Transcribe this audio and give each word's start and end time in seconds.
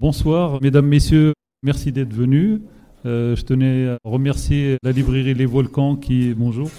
Bonsoir, 0.00 0.60
mesdames, 0.62 0.86
messieurs, 0.86 1.32
merci 1.62 1.92
d'être 1.92 2.12
venus. 2.12 2.60
Euh, 3.04 3.36
je 3.36 3.42
tenais 3.42 3.88
à 3.88 3.98
remercier 4.04 4.76
la 4.82 4.92
librairie 4.92 5.34
Les 5.34 5.46
Volcans 5.46 5.96
qui, 5.96 6.34
bonjour, 6.34 6.70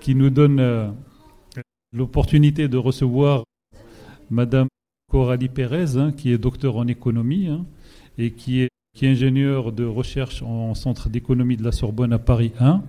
qui 0.00 0.14
nous 0.14 0.30
donne 0.30 0.60
euh, 0.60 0.88
l'opportunité 1.92 2.68
de 2.68 2.76
recevoir 2.76 3.44
Madame 4.30 4.68
Coralie 5.10 5.48
Pérez, 5.48 5.96
hein, 5.96 6.12
qui 6.12 6.32
est 6.32 6.38
docteur 6.38 6.76
en 6.76 6.86
économie 6.86 7.48
hein, 7.48 7.64
et 8.18 8.32
qui 8.32 8.60
est, 8.60 8.68
qui 8.96 9.06
ingénieure 9.06 9.72
de 9.72 9.84
recherche 9.84 10.42
en 10.42 10.74
centre 10.74 11.08
d'économie 11.08 11.56
de 11.56 11.64
la 11.64 11.72
Sorbonne 11.72 12.12
à 12.12 12.18
Paris 12.18 12.52
1, 12.60 12.82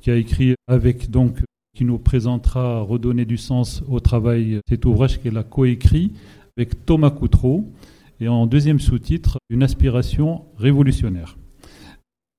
qui 0.00 0.10
a 0.10 0.16
écrit 0.16 0.54
avec 0.68 1.10
donc 1.10 1.38
qui 1.74 1.84
nous 1.84 1.98
présentera 1.98 2.80
Redonner 2.80 3.24
du 3.24 3.38
sens 3.38 3.82
au 3.88 3.98
travail, 3.98 4.60
cet 4.68 4.84
ouvrage 4.84 5.20
qu'elle 5.20 5.38
a 5.38 5.42
coécrit 5.42 6.12
avec 6.56 6.84
Thomas 6.84 7.10
Coutreau 7.10 7.72
et 8.20 8.28
en 8.28 8.46
deuxième 8.46 8.78
sous-titre, 8.78 9.38
Une 9.50 9.62
aspiration 9.62 10.44
révolutionnaire. 10.58 11.36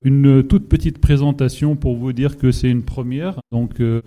Une 0.04 0.42
toute 0.42 0.68
petite 0.68 0.98
présentation 0.98 1.76
pour 1.76 1.96
vous 1.96 2.12
dire 2.12 2.38
que 2.38 2.52
c'est 2.52 2.70
une 2.70 2.82
première. 2.82 3.40
Donc, 3.52 3.80
euh, 3.80 4.02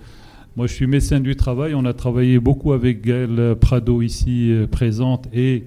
moi, 0.56 0.68
je 0.68 0.74
suis 0.74 0.88
médecin 0.88 1.20
du 1.20 1.36
travail. 1.36 1.76
On 1.76 1.86
a 1.86 1.94
travaillé 1.94 2.40
beaucoup 2.40 2.74
avec 2.74 3.02
Gaël 3.02 3.56
Prado 3.60 4.02
ici 4.02 4.52
euh, 4.52 4.66
présente 4.68 5.28
et 5.34 5.66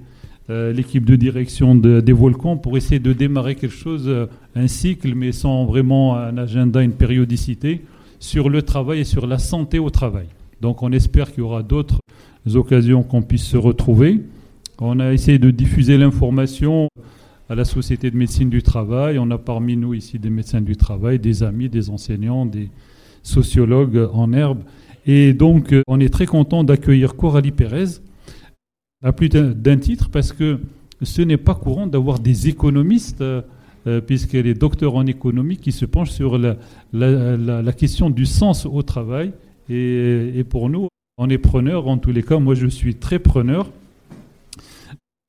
euh, 0.49 0.73
l'équipe 0.73 1.05
de 1.05 1.17
direction 1.17 1.75
des 1.75 2.13
Volcans 2.13 2.57
pour 2.57 2.77
essayer 2.77 2.99
de 2.99 3.13
démarrer 3.13 3.55
quelque 3.55 3.77
chose, 3.77 4.11
un 4.57 4.67
cycle, 4.67 5.15
mais 5.15 5.33
sans 5.33 5.65
vraiment 5.65 6.17
un 6.17 6.39
agenda, 6.39 6.83
une 6.83 6.93
périodicité, 6.93 7.83
sur 8.19 8.49
le 8.49 8.63
travail 8.63 9.01
et 9.01 9.05
sur 9.05 9.27
la 9.27 9.39
santé 9.39 9.79
au 9.79 9.91
travail. 9.91 10.27
Donc, 10.61 10.83
on 10.83 10.91
espère 10.93 11.31
qu'il 11.31 11.41
y 11.41 11.43
aura 11.43 11.63
d'autres 11.63 12.01
occasions 12.57 13.03
qu'on 13.03 13.23
puisse 13.23 13.45
se 13.45 13.57
retrouver. 13.57 14.21
On 14.79 14.99
a 15.01 15.13
essayé 15.13 15.39
de 15.39 15.51
diffuser 15.51 15.99
l'information 15.99 16.89
à 17.49 17.55
la 17.55 17.65
Société 17.65 18.11
de 18.11 18.17
médecine 18.17 18.49
du 18.49 18.63
travail. 18.63 19.19
On 19.19 19.31
a 19.31 19.39
parmi 19.39 19.77
nous 19.77 19.93
ici 19.95 20.19
des 20.19 20.31
médecins 20.31 20.61
du 20.61 20.77
travail, 20.77 21.19
des 21.19 21.43
amis, 21.43 21.69
des 21.69 21.91
enseignants, 21.91 22.47
des 22.47 22.71
sociologues 23.23 24.09
en 24.13 24.33
herbe. 24.33 24.61
Et 25.07 25.35
donc, 25.35 25.75
on 25.87 26.01
est 26.01 26.13
très 26.13 26.27
content 26.27 26.65
d'accueillir 26.65 27.17
Coralie 27.17 27.53
Pérez 27.53 28.01
à 29.03 29.13
plus 29.13 29.29
d'un 29.29 29.77
titre 29.79 30.11
parce 30.11 30.33
que 30.33 30.61
ce 31.03 31.23
n'est 31.23 31.39
pas 31.39 31.55
courant 31.55 31.87
d'avoir 31.87 32.19
des 32.19 32.49
économistes, 32.49 33.23
euh, 33.23 33.43
puisqu'elle 34.07 34.47
est 34.47 34.55
docteur 34.55 34.95
en 34.95 35.07
économie, 35.07 35.57
qui 35.57 35.73
se 35.73 35.87
penchent 35.87 36.11
sur 36.11 36.39
la, 36.39 37.73
question 37.73 38.11
du 38.11 38.27
sens 38.27 38.67
au 38.67 38.83
travail. 38.83 39.33
Et 39.69 40.45
pour 40.49 40.69
nous, 40.69 40.89
on 41.21 41.29
est 41.29 41.39
preneur. 41.39 41.87
En 41.87 41.99
tous 41.99 42.13
les 42.13 42.23
cas, 42.23 42.39
moi, 42.39 42.55
je 42.55 42.67
suis 42.67 42.95
très 42.95 43.19
preneur. 43.19 43.71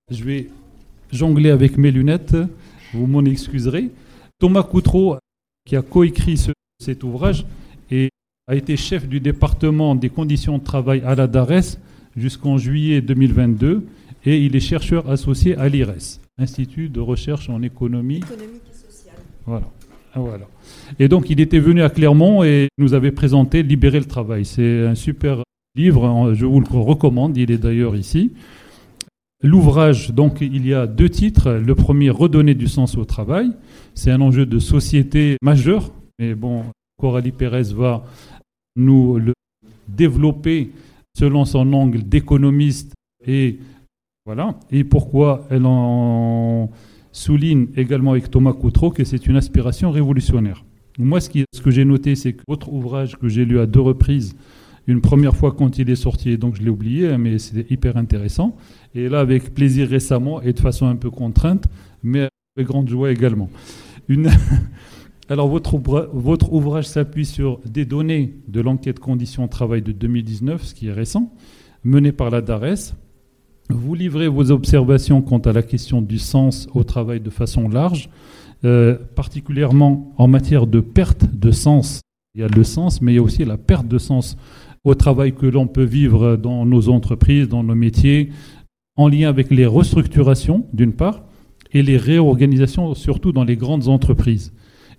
Je 0.10 0.24
vais 0.24 0.48
jongler 1.12 1.50
avec 1.52 1.78
mes 1.78 1.92
lunettes, 1.92 2.36
vous 2.94 3.08
m'en 3.08 3.24
excuserez. 3.26 3.90
Thomas 4.40 4.64
Coutreau, 4.64 5.18
qui 5.66 5.76
a 5.76 5.82
coécrit 5.82 6.42
cet 6.80 7.04
ouvrage, 7.04 7.46
et 7.92 8.10
a 8.48 8.56
été 8.56 8.78
chef 8.78 9.08
du 9.08 9.20
département 9.20 9.94
des 9.94 10.10
conditions 10.10 10.58
de 10.58 10.64
travail 10.64 11.04
à 11.06 11.14
la 11.14 11.28
DARES 11.28 11.78
jusqu'en 12.16 12.58
juillet 12.58 13.02
2022, 13.02 13.86
et 14.26 14.46
il 14.46 14.56
est 14.56 14.62
chercheur 14.62 15.10
associé 15.10 15.58
à 15.58 15.68
l'IRES, 15.68 16.20
Institut 16.38 16.88
de 16.88 17.02
recherche 17.02 17.50
en 17.50 17.62
économie. 17.62 18.18
Économique 18.18 18.64
et 18.70 18.92
sociale. 18.92 19.16
Voilà. 19.46 19.68
Ah, 20.14 20.20
voilà. 20.20 20.48
Et 21.00 21.10
donc, 21.10 21.30
il 21.30 21.42
était 21.42 21.60
venu 21.60 21.82
à 21.82 21.90
Clermont 21.90 22.44
et 22.44 22.70
nous 22.78 22.94
avait 22.94 23.12
présenté 23.12 23.62
Libérer 23.64 24.00
le 24.00 24.06
travail. 24.06 24.46
C'est 24.46 24.86
un 24.86 24.96
super 24.96 25.44
livre, 25.76 26.34
je 26.34 26.46
vous 26.46 26.60
le 26.60 26.68
recommande, 26.68 27.38
il 27.38 27.52
est 27.52 27.58
d'ailleurs 27.58 27.96
ici. 27.96 28.32
L'ouvrage, 29.44 30.12
donc, 30.12 30.40
il 30.42 30.68
y 30.68 30.74
a 30.74 30.86
deux 30.86 31.10
titres. 31.10 31.52
Le 31.54 31.74
premier, 31.74 32.12
Redonner 32.12 32.54
du 32.54 32.68
sens 32.68 32.96
au 32.96 33.06
travail. 33.06 33.52
C'est 33.96 34.12
un 34.12 34.22
enjeu 34.22 34.46
de 34.46 34.60
société 34.60 35.38
majeur. 35.42 35.92
Mais 36.20 36.36
bon, 36.36 36.66
Coralie 37.00 37.32
Pérez 37.32 37.74
va 37.74 38.04
nous 38.76 39.18
le 39.18 39.34
développer 39.88 40.72
selon 41.18 41.46
son 41.46 41.74
angle 41.74 42.04
d'économiste 42.04 42.94
et 43.26 43.58
voilà. 44.26 44.56
Et 44.72 44.84
pourquoi 44.84 45.48
elle 45.50 45.66
en 45.66 46.70
souligne 47.12 47.68
également 47.76 48.12
avec 48.12 48.30
Thomas 48.30 48.54
Coutreau 48.54 48.92
que 48.92 49.04
c'est 49.04 49.26
une 49.26 49.36
aspiration 49.36 49.90
révolutionnaire. 49.92 50.64
Moi, 51.00 51.20
ce, 51.20 51.30
ce 51.52 51.62
que 51.62 51.72
j'ai 51.72 51.84
noté, 51.84 52.16
c'est 52.16 52.34
que 52.34 52.44
votre 52.48 52.72
ouvrage 52.72 53.18
que 53.18 53.28
j'ai 53.28 53.44
lu 53.44 53.60
à 53.60 53.66
deux 53.66 53.82
reprises, 53.82 54.36
une 54.88 55.02
première 55.02 55.36
fois 55.36 55.52
quand 55.52 55.78
il 55.78 55.90
est 55.90 55.96
sorti, 55.96 56.38
donc 56.38 56.56
je 56.56 56.64
l'ai 56.64 56.70
oublié, 56.70 57.18
mais 57.18 57.38
c'était 57.38 57.72
hyper 57.74 57.98
intéressant. 57.98 58.56
Et 58.96 59.10
là, 59.10 59.20
avec 59.20 59.54
plaisir 59.54 59.88
récemment 59.88 60.42
et 60.42 60.54
de 60.54 60.60
façon 60.60 60.88
un 60.88 60.96
peu 60.96 61.10
contrainte, 61.10 61.66
mais 62.04 62.28
avec 62.58 62.68
grande 62.68 62.90
joie 62.90 63.12
également. 63.12 63.50
Une 64.08 64.30
Alors, 65.30 65.48
votre, 65.48 65.78
votre 66.12 66.52
ouvrage 66.52 66.90
s'appuie 66.90 67.26
sur 67.26 67.62
des 67.66 67.86
données 67.86 68.34
de 68.50 68.60
l'enquête 68.60 69.00
conditions 69.00 69.48
travail 69.48 69.82
de 69.82 69.94
2019, 69.94 70.62
ce 70.62 70.76
qui 70.76 70.88
est 70.88 70.92
récent, 70.92 71.32
menée 71.86 72.12
par 72.12 72.30
la 72.30 72.42
DARES. 72.42 72.96
Vous 73.70 73.96
livrez 73.96 74.28
vos 74.28 74.52
observations 74.52 75.22
quant 75.22 75.38
à 75.38 75.54
la 75.54 75.64
question 75.64 76.02
du 76.02 76.20
sens 76.20 76.68
au 76.74 76.84
travail 76.84 77.22
de 77.22 77.30
façon 77.30 77.70
large, 77.70 78.10
euh, 78.66 78.98
particulièrement 79.16 80.14
en 80.18 80.28
matière 80.28 80.68
de 80.68 80.82
perte 80.82 81.24
de 81.34 81.52
sens. 81.52 82.02
Il 82.36 82.42
y 82.42 82.44
a 82.44 82.50
le 82.50 82.66
sens, 82.66 83.02
mais 83.02 83.14
il 83.14 83.16
y 83.16 83.20
a 83.20 83.24
aussi 83.24 83.46
la 83.46 83.58
perte 83.58 83.88
de 83.88 84.00
sens 84.00 84.36
au 84.84 84.96
travail 84.96 85.34
que 85.34 85.46
l'on 85.46 85.68
peut 85.68 85.84
vivre 85.84 86.36
dans 86.36 86.66
nos 86.66 86.90
entreprises, 86.90 87.48
dans 87.48 87.64
nos 87.64 87.76
métiers, 87.76 88.32
en 88.96 89.08
lien 89.08 89.30
avec 89.30 89.52
les 89.52 89.66
restructurations, 89.66 90.66
d'une 90.74 90.94
part, 90.94 91.24
et 91.74 91.84
les 91.84 91.98
réorganisations, 91.98 92.94
surtout 92.96 93.32
dans 93.32 93.44
les 93.44 93.56
grandes 93.56 93.88
entreprises, 93.88 94.54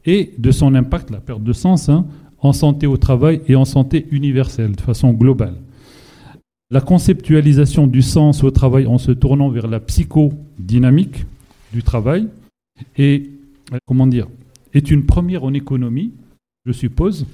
et 0.05 0.33
de 0.39 0.51
son 0.51 0.75
impact, 0.75 1.11
la 1.11 1.21
perte 1.21 1.43
de 1.43 1.53
sens, 1.53 1.89
hein, 1.89 2.07
en 2.39 2.53
santé 2.53 2.87
au 2.87 2.97
travail 2.97 3.41
et 3.49 3.55
en 3.55 3.65
santé 3.65 4.07
universelle, 4.11 4.73
de 4.73 4.81
façon 4.81 5.13
globale. 5.13 5.55
La 6.71 6.81
conceptualisation 6.81 7.87
du 7.87 8.03
sens 8.03 8.43
au 8.43 8.51
travail 8.51 8.87
en 8.87 8.99
se 8.99 9.13
tournant 9.13 9.51
vers 9.51 9.67
la 9.67 9.79
psychodynamique 9.79 11.27
du 11.73 11.83
travail 11.83 12.29
est, 12.97 13.29
comment 13.87 14.07
dire, 14.07 14.27
est 14.73 14.91
une 14.91 15.05
première 15.05 15.45
en 15.45 15.53
économie, 15.53 16.13
je 16.65 16.73
suppose. 16.73 17.27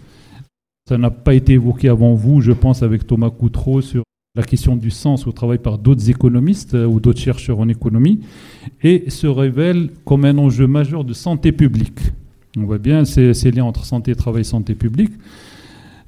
Ça 0.88 0.96
n'a 0.96 1.10
pas 1.10 1.34
été 1.34 1.52
évoqué 1.52 1.90
avant 1.90 2.14
vous, 2.14 2.40
je 2.40 2.50
pense, 2.50 2.82
avec 2.82 3.06
Thomas 3.06 3.28
Coutreau 3.28 3.82
sur 3.82 4.04
la 4.34 4.42
question 4.42 4.74
du 4.74 4.90
sens 4.90 5.26
au 5.26 5.32
travail 5.32 5.58
par 5.58 5.76
d'autres 5.76 6.08
économistes 6.08 6.72
euh, 6.72 6.86
ou 6.86 6.98
d'autres 6.98 7.20
chercheurs 7.20 7.60
en 7.60 7.68
économie, 7.68 8.20
et 8.82 9.10
se 9.10 9.26
révèle 9.26 9.90
comme 10.06 10.24
un 10.24 10.38
enjeu 10.38 10.66
majeur 10.66 11.04
de 11.04 11.12
santé 11.12 11.52
publique. 11.52 12.00
On 12.56 12.62
voit 12.62 12.78
bien 12.78 13.04
ces, 13.04 13.34
liens 13.50 13.64
entre 13.64 13.84
santé, 13.84 14.14
travail, 14.14 14.46
santé 14.46 14.74
publique. 14.74 15.12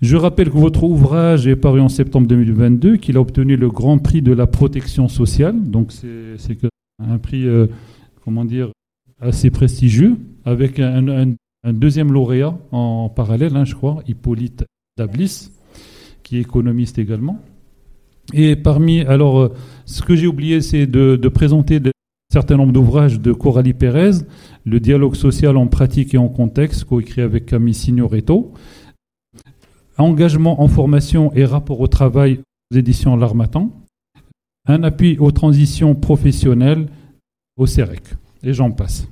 Je 0.00 0.16
rappelle 0.16 0.48
que 0.48 0.56
votre 0.56 0.82
ouvrage 0.82 1.46
est 1.46 1.56
paru 1.56 1.82
en 1.82 1.90
septembre 1.90 2.26
2022, 2.26 2.96
qu'il 2.96 3.18
a 3.18 3.20
obtenu 3.20 3.56
le 3.56 3.68
Grand 3.68 3.98
Prix 3.98 4.22
de 4.22 4.32
la 4.32 4.46
protection 4.46 5.08
sociale, 5.08 5.62
donc 5.62 5.92
c'est 5.92 6.56
un 7.06 7.18
prix, 7.18 7.46
euh, 7.46 7.66
comment 8.24 8.46
dire, 8.46 8.70
assez 9.20 9.50
prestigieux, 9.50 10.16
avec 10.46 10.80
un, 10.80 11.34
deuxième 11.64 12.12
lauréat 12.12 12.56
en 12.72 13.08
parallèle, 13.08 13.56
hein, 13.56 13.64
je 13.64 13.74
crois, 13.74 14.02
Hippolyte 14.06 14.64
Dablis, 14.96 15.50
qui 16.22 16.38
est 16.38 16.40
économiste 16.40 16.98
également. 16.98 17.40
Et 18.32 18.56
parmi, 18.56 19.00
alors, 19.00 19.40
euh, 19.40 19.54
ce 19.86 20.02
que 20.02 20.14
j'ai 20.14 20.26
oublié, 20.26 20.60
c'est 20.60 20.86
de, 20.86 21.16
présenter 21.28 21.76
un 21.76 21.90
certain 22.32 22.56
nombre 22.56 22.72
d'ouvrages 22.72 23.20
de 23.20 23.32
Coralie 23.32 23.74
Pérez, 23.74 24.24
Le 24.64 24.78
dialogue 24.78 25.16
social 25.16 25.56
en 25.56 25.66
pratique 25.66 26.14
et 26.14 26.18
en 26.18 26.28
contexte, 26.28 26.84
coécrit 26.84 27.22
avec 27.22 27.46
Camille 27.46 27.74
Signoretto, 27.74 28.52
Engagement 29.98 30.62
en 30.62 30.68
formation 30.68 31.32
et 31.34 31.44
rapport 31.44 31.80
au 31.80 31.86
travail 31.86 32.40
aux 32.72 32.76
éditions 32.76 33.16
L'Armatan, 33.16 33.70
un 34.66 34.82
appui 34.82 35.18
aux 35.18 35.32
transitions 35.32 35.94
professionnelles 35.94 36.86
au 37.56 37.66
CEREC, 37.66 38.02
et 38.42 38.54
j'en 38.54 38.70
passe. 38.70 39.08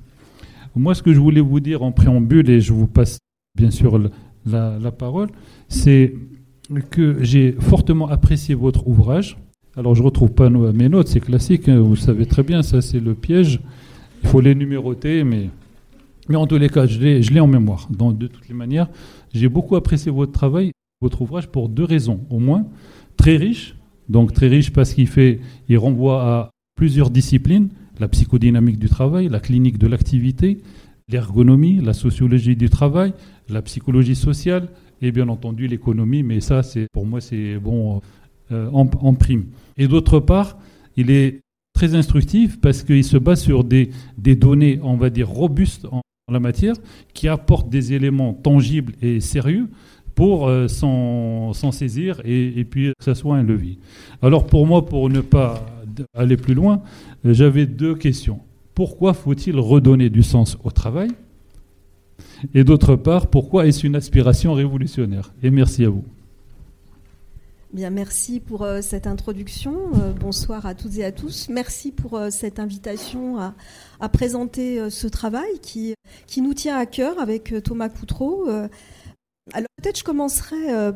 Moi, 0.78 0.94
ce 0.94 1.02
que 1.02 1.12
je 1.12 1.18
voulais 1.18 1.40
vous 1.40 1.58
dire 1.60 1.82
en 1.82 1.90
préambule, 1.90 2.48
et 2.48 2.60
je 2.60 2.72
vous 2.72 2.86
passe 2.86 3.18
bien 3.56 3.70
sûr 3.70 4.00
la 4.46 4.92
parole, 4.92 5.28
c'est 5.68 6.14
que 6.90 7.18
j'ai 7.22 7.52
fortement 7.52 8.08
apprécié 8.08 8.54
votre 8.54 8.86
ouvrage. 8.86 9.36
Alors, 9.76 9.94
je 9.94 10.00
ne 10.02 10.06
retrouve 10.06 10.32
pas 10.32 10.48
mes 10.50 10.88
notes, 10.88 11.08
c'est 11.08 11.20
classique, 11.20 11.68
hein, 11.68 11.80
vous 11.80 11.96
savez 11.96 12.26
très 12.26 12.42
bien, 12.42 12.62
ça 12.62 12.80
c'est 12.80 13.00
le 13.00 13.14
piège. 13.14 13.60
Il 14.22 14.28
faut 14.28 14.40
les 14.40 14.54
numéroter, 14.54 15.24
mais, 15.24 15.50
mais 16.28 16.36
en 16.36 16.46
tous 16.46 16.58
les 16.58 16.68
cas, 16.68 16.86
je 16.86 16.98
l'ai 16.98 17.40
en 17.40 17.46
mémoire. 17.46 17.88
de 17.90 18.26
toutes 18.26 18.48
les 18.48 18.54
manières, 18.54 18.88
j'ai 19.32 19.48
beaucoup 19.48 19.76
apprécié 19.76 20.10
votre 20.12 20.32
travail, 20.32 20.72
votre 21.00 21.22
ouvrage, 21.22 21.48
pour 21.48 21.68
deux 21.68 21.84
raisons, 21.84 22.20
au 22.30 22.38
moins. 22.38 22.66
Très 23.16 23.36
riche, 23.36 23.74
donc 24.08 24.32
très 24.32 24.46
riche 24.46 24.72
parce 24.72 24.94
qu'il 24.94 25.08
fait, 25.08 25.40
il 25.68 25.78
renvoie 25.78 26.22
à 26.22 26.50
plusieurs 26.76 27.10
disciplines, 27.10 27.68
la 28.00 28.08
psychodynamique 28.08 28.78
du 28.78 28.88
travail, 28.88 29.28
la 29.28 29.40
clinique 29.40 29.78
de 29.78 29.86
l'activité, 29.86 30.60
l'ergonomie, 31.08 31.80
la 31.80 31.92
sociologie 31.92 32.56
du 32.56 32.68
travail, 32.68 33.12
la 33.48 33.62
psychologie 33.62 34.16
sociale, 34.16 34.68
et 35.00 35.12
bien 35.12 35.28
entendu 35.28 35.66
l'économie, 35.66 36.22
mais 36.22 36.40
ça, 36.40 36.62
c'est 36.62 36.86
pour 36.92 37.06
moi, 37.06 37.20
c'est 37.20 37.58
bon 37.58 38.00
euh, 38.50 38.68
en, 38.72 39.14
prime. 39.14 39.46
Et 39.76 39.86
d'autre 39.88 40.20
part, 40.20 40.58
il 40.96 41.10
est 41.10 41.40
très 41.72 41.94
instructif 41.94 42.60
parce 42.60 42.82
qu'il 42.82 43.04
se 43.04 43.16
base 43.16 43.40
sur 43.40 43.62
des, 43.62 43.90
données, 44.16 44.80
on 44.82 44.96
va 44.96 45.10
dire, 45.10 45.28
robustes 45.28 45.86
en, 45.92 46.02
la 46.30 46.40
matière, 46.40 46.74
qui 47.14 47.28
apportent 47.28 47.70
des 47.70 47.94
éléments 47.94 48.34
tangibles 48.34 48.94
et 49.00 49.20
sérieux 49.20 49.68
pour 50.14 50.48
euh, 50.48 50.66
s'en 50.66 51.52
saisir 51.72 52.20
et, 52.24 52.58
et, 52.58 52.64
puis 52.64 52.88
que 52.88 53.04
ça 53.04 53.14
soit 53.14 53.36
un 53.36 53.42
levier. 53.42 53.78
Alors 54.20 54.46
pour 54.46 54.66
moi, 54.66 54.84
pour 54.84 55.08
ne 55.08 55.20
pas 55.20 55.64
aller 56.14 56.36
plus 56.36 56.54
loin, 56.54 56.82
j'avais 57.24 57.66
deux 57.66 57.94
questions. 57.94 58.40
Pourquoi 58.74 59.14
faut-il 59.14 59.58
redonner 59.58 60.10
du 60.10 60.22
sens 60.22 60.56
au 60.64 60.70
travail? 60.70 61.10
Et 62.54 62.64
d'autre 62.64 62.96
part, 62.96 63.28
pourquoi 63.28 63.66
est-ce 63.66 63.86
une 63.86 63.96
aspiration 63.96 64.54
révolutionnaire? 64.54 65.32
Et 65.42 65.50
merci 65.50 65.84
à 65.84 65.88
vous. 65.90 66.04
Bien, 67.72 67.90
merci 67.90 68.40
pour 68.40 68.62
euh, 68.62 68.80
cette 68.80 69.06
introduction. 69.06 69.74
Euh, 69.96 70.12
bonsoir 70.12 70.64
à 70.64 70.74
toutes 70.74 70.96
et 70.96 71.04
à 71.04 71.12
tous. 71.12 71.50
Merci 71.50 71.92
pour 71.92 72.16
euh, 72.16 72.30
cette 72.30 72.58
invitation 72.58 73.38
à, 73.38 73.54
à 74.00 74.08
présenter 74.08 74.88
ce 74.88 75.06
travail 75.06 75.58
qui, 75.60 75.94
qui 76.26 76.40
nous 76.40 76.54
tient 76.54 76.78
à 76.78 76.86
cœur 76.86 77.18
avec 77.18 77.54
Thomas 77.62 77.90
Coutreau. 77.90 78.48
alors 78.48 79.68
peut-être 79.82 79.98
je 79.98 80.04
commencerai 80.04 80.92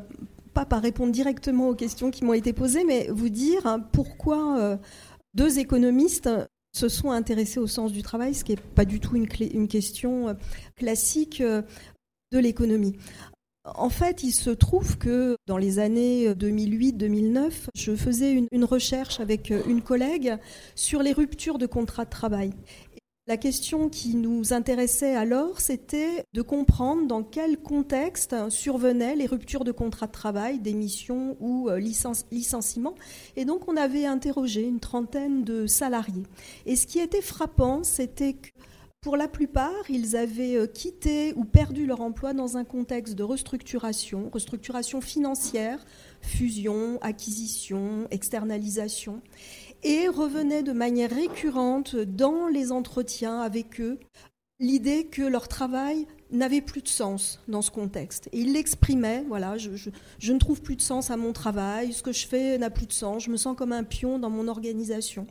pas 0.54 0.64
par 0.64 0.82
répondre 0.82 1.12
directement 1.12 1.68
aux 1.68 1.74
questions 1.74 2.10
qui 2.10 2.24
m'ont 2.24 2.32
été 2.32 2.52
posées, 2.52 2.84
mais 2.84 3.08
vous 3.10 3.28
dire 3.28 3.66
hein, 3.66 3.80
pourquoi 3.80 4.78
deux 5.34 5.58
économistes 5.58 6.28
se 6.74 6.88
sont 6.88 7.10
intéressés 7.10 7.60
au 7.60 7.66
sens 7.66 7.92
du 7.92 8.02
travail, 8.02 8.34
ce 8.34 8.44
qui 8.44 8.52
n'est 8.52 8.60
pas 8.74 8.84
du 8.84 9.00
tout 9.00 9.16
une, 9.16 9.26
une 9.52 9.68
question 9.68 10.36
classique 10.76 11.42
de 11.42 12.38
l'économie. 12.38 12.96
En 13.64 13.90
fait, 13.90 14.24
il 14.24 14.32
se 14.32 14.50
trouve 14.50 14.98
que 14.98 15.36
dans 15.46 15.56
les 15.56 15.78
années 15.78 16.32
2008-2009, 16.32 17.68
je 17.76 17.94
faisais 17.94 18.32
une, 18.32 18.64
recherche 18.64 19.20
avec 19.20 19.50
une 19.50 19.82
collègue 19.82 20.36
sur 20.74 21.00
les 21.02 21.12
ruptures 21.12 21.58
de 21.58 21.66
contrats 21.66 22.04
de 22.04 22.10
travail. 22.10 22.54
La 23.32 23.38
question 23.38 23.88
qui 23.88 24.14
nous 24.14 24.52
intéressait 24.52 25.16
alors, 25.16 25.62
c'était 25.62 26.26
de 26.34 26.42
comprendre 26.42 27.06
dans 27.06 27.22
quel 27.22 27.56
contexte 27.56 28.36
survenaient 28.50 29.16
les 29.16 29.24
ruptures 29.24 29.64
de 29.64 29.72
contrats 29.72 30.06
de 30.06 30.12
travail, 30.12 30.58
démission 30.58 31.38
ou 31.40 31.70
euh, 31.70 31.78
licenciement. 31.78 32.94
Et 33.36 33.46
donc, 33.46 33.68
on 33.68 33.78
avait 33.78 34.04
interrogé 34.04 34.60
une 34.60 34.80
trentaine 34.80 35.44
de 35.44 35.66
salariés. 35.66 36.24
Et 36.66 36.76
ce 36.76 36.86
qui 36.86 36.98
était 36.98 37.22
frappant, 37.22 37.84
c'était 37.84 38.34
que 38.34 38.50
pour 39.00 39.16
la 39.16 39.26
plupart, 39.26 39.88
ils 39.88 40.14
avaient 40.14 40.56
euh, 40.56 40.66
quitté 40.66 41.32
ou 41.34 41.44
perdu 41.44 41.86
leur 41.86 42.02
emploi 42.02 42.34
dans 42.34 42.56
un 42.56 42.64
contexte 42.64 43.14
de 43.14 43.24
restructuration, 43.24 44.30
restructuration 44.32 45.00
financière, 45.00 45.84
fusion, 46.20 46.98
acquisition, 47.00 48.06
externalisation, 48.12 49.20
et 49.82 50.08
revenaient 50.08 50.62
de 50.62 50.72
manière 50.72 51.10
récurrente 51.10 51.96
dans 51.96 52.48
les 52.48 52.72
entretiens 52.72 53.40
avec 53.40 53.80
eux 53.80 53.98
l'idée 54.62 55.06
que 55.06 55.22
leur 55.22 55.48
travail 55.48 56.06
n'avait 56.30 56.60
plus 56.60 56.82
de 56.82 56.88
sens 56.88 57.40
dans 57.48 57.62
ce 57.62 57.70
contexte. 57.70 58.28
Et 58.32 58.40
il 58.40 58.54
l'exprimait, 58.54 59.24
voilà, 59.28 59.58
je, 59.58 59.70
je, 59.76 60.32
ne 60.32 60.38
trouve 60.38 60.62
plus 60.62 60.76
de 60.76 60.80
sens 60.80 61.10
à 61.10 61.16
mon 61.16 61.32
travail, 61.32 61.92
ce 61.92 62.02
que 62.02 62.12
je 62.12 62.26
fais 62.26 62.56
n'a 62.58 62.70
plus 62.70 62.86
de 62.86 62.92
sens, 62.92 63.24
je 63.24 63.30
me 63.30 63.36
sens 63.36 63.56
comme 63.56 63.72
un 63.72 63.84
pion 63.84 64.18
dans 64.18 64.30
mon 64.30 64.48
organisation. 64.48 65.26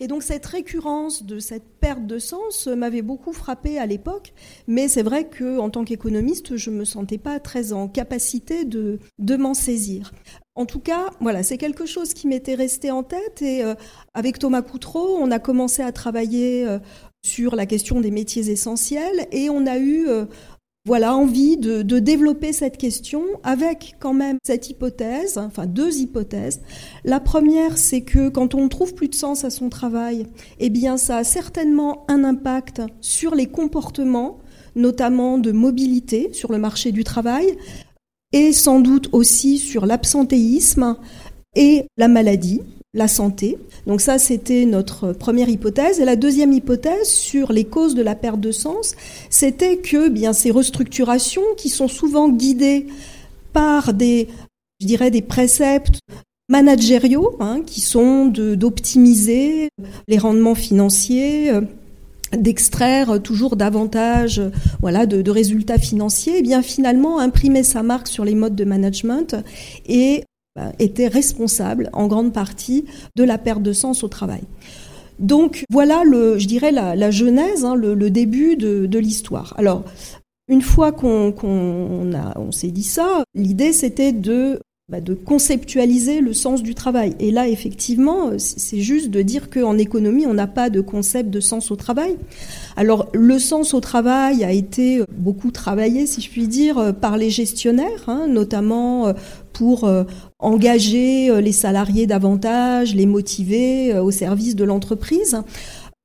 Et 0.00 0.06
donc 0.06 0.22
cette 0.22 0.46
récurrence 0.46 1.24
de 1.24 1.40
cette 1.40 1.68
perte 1.80 2.06
de 2.06 2.18
sens 2.18 2.68
m'avait 2.68 3.02
beaucoup 3.02 3.32
frappé 3.32 3.78
à 3.78 3.84
l'époque, 3.84 4.32
mais 4.68 4.88
c'est 4.88 5.02
vrai 5.02 5.28
que 5.28 5.58
en 5.58 5.70
tant 5.70 5.84
qu'économiste, 5.84 6.56
je 6.56 6.70
me 6.70 6.84
sentais 6.84 7.18
pas 7.18 7.40
très 7.40 7.72
en 7.72 7.88
capacité 7.88 8.64
de, 8.64 9.00
de 9.18 9.36
m'en 9.36 9.54
saisir. 9.54 10.12
En 10.58 10.66
tout 10.66 10.80
cas, 10.80 11.10
voilà, 11.20 11.44
c'est 11.44 11.56
quelque 11.56 11.86
chose 11.86 12.14
qui 12.14 12.26
m'était 12.26 12.56
resté 12.56 12.90
en 12.90 13.04
tête 13.04 13.42
et 13.42 13.62
euh, 13.62 13.76
avec 14.12 14.40
Thomas 14.40 14.60
Coutreau, 14.60 15.16
on 15.16 15.30
a 15.30 15.38
commencé 15.38 15.82
à 15.82 15.92
travailler 15.92 16.66
euh, 16.66 16.80
sur 17.22 17.54
la 17.54 17.64
question 17.64 18.00
des 18.00 18.10
métiers 18.10 18.50
essentiels 18.50 19.28
et 19.30 19.50
on 19.50 19.66
a 19.66 19.78
eu 19.78 20.08
euh, 20.08 20.24
voilà 20.84 21.14
envie 21.14 21.58
de, 21.58 21.82
développer 22.00 22.52
cette 22.52 22.76
question 22.76 23.22
avec 23.44 23.94
quand 24.00 24.14
même 24.14 24.38
cette 24.42 24.68
hypothèse, 24.68 25.38
enfin 25.38 25.66
deux 25.66 25.98
hypothèses. 25.98 26.60
La 27.04 27.20
première, 27.20 27.78
c'est 27.78 28.00
que 28.00 28.28
quand 28.28 28.56
on 28.56 28.64
ne 28.64 28.68
trouve 28.68 28.94
plus 28.94 29.08
de 29.08 29.14
sens 29.14 29.44
à 29.44 29.50
son 29.50 29.68
travail, 29.68 30.26
eh 30.58 30.70
bien 30.70 30.96
ça 30.96 31.18
a 31.18 31.24
certainement 31.24 32.04
un 32.08 32.24
impact 32.24 32.82
sur 33.00 33.36
les 33.36 33.46
comportements, 33.46 34.38
notamment 34.74 35.38
de 35.38 35.52
mobilité 35.52 36.30
sur 36.32 36.50
le 36.50 36.58
marché 36.58 36.90
du 36.90 37.04
travail, 37.04 37.56
et 38.32 38.52
sans 38.52 38.80
doute 38.80 39.08
aussi 39.12 39.58
sur 39.58 39.86
l'absentéisme 39.86 40.96
et 41.56 41.86
la 41.96 42.08
maladie 42.08 42.60
la 42.94 43.08
santé. 43.08 43.58
Donc 43.86 44.00
ça, 44.00 44.18
c'était 44.18 44.64
notre 44.64 45.12
première 45.12 45.48
hypothèse. 45.48 46.00
Et 46.00 46.04
la 46.04 46.16
deuxième 46.16 46.52
hypothèse 46.52 47.08
sur 47.08 47.52
les 47.52 47.64
causes 47.64 47.94
de 47.94 48.02
la 48.02 48.14
perte 48.14 48.40
de 48.40 48.52
sens, 48.52 48.94
c'était 49.30 49.76
que 49.78 50.08
bien 50.08 50.32
ces 50.32 50.50
restructurations 50.50 51.42
qui 51.56 51.68
sont 51.68 51.88
souvent 51.88 52.28
guidées 52.28 52.86
par 53.52 53.92
des, 53.92 54.28
je 54.80 54.86
dirais, 54.86 55.10
des 55.10 55.22
préceptes 55.22 56.00
managériaux, 56.48 57.36
hein, 57.40 57.60
qui 57.66 57.80
sont 57.82 58.26
d'optimiser 58.26 59.68
les 60.08 60.18
rendements 60.18 60.54
financiers, 60.54 61.50
euh, 61.50 61.60
d'extraire 62.36 63.22
toujours 63.22 63.56
davantage 63.56 64.42
voilà 64.80 65.06
de, 65.06 65.30
résultats 65.30 65.78
financiers 65.78 66.34
et 66.34 66.38
eh 66.38 66.42
bien 66.42 66.62
finalement 66.62 67.18
imprimer 67.18 67.62
sa 67.62 67.82
marque 67.82 68.08
sur 68.08 68.24
les 68.24 68.34
modes 68.34 68.56
de 68.56 68.64
management 68.64 69.36
et 69.86 70.24
euh, 70.58 70.70
était 70.78 71.08
responsable 71.08 71.88
en 71.92 72.06
grande 72.06 72.32
partie 72.32 72.86
de 73.16 73.22
la 73.22 73.38
perte 73.38 73.62
de 73.62 73.72
sens 73.72 74.02
au 74.02 74.08
travail. 74.08 74.42
Donc 75.18 75.64
voilà, 75.70 76.02
je 76.04 76.46
dirais, 76.46 76.72
la, 76.72 77.10
genèse, 77.10 77.64
hein, 77.64 77.74
le, 77.74 78.10
début 78.10 78.56
de, 78.56 78.98
l'histoire. 78.98 79.54
Alors, 79.58 79.84
une 80.48 80.62
fois 80.62 80.92
qu'on 80.92 81.34
on 81.42 82.52
s'est 82.52 82.70
dit 82.70 82.82
ça, 82.82 83.24
l'idée 83.34 83.72
c'était 83.72 84.12
de 84.12 84.60
bah, 84.90 85.02
de 85.02 85.12
conceptualiser 85.12 86.22
le 86.22 86.32
sens 86.32 86.62
du 86.62 86.74
travail. 86.74 87.14
Et 87.20 87.30
là, 87.30 87.46
effectivement, 87.46 88.30
c'est 88.38 88.80
juste 88.80 89.10
de 89.10 89.20
dire 89.20 89.50
qu'en 89.50 89.76
économie, 89.76 90.24
on 90.24 90.32
n'a 90.32 90.46
pas 90.46 90.70
de 90.70 90.80
concept 90.80 91.28
de 91.28 91.40
sens 91.40 91.70
au 91.70 91.76
travail. 91.76 92.16
Alors, 92.74 93.10
le 93.12 93.38
sens 93.38 93.74
au 93.74 93.80
travail 93.80 94.44
a 94.44 94.52
été 94.52 95.02
beaucoup 95.12 95.50
travaillé, 95.50 96.06
si 96.06 96.22
je 96.22 96.30
puis 96.30 96.48
dire, 96.48 96.94
par 97.02 97.18
les 97.18 97.28
gestionnaires, 97.28 98.04
hein, 98.06 98.28
notamment 98.28 99.08
euh, 99.08 99.12
pour 99.52 99.84
euh, 99.84 100.04
engager 100.38 101.28
euh, 101.28 101.42
les 101.42 101.52
salariés 101.52 102.06
davantage, 102.06 102.94
les 102.94 103.04
motiver 103.04 103.98
au 103.98 104.10
service 104.10 104.56
de 104.56 104.64
l'entreprise. 104.64 105.42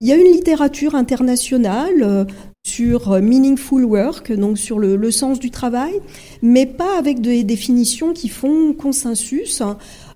Il 0.04 0.10
y 0.10 0.12
a 0.12 0.18
une 0.18 0.34
littérature 0.34 0.96
internationale 0.96 2.28
sur 2.68 3.14
euh, 3.14 3.22
meaningful 3.22 3.86
work, 3.86 4.34
donc 4.34 4.58
sur 4.58 4.78
le, 4.78 5.12
sens 5.12 5.40
du 5.40 5.50
travail, 5.50 5.94
mais 6.42 6.66
pas 6.66 6.98
avec 6.98 7.22
des 7.22 7.46
définitions 7.46 8.12
qui 8.12 8.28
font 8.28 8.74
consensus. 8.74 9.64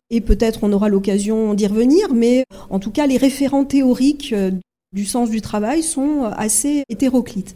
Et 0.09 0.19
peut-être 0.19 0.65
on 0.65 0.73
aura 0.73 0.89
l'occasion 0.89 1.53
d'y 1.53 1.67
revenir, 1.67 2.13
mais 2.13 2.43
en 2.69 2.79
tout 2.79 2.91
cas 2.91 3.07
les 3.07 3.15
référents 3.15 3.63
théoriques 3.63 4.33
euh, 4.33 4.51
du 4.91 5.05
sens 5.05 5.29
du 5.29 5.39
travail 5.39 5.83
sont 5.83 6.23
assez 6.35 6.83
hétéroclites. 6.89 7.55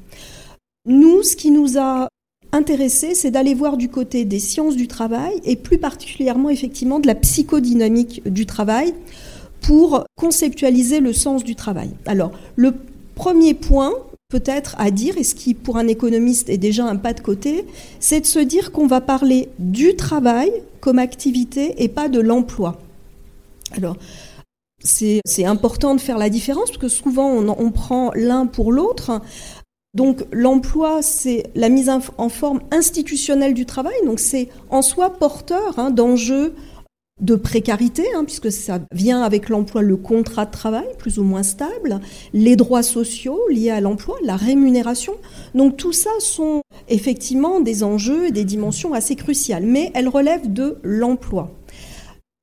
Nous, 0.87 1.23
ce 1.23 1.35
qui 1.35 1.51
nous 1.51 1.77
a 1.77 2.07
intéressé, 2.53 3.13
c'est 3.13 3.31
d'aller 3.31 3.55
voir 3.55 3.75
du 3.75 3.89
côté 3.89 4.23
des 4.23 4.39
sciences 4.39 4.77
du 4.77 4.87
travail 4.87 5.33
et 5.43 5.57
plus 5.57 5.79
particulièrement 5.79 6.49
effectivement 6.49 7.01
de 7.01 7.07
la 7.07 7.15
psychodynamique 7.15 8.21
du 8.25 8.45
travail 8.45 8.93
pour 9.61 10.05
conceptualiser 10.15 10.99
le 10.99 11.13
sens 11.13 11.43
du 11.43 11.55
travail. 11.55 11.91
Alors, 12.05 12.31
le 12.55 12.73
premier 13.15 13.53
point, 13.53 13.93
peut-être 14.29 14.75
à 14.79 14.91
dire, 14.91 15.17
et 15.17 15.23
ce 15.23 15.35
qui 15.35 15.53
pour 15.53 15.77
un 15.77 15.87
économiste 15.87 16.49
est 16.49 16.57
déjà 16.57 16.85
un 16.85 16.95
pas 16.95 17.13
de 17.13 17.21
côté, 17.21 17.65
c'est 17.99 18.21
de 18.21 18.25
se 18.25 18.39
dire 18.39 18.71
qu'on 18.71 18.87
va 18.87 19.01
parler 19.01 19.49
du 19.59 19.95
travail 19.95 20.51
comme 20.79 20.99
activité 20.99 21.83
et 21.83 21.89
pas 21.89 22.09
de 22.09 22.19
l'emploi. 22.19 22.79
Alors, 23.77 23.97
c'est 24.83 25.45
important 25.45 25.93
de 25.93 26.01
faire 26.01 26.17
la 26.17 26.29
différence 26.29 26.71
parce 26.71 26.79
que 26.79 26.87
souvent 26.87 27.29
on, 27.29 27.71
prend 27.71 28.11
l'un 28.15 28.47
pour 28.47 28.71
l'autre. 28.71 29.21
Donc 29.93 30.23
l'emploi, 30.31 31.01
c'est 31.01 31.43
la 31.53 31.69
mise 31.69 31.89
en 31.89 32.29
forme 32.29 32.61
institutionnelle 32.71 33.53
du 33.53 33.65
travail, 33.67 33.93
donc 34.05 34.19
c'est 34.19 34.49
en 34.69 34.81
soi 34.81 35.11
porteur 35.11 35.77
hein, 35.77 35.91
d'enjeux 35.91 36.55
de 37.21 37.35
précarité, 37.35 38.03
hein, 38.15 38.23
puisque 38.25 38.51
ça 38.51 38.79
vient 38.91 39.21
avec 39.21 39.49
l'emploi, 39.49 39.81
le 39.81 39.95
contrat 39.95 40.45
de 40.45 40.51
travail 40.51 40.87
plus 40.97 41.19
ou 41.19 41.23
moins 41.23 41.43
stable, 41.43 41.99
les 42.33 42.55
droits 42.55 42.83
sociaux 42.83 43.39
liés 43.49 43.69
à 43.69 43.79
l'emploi, 43.79 44.17
la 44.23 44.35
rémunération. 44.35 45.13
Donc 45.55 45.77
tout 45.77 45.93
ça 45.93 46.09
sont 46.19 46.61
effectivement 46.89 47.61
des 47.61 47.83
enjeux 47.83 48.27
et 48.27 48.31
des 48.31 48.45
dimensions 48.45 48.93
assez 48.93 49.15
cruciales, 49.15 49.65
mais 49.65 49.91
elles 49.93 50.09
relèvent 50.09 50.51
de 50.51 50.77
l'emploi. 50.83 51.51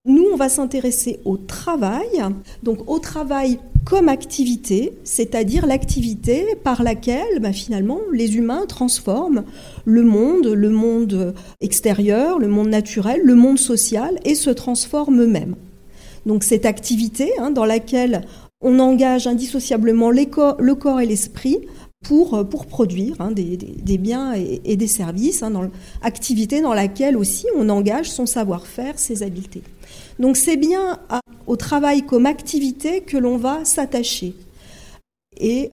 Nous, 0.05 0.25
on 0.33 0.37
va 0.37 0.49
s'intéresser 0.49 1.21
au 1.27 1.37
travail, 1.37 2.23
donc 2.63 2.89
au 2.89 2.99
travail 2.99 3.59
comme 3.85 4.09
activité, 4.09 4.93
c'est-à-dire 5.05 5.67
l'activité 5.67 6.45
par 6.63 6.83
laquelle 6.83 7.41
bah, 7.41 7.53
finalement 7.53 8.01
les 8.13 8.37
humains 8.37 8.67
transforment 8.67 9.45
le 9.85 10.03
monde, 10.03 10.47
le 10.47 10.71
monde 10.71 11.35
extérieur, 11.61 12.39
le 12.39 12.49
monde 12.49 12.69
naturel, 12.69 13.21
le 13.25 13.35
monde 13.35 13.59
social 13.59 14.19
et 14.25 14.35
se 14.35 14.51
transforment 14.51 15.23
eux-mêmes. 15.23 15.57
Donc 16.27 16.45
cette 16.45 16.67
activité 16.67 17.31
hein, 17.39 17.51
dans 17.51 17.65
laquelle 17.65 18.23
on 18.61 18.79
engage 18.79 19.27
indissociablement 19.27 20.11
le 20.11 20.75
corps 20.75 21.01
et 21.01 21.07
l'esprit 21.07 21.59
pour, 22.05 22.49
pour 22.49 22.67
produire 22.67 23.17
hein, 23.21 23.31
des, 23.31 23.99
biens 23.99 24.35
et, 24.35 24.77
des 24.77 24.87
services, 24.87 25.43
hein, 25.43 25.51
dans 25.51 25.69
activité 26.03 26.61
dans 26.61 26.75
laquelle 26.75 27.17
aussi 27.17 27.47
on 27.57 27.69
engage 27.69 28.11
son 28.11 28.27
savoir-faire, 28.27 28.99
ses 28.99 29.23
habiletés. 29.23 29.63
Donc 30.19 30.37
c'est 30.37 30.57
bien 30.57 30.99
au 31.47 31.57
travail 31.57 32.03
comme 32.03 32.27
activité 32.27 33.01
que 33.01 33.17
l'on 33.17 33.37
va 33.37 33.65
s'attacher 33.65 34.35
et 35.39 35.71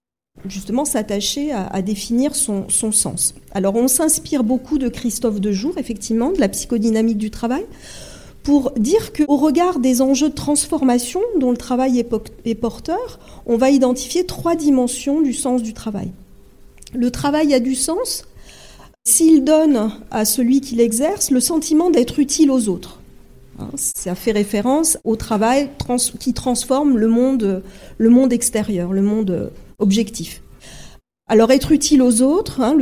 justement 0.48 0.86
s'attacher 0.86 1.52
à, 1.52 1.82
définir 1.82 2.36
son, 2.36 2.68
sens. 2.70 3.34
Alors 3.52 3.76
on 3.76 3.88
s'inspire 3.88 4.44
beaucoup 4.44 4.78
de 4.78 4.90
Christophe 4.90 5.40
Dejour, 5.40 5.78
effectivement, 5.78 6.32
de 6.32 6.40
la 6.40 6.50
psychodynamique 6.50 7.18
du 7.18 7.32
travail, 7.32 7.66
pour 8.44 8.72
dire 8.78 9.12
qu'au 9.12 9.38
regard 9.38 9.80
des 9.80 10.02
enjeux 10.02 10.30
de 10.30 10.36
transformation 10.36 11.22
dont 11.40 11.52
le 11.52 11.58
travail 11.58 12.06
est 12.46 12.56
porteur, 12.56 13.20
on 13.48 13.58
va 13.58 13.72
identifier 13.72 14.26
trois 14.26 14.56
dimensions 14.56 15.22
du 15.22 15.34
sens 15.34 15.64
du 15.64 15.74
travail. 15.74 16.12
Le 16.94 17.10
travail 17.10 17.54
a 17.54 17.60
du 17.60 17.74
sens 17.74 18.26
s'il 19.08 19.44
donne 19.44 19.92
à 20.12 20.26
celui 20.26 20.62
qui 20.62 20.76
l'exerce 20.76 21.32
le 21.32 21.40
sentiment 21.40 21.90
d'être 21.90 22.20
utile 22.20 22.52
aux 22.52 22.70
autres. 22.70 23.00
Hein, 23.60 23.70
ça 23.76 24.16
fait 24.16 24.32
référence 24.32 24.98
au 25.04 25.16
travail 25.16 25.70
qui 26.20 26.34
transforme 26.34 26.98
le 26.98 27.08
monde, 27.08 27.64
le 27.98 28.10
monde 28.10 28.34
extérieur, 28.34 28.92
le 28.92 29.02
monde 29.02 29.52
objectif. 29.80 30.42
Alors 31.28 31.52
être 31.52 31.72
utile 31.72 32.02
aux 32.02 32.22
autres, 32.22 32.62
hein, 32.62 32.76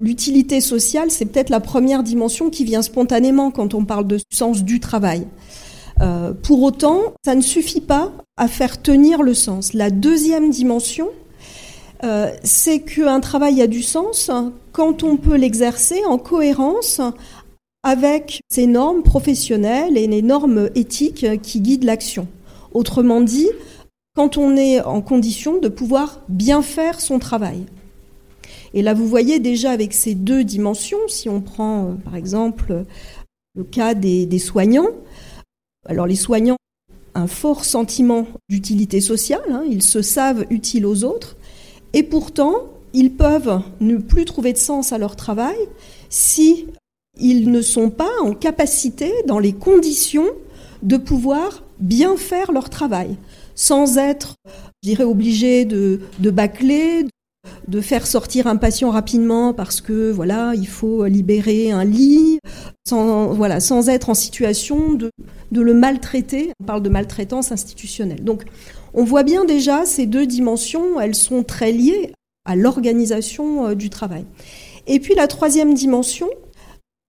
l'utilité 0.00 0.60
sociale, 0.60 1.10
c'est 1.10 1.26
peut-être 1.26 1.50
la 1.50 1.60
première 1.60 2.02
dimension 2.02 2.50
qui 2.50 2.64
vient 2.64 2.82
spontanément 2.82 3.50
quand 3.50 3.74
on 3.74 3.84
parle 3.84 4.06
de 4.06 4.18
sens 4.30 4.64
du 4.64 4.80
travail. 4.80 5.26
Euh, 6.00 6.32
pour 6.32 6.62
autant, 6.62 7.00
ça 7.24 7.34
ne 7.34 7.40
suffit 7.40 7.80
pas 7.80 8.12
à 8.36 8.48
faire 8.48 8.80
tenir 8.80 9.22
le 9.22 9.34
sens. 9.34 9.74
La 9.74 9.90
deuxième 9.90 10.50
dimension, 10.50 11.08
euh, 12.04 12.30
c'est 12.44 12.80
qu'un 12.80 13.20
travail 13.20 13.60
a 13.60 13.66
du 13.66 13.82
sens 13.82 14.30
quand 14.72 15.02
on 15.02 15.16
peut 15.16 15.36
l'exercer 15.36 16.04
en 16.06 16.18
cohérence 16.18 17.00
avec 17.88 18.42
ces 18.50 18.66
normes 18.66 19.02
professionnelles 19.02 19.96
et 19.96 20.06
les 20.06 20.20
normes 20.20 20.68
éthiques 20.74 21.40
qui 21.40 21.62
guident 21.62 21.84
l'action. 21.84 22.28
Autrement 22.74 23.22
dit, 23.22 23.48
quand 24.14 24.36
on 24.36 24.58
est 24.58 24.82
en 24.82 25.00
condition 25.00 25.58
de 25.58 25.68
pouvoir 25.68 26.20
bien 26.28 26.60
faire 26.60 27.00
son 27.00 27.18
travail. 27.18 27.64
Et 28.74 28.82
là, 28.82 28.92
vous 28.92 29.08
voyez 29.08 29.38
déjà 29.38 29.70
avec 29.70 29.94
ces 29.94 30.14
deux 30.14 30.44
dimensions, 30.44 30.98
si 31.08 31.30
on 31.30 31.40
prend 31.40 31.86
euh, 31.86 31.94
par 31.94 32.14
exemple 32.14 32.84
le 33.54 33.64
cas 33.64 33.94
des, 33.94 34.38
soignants, 34.38 34.90
alors 35.86 36.06
les 36.06 36.14
soignants 36.14 36.58
ont 36.90 37.20
un 37.20 37.26
fort 37.26 37.64
sentiment 37.64 38.26
d'utilité 38.50 39.00
sociale, 39.00 39.50
hein, 39.50 39.62
ils 39.66 39.82
se 39.82 40.02
savent 40.02 40.44
utiles 40.50 40.84
aux 40.84 41.04
autres, 41.04 41.38
et 41.94 42.02
pourtant, 42.02 42.64
ils 42.92 43.12
peuvent 43.12 43.62
ne 43.80 43.96
plus 43.96 44.26
trouver 44.26 44.52
de 44.52 44.58
sens 44.58 44.92
à 44.92 44.98
leur 44.98 45.16
travail 45.16 45.56
si 46.10 46.66
ils 47.18 47.50
ne 47.50 47.60
sont 47.60 47.90
pas 47.90 48.10
en 48.22 48.32
capacité, 48.32 49.12
dans 49.26 49.38
les 49.38 49.52
conditions, 49.52 50.26
de 50.82 50.96
pouvoir 50.96 51.64
bien 51.80 52.16
faire 52.16 52.52
leur 52.52 52.70
travail, 52.70 53.16
sans 53.54 53.98
être, 53.98 54.34
je 54.82 54.90
dirais, 54.90 55.04
obligés 55.04 55.64
de, 55.64 56.00
de 56.18 56.30
bâcler, 56.30 57.04
de 57.66 57.80
faire 57.80 58.06
sortir 58.06 58.46
un 58.46 58.56
patient 58.56 58.90
rapidement 58.90 59.52
parce 59.52 59.80
que 59.80 60.10
voilà, 60.10 60.52
il 60.54 60.66
faut 60.66 61.04
libérer 61.06 61.70
un 61.70 61.84
lit, 61.84 62.38
sans, 62.86 63.28
voilà, 63.32 63.60
sans 63.60 63.88
être 63.88 64.10
en 64.10 64.14
situation 64.14 64.92
de, 64.92 65.10
de 65.52 65.60
le 65.60 65.74
maltraiter. 65.74 66.52
On 66.60 66.64
parle 66.64 66.82
de 66.82 66.88
maltraitance 66.88 67.52
institutionnelle. 67.52 68.24
Donc, 68.24 68.44
on 68.94 69.04
voit 69.04 69.22
bien 69.22 69.44
déjà 69.44 69.84
ces 69.84 70.06
deux 70.06 70.26
dimensions, 70.26 71.00
elles 71.00 71.14
sont 71.14 71.42
très 71.42 71.72
liées 71.72 72.12
à 72.44 72.56
l'organisation 72.56 73.68
euh, 73.68 73.74
du 73.74 73.90
travail. 73.90 74.24
Et 74.86 75.00
puis 75.00 75.14
la 75.14 75.26
troisième 75.26 75.74
dimension, 75.74 76.28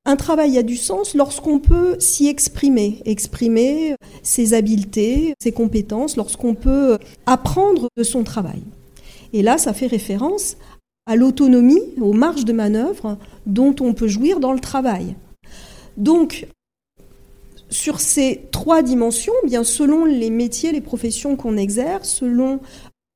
un 0.05 0.15
travail 0.15 0.57
a 0.57 0.63
du 0.63 0.75
sens 0.75 1.13
lorsqu'on 1.13 1.59
peut 1.59 1.97
s'y 1.99 2.27
exprimer, 2.27 3.01
exprimer 3.05 3.95
ses 4.23 4.53
habiletés, 4.53 5.33
ses 5.39 5.51
compétences, 5.51 6.15
lorsqu'on 6.15 6.55
peut 6.55 6.97
apprendre 7.25 7.87
de 7.95 8.03
son 8.03 8.23
travail. 8.23 8.61
Et 9.33 9.43
là, 9.43 9.57
ça 9.57 9.73
fait 9.73 9.87
référence 9.87 10.57
à 11.05 11.15
l'autonomie, 11.15 11.81
aux 11.99 12.13
marges 12.13 12.45
de 12.45 12.53
manœuvre 12.53 13.17
dont 13.45 13.75
on 13.79 13.93
peut 13.93 14.07
jouir 14.07 14.39
dans 14.39 14.53
le 14.53 14.59
travail. 14.59 15.15
Donc, 15.97 16.47
sur 17.69 17.99
ces 17.99 18.47
trois 18.51 18.81
dimensions, 18.81 19.33
bien 19.43 19.63
selon 19.63 20.05
les 20.05 20.29
métiers, 20.29 20.71
les 20.71 20.81
professions 20.81 21.35
qu'on 21.35 21.57
exerce, 21.57 22.09
selon 22.09 22.59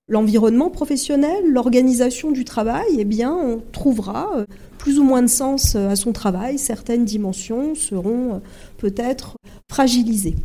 l'environnement 0.08 0.70
professionnel, 0.70 1.44
l'organisation 1.48 2.32
du 2.32 2.44
travail, 2.44 2.88
eh 2.98 3.06
bien, 3.06 3.34
on 3.34 3.62
trouvera 3.72 4.38
euh, 4.38 4.46
plus 4.78 5.00
ou 5.00 5.04
moins 5.04 5.22
de 5.22 5.28
sens 5.28 5.76
euh, 5.76 5.90
à 5.90 5.96
son 5.96 6.12
travail. 6.12 6.58
Certaines 6.58 7.06
dimensions 7.06 7.76
seront 7.76 8.36
euh, 8.36 8.40
peut-être 8.78 9.38
fragilisées. 9.70 10.36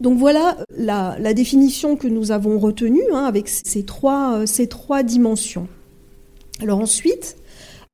Donc 0.00 0.18
voilà 0.18 0.56
la, 0.76 1.16
définition 1.32 1.94
que 1.94 2.08
nous 2.08 2.32
avons 2.32 2.58
retenue 2.58 3.04
hein, 3.12 3.24
avec 3.24 3.48
ces 3.48 3.84
trois, 3.84 4.44
ces 4.46 4.66
trois 4.66 5.04
dimensions. 5.04 5.68
Alors 6.60 6.80
ensuite, 6.80 7.36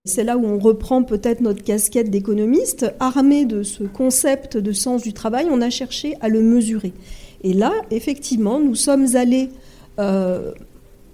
c'est 0.06 0.24
là 0.24 0.38
où 0.38 0.46
on 0.46 0.58
reprend 0.58 1.02
peut-être 1.02 1.42
notre 1.42 1.62
casquette 1.62 2.10
d'économiste. 2.10 2.94
Armé 2.98 3.44
de 3.44 3.62
ce 3.62 3.84
concept 3.84 4.56
de 4.56 4.72
sens 4.72 5.02
du 5.02 5.12
travail, 5.12 5.48
on 5.50 5.60
a 5.60 5.68
cherché 5.68 6.14
à 6.22 6.30
le 6.30 6.40
mesurer. 6.40 6.94
Et 7.44 7.52
là, 7.52 7.72
effectivement, 7.90 8.58
nous 8.58 8.74
sommes 8.74 9.14
allés 9.14 9.50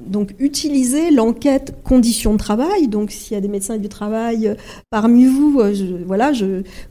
donc 0.00 0.34
utiliser 0.38 1.10
l'enquête 1.10 1.74
conditions 1.84 2.32
de 2.32 2.38
travail. 2.38 2.88
Donc 2.88 3.10
s'il 3.10 3.34
y 3.34 3.36
a 3.36 3.40
des 3.40 3.48
médecins 3.48 3.76
du 3.76 3.88
travail 3.88 4.48
euh, 4.48 4.54
parmi 4.90 5.26
vous, 5.26 5.60
euh, 5.60 6.02
voilà, 6.06 6.32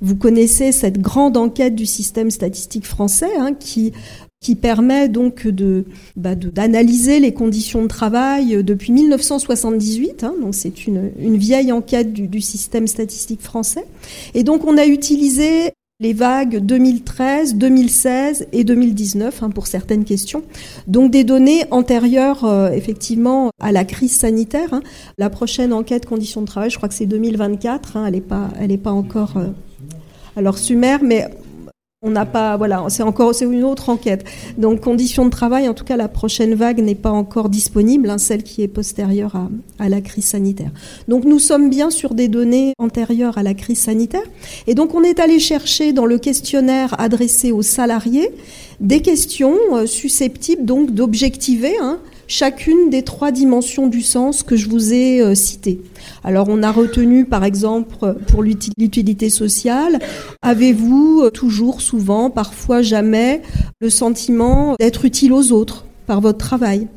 vous 0.02 0.16
connaissez 0.16 0.72
cette 0.72 1.00
grande 1.00 1.38
enquête 1.38 1.76
du 1.76 1.86
système 1.86 2.32
statistique 2.32 2.86
français 2.86 3.32
hein, 3.38 3.54
qui 3.54 3.92
permet 4.62 5.08
donc 5.08 5.48
de 5.48 5.86
bah, 6.18 6.36
d'analyser 6.36 7.20
les 7.20 7.34
conditions 7.34 7.82
de 7.82 7.88
travail 7.88 8.64
depuis 8.64 8.92
1978. 8.92 10.24
Hein, 10.24 10.34
donc 10.42 10.54
c'est 10.54 10.86
une, 10.86 11.12
une, 11.18 11.38
vieille 11.38 11.72
enquête 11.72 12.12
du, 12.12 12.28
du, 12.28 12.42
système 12.42 12.88
statistique 12.88 13.42
français. 13.42 13.86
Et 14.34 14.44
donc 14.44 14.66
on 14.66 14.78
a 14.78 14.86
utilisé 14.86 15.72
les 16.04 16.12
vagues 16.12 16.58
2013, 16.58 17.56
2016 17.56 18.48
et 18.52 18.66
2019 18.66 19.42
hein, 19.42 19.50
pour 19.50 19.68
certaines 19.68 20.04
questions. 20.04 20.44
Donc 20.86 21.12
des 21.12 21.24
données 21.24 21.64
antérieures 21.72 22.44
euh, 22.44 22.72
effectivement 22.72 23.52
à 23.62 23.72
la 23.72 23.86
crise 23.86 24.12
sanitaire. 24.12 24.74
Hein. 24.74 24.82
La 25.18 25.30
prochaine 25.30 25.72
enquête 25.72 26.06
conditions 26.06 26.42
de 26.42 26.46
travail, 26.46 26.70
je 26.70 26.76
crois 26.76 26.90
que 26.90 26.96
c'est 26.96 27.06
2024. 27.06 27.96
Hein, 27.96 28.06
elle 28.06 28.16
n'est 28.16 28.22
pas, 28.22 28.50
pas 28.84 28.92
encore. 28.92 29.38
Euh, 29.38 29.48
alors 30.36 30.58
Sumer, 30.58 30.98
mais 31.02 31.30
on 32.06 32.10
n'a 32.10 32.26
pas, 32.26 32.58
voilà, 32.58 32.84
c'est 32.90 33.02
encore, 33.02 33.34
c'est 33.34 33.46
une 33.46 33.64
autre 33.64 33.88
enquête. 33.88 34.26
Donc, 34.58 34.82
conditions 34.82 35.24
de 35.24 35.30
travail, 35.30 35.70
en 35.70 35.74
tout 35.74 35.86
cas, 35.86 35.96
la 35.96 36.10
prochaine 36.10 36.54
vague 36.54 36.82
n'est 36.82 36.96
pas 36.96 37.12
encore 37.12 37.48
disponible, 37.48 38.10
hein, 38.10 38.18
celle 38.18 38.44
qui 38.44 38.62
est 38.62 38.68
postérieure 38.68 39.38
à, 39.38 39.50
à, 39.80 39.88
la 39.88 40.02
crise 40.02 40.26
sanitaire. 40.26 40.72
Donc, 41.08 41.24
nous 41.24 41.40
sommes 41.40 41.70
bien 41.70 41.90
sur 41.90 42.14
des 42.14 42.28
données 42.28 42.74
antérieures 42.78 43.38
à 43.38 43.44
la 43.44 43.54
crise 43.54 43.80
sanitaire. 43.80 44.26
Et 44.68 44.76
donc, 44.76 44.94
on 44.94 45.02
est 45.02 45.22
allé 45.22 45.40
chercher 45.40 45.94
dans 45.94 46.06
le 46.06 46.18
questionnaire 46.18 46.94
adressé 47.00 47.54
aux 47.54 47.62
salariés 47.62 48.30
des 48.82 49.02
questions 49.02 49.58
euh, 49.72 49.86
susceptibles 49.86 50.66
donc 50.66 50.92
d'objectiver 50.92 51.74
hein, 51.82 52.00
chacune 52.28 52.90
des 52.90 53.04
trois 53.04 53.32
dimensions 53.32 53.88
du 53.88 54.02
sens 54.02 54.44
que 54.44 54.56
je 54.56 54.70
vous 54.70 54.94
ai 54.94 55.22
euh, 55.22 55.36
citées. 55.36 55.82
Alors 56.24 56.48
on 56.50 56.64
a 56.64 56.72
retenu 56.72 57.26
par 57.26 57.44
exemple 57.44 58.16
pour 58.28 58.44
l'utilité 58.44 59.30
sociale, 59.30 60.00
avez-vous 60.42 61.22
euh, 61.24 61.30
toujours, 61.30 61.82
souvent, 61.82 62.30
parfois 62.30 62.82
jamais 62.82 63.42
le 63.80 63.90
sentiment 63.90 64.76
d'être 64.80 65.06
utile 65.06 65.34
aux 65.34 65.52
autres 65.52 65.86
par 66.06 66.22
votre 66.22 66.38
travail? 66.38 66.88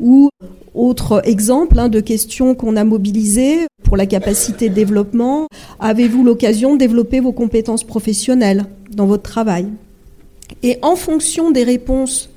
Ou 0.00 0.30
autre 0.74 1.22
exemple 1.24 1.78
hein, 1.78 1.88
de 1.88 2.00
questions 2.00 2.54
qu'on 2.54 2.76
a 2.76 2.84
mobilisées 2.84 3.66
pour 3.84 3.96
la 3.96 4.06
capacité 4.06 4.68
de 4.68 4.74
développement, 4.74 5.46
avez-vous 5.80 6.24
l'occasion 6.24 6.74
de 6.74 6.78
développer 6.78 7.20
vos 7.20 7.32
compétences 7.32 7.84
professionnelles 7.84 8.64
dans 8.90 9.06
votre 9.06 9.22
travail? 9.22 9.66
Et 10.62 10.78
en 10.82 10.96
fonction 10.96 11.50
des 11.50 11.64
réponses 11.64 12.30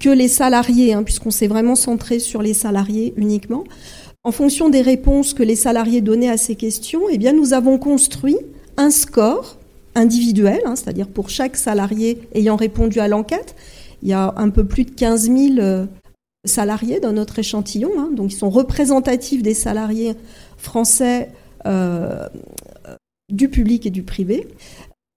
que 0.00 0.08
les 0.08 0.28
salariés, 0.28 0.94
hein, 0.94 1.02
puisqu'on 1.04 1.30
s'est 1.30 1.46
vraiment 1.46 1.76
centré 1.76 2.18
sur 2.18 2.42
les 2.42 2.54
salariés 2.54 3.14
uniquement, 3.16 3.64
en 4.24 4.32
fonction 4.32 4.68
des 4.68 4.82
réponses 4.82 5.32
que 5.32 5.42
les 5.42 5.56
salariés 5.56 6.00
donnaient 6.00 6.28
à 6.28 6.36
ces 6.36 6.56
questions, 6.56 7.02
eh 7.10 7.18
bien, 7.18 7.32
nous 7.32 7.52
avons 7.52 7.78
construit 7.78 8.38
un 8.76 8.90
score 8.90 9.56
individuel, 9.94 10.60
hein, 10.64 10.76
c'est-à-dire 10.76 11.08
pour 11.08 11.30
chaque 11.30 11.56
salarié 11.56 12.20
ayant 12.34 12.56
répondu 12.56 13.00
à 13.00 13.08
l'enquête. 13.08 13.54
Il 14.02 14.08
y 14.08 14.12
a 14.12 14.34
un 14.36 14.50
peu 14.50 14.64
plus 14.64 14.84
de 14.84 14.90
15 14.90 15.30
000 15.30 15.38
euh, 15.58 15.86
salariés 16.44 17.00
dans 17.00 17.12
notre 17.12 17.38
échantillon, 17.38 17.90
hein, 17.98 18.10
donc 18.12 18.32
ils 18.32 18.36
sont 18.36 18.50
représentatifs 18.50 19.42
des 19.42 19.54
salariés 19.54 20.14
français 20.56 21.30
euh, 21.66 22.26
du 23.30 23.48
public 23.48 23.86
et 23.86 23.90
du 23.90 24.02
privé. 24.02 24.48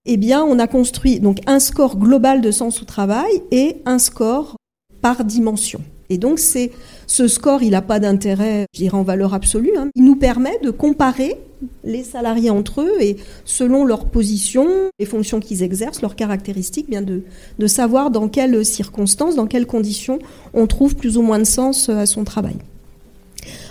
Eh 0.06 0.18
bien, 0.18 0.44
on 0.44 0.58
a 0.58 0.66
construit 0.66 1.20
donc 1.20 1.38
un 1.46 1.60
score 1.60 1.96
global 1.96 2.42
de 2.42 2.50
sens 2.50 2.82
au 2.82 2.84
travail 2.84 3.42
et 3.50 3.76
un 3.86 3.98
score 3.98 4.56
par 5.04 5.22
dimension. 5.22 5.82
Et 6.08 6.16
donc 6.16 6.38
c'est 6.38 6.70
ce 7.06 7.28
score, 7.28 7.62
il 7.62 7.72
n'a 7.72 7.82
pas 7.82 8.00
d'intérêt, 8.00 8.64
je 8.72 8.80
dirais 8.80 8.96
en 8.96 9.02
valeur 9.02 9.34
absolue. 9.34 9.76
Hein. 9.76 9.90
Il 9.94 10.06
nous 10.06 10.16
permet 10.16 10.58
de 10.62 10.70
comparer 10.70 11.36
les 11.82 12.02
salariés 12.02 12.48
entre 12.48 12.80
eux 12.80 13.02
et 13.02 13.18
selon 13.44 13.84
leur 13.84 14.06
position, 14.06 14.66
les 14.98 15.04
fonctions 15.04 15.40
qu'ils 15.40 15.62
exercent, 15.62 16.00
leurs 16.00 16.16
caractéristiques, 16.16 16.88
bien 16.88 17.02
de, 17.02 17.22
de 17.58 17.66
savoir 17.66 18.10
dans 18.10 18.28
quelles 18.28 18.64
circonstances, 18.64 19.36
dans 19.36 19.46
quelles 19.46 19.66
conditions 19.66 20.20
on 20.54 20.66
trouve 20.66 20.96
plus 20.96 21.18
ou 21.18 21.22
moins 21.22 21.38
de 21.38 21.44
sens 21.44 21.90
euh, 21.90 21.98
à 21.98 22.06
son 22.06 22.24
travail. 22.24 22.56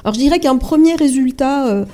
Alors 0.03 0.13
je 0.13 0.19
dirais 0.19 0.39
qu'un 0.39 0.57
premier 0.57 0.93
résultat 0.93 1.67
euh, 1.67 1.85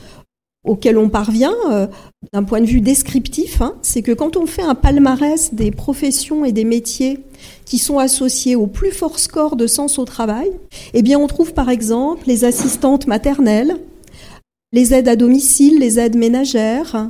auquel 0.66 0.98
on 0.98 1.08
parvient, 1.08 1.56
euh, 1.72 1.88
d'un 2.34 2.44
point 2.44 2.60
de 2.60 2.66
vue 2.66 2.82
descriptif, 2.82 3.62
hein, 3.62 3.76
c'est 3.82 4.02
que 4.02 4.12
quand 4.12 4.36
on 4.36 4.46
fait 4.46 4.62
un 4.62 4.76
palmarès 4.76 5.54
des 5.54 5.72
professions 5.72 6.44
et 6.44 6.52
des 6.52 6.66
métiers 6.66 7.20
qui 7.66 7.78
sont 7.78 7.98
associés 7.98 8.56
au 8.56 8.68
plus 8.68 8.92
fort 8.92 9.20
score 9.20 9.56
de 9.56 9.68
sens 9.68 9.98
au 10.00 10.06
travail, 10.06 10.52
eh 10.94 11.02
bien 11.02 11.18
on 11.18 11.28
trouve 11.28 11.54
par 11.54 11.70
exemple 11.70 12.24
les 12.28 12.44
assistantes 12.44 13.08
maternelles, 13.08 13.78
les 14.74 14.94
aides 14.94 15.08
à 15.08 15.16
domicile, 15.16 15.80
les 15.80 15.98
aides 15.98 16.18
ménagères, 16.18 17.10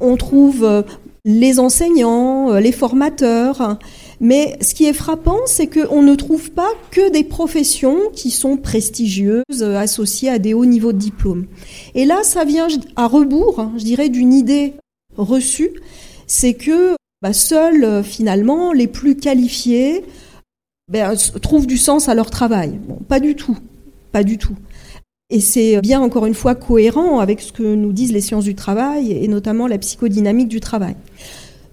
on 0.00 0.16
trouve 0.16 0.64
euh, 0.64 0.82
les 1.24 1.60
enseignants, 1.60 2.52
euh, 2.52 2.60
les 2.60 2.72
formateurs, 2.72 3.78
mais 4.20 4.56
ce 4.60 4.74
qui 4.74 4.84
est 4.84 4.92
frappant, 4.92 5.38
c'est 5.46 5.66
qu'on 5.66 6.02
ne 6.02 6.14
trouve 6.14 6.50
pas 6.50 6.70
que 6.90 7.10
des 7.10 7.24
professions 7.24 7.98
qui 8.14 8.30
sont 8.30 8.56
prestigieuses, 8.56 9.42
euh, 9.60 9.76
associées 9.76 10.30
à 10.30 10.38
des 10.38 10.54
hauts 10.54 10.64
niveaux 10.64 10.92
de 10.92 10.98
diplôme. 10.98 11.46
Et 11.94 12.04
là, 12.04 12.22
ça 12.22 12.44
vient 12.44 12.68
à 12.96 13.06
rebours, 13.06 13.60
hein, 13.60 13.72
je 13.76 13.84
dirais, 13.84 14.08
d'une 14.08 14.32
idée 14.32 14.74
reçue, 15.16 15.70
c'est 16.26 16.54
que 16.54 16.96
bah, 17.22 17.32
seuls, 17.32 17.84
euh, 17.84 18.02
finalement, 18.02 18.72
les 18.72 18.86
plus 18.86 19.16
qualifiés 19.16 20.04
ben, 20.90 21.14
trouvent 21.40 21.66
du 21.66 21.78
sens 21.78 22.08
à 22.08 22.14
leur 22.14 22.30
travail. 22.30 22.78
Pas 23.08 23.20
du 23.20 23.34
tout, 23.34 23.56
pas 24.12 24.22
du 24.22 24.38
tout. 24.38 24.56
Et 25.30 25.40
c'est 25.40 25.80
bien, 25.80 26.00
encore 26.00 26.26
une 26.26 26.34
fois, 26.34 26.54
cohérent 26.54 27.18
avec 27.18 27.40
ce 27.40 27.50
que 27.50 27.62
nous 27.62 27.92
disent 27.92 28.12
les 28.12 28.20
sciences 28.20 28.44
du 28.44 28.54
travail 28.54 29.12
et 29.12 29.26
notamment 29.26 29.66
la 29.66 29.78
psychodynamique 29.78 30.48
du 30.48 30.60
travail. 30.60 30.96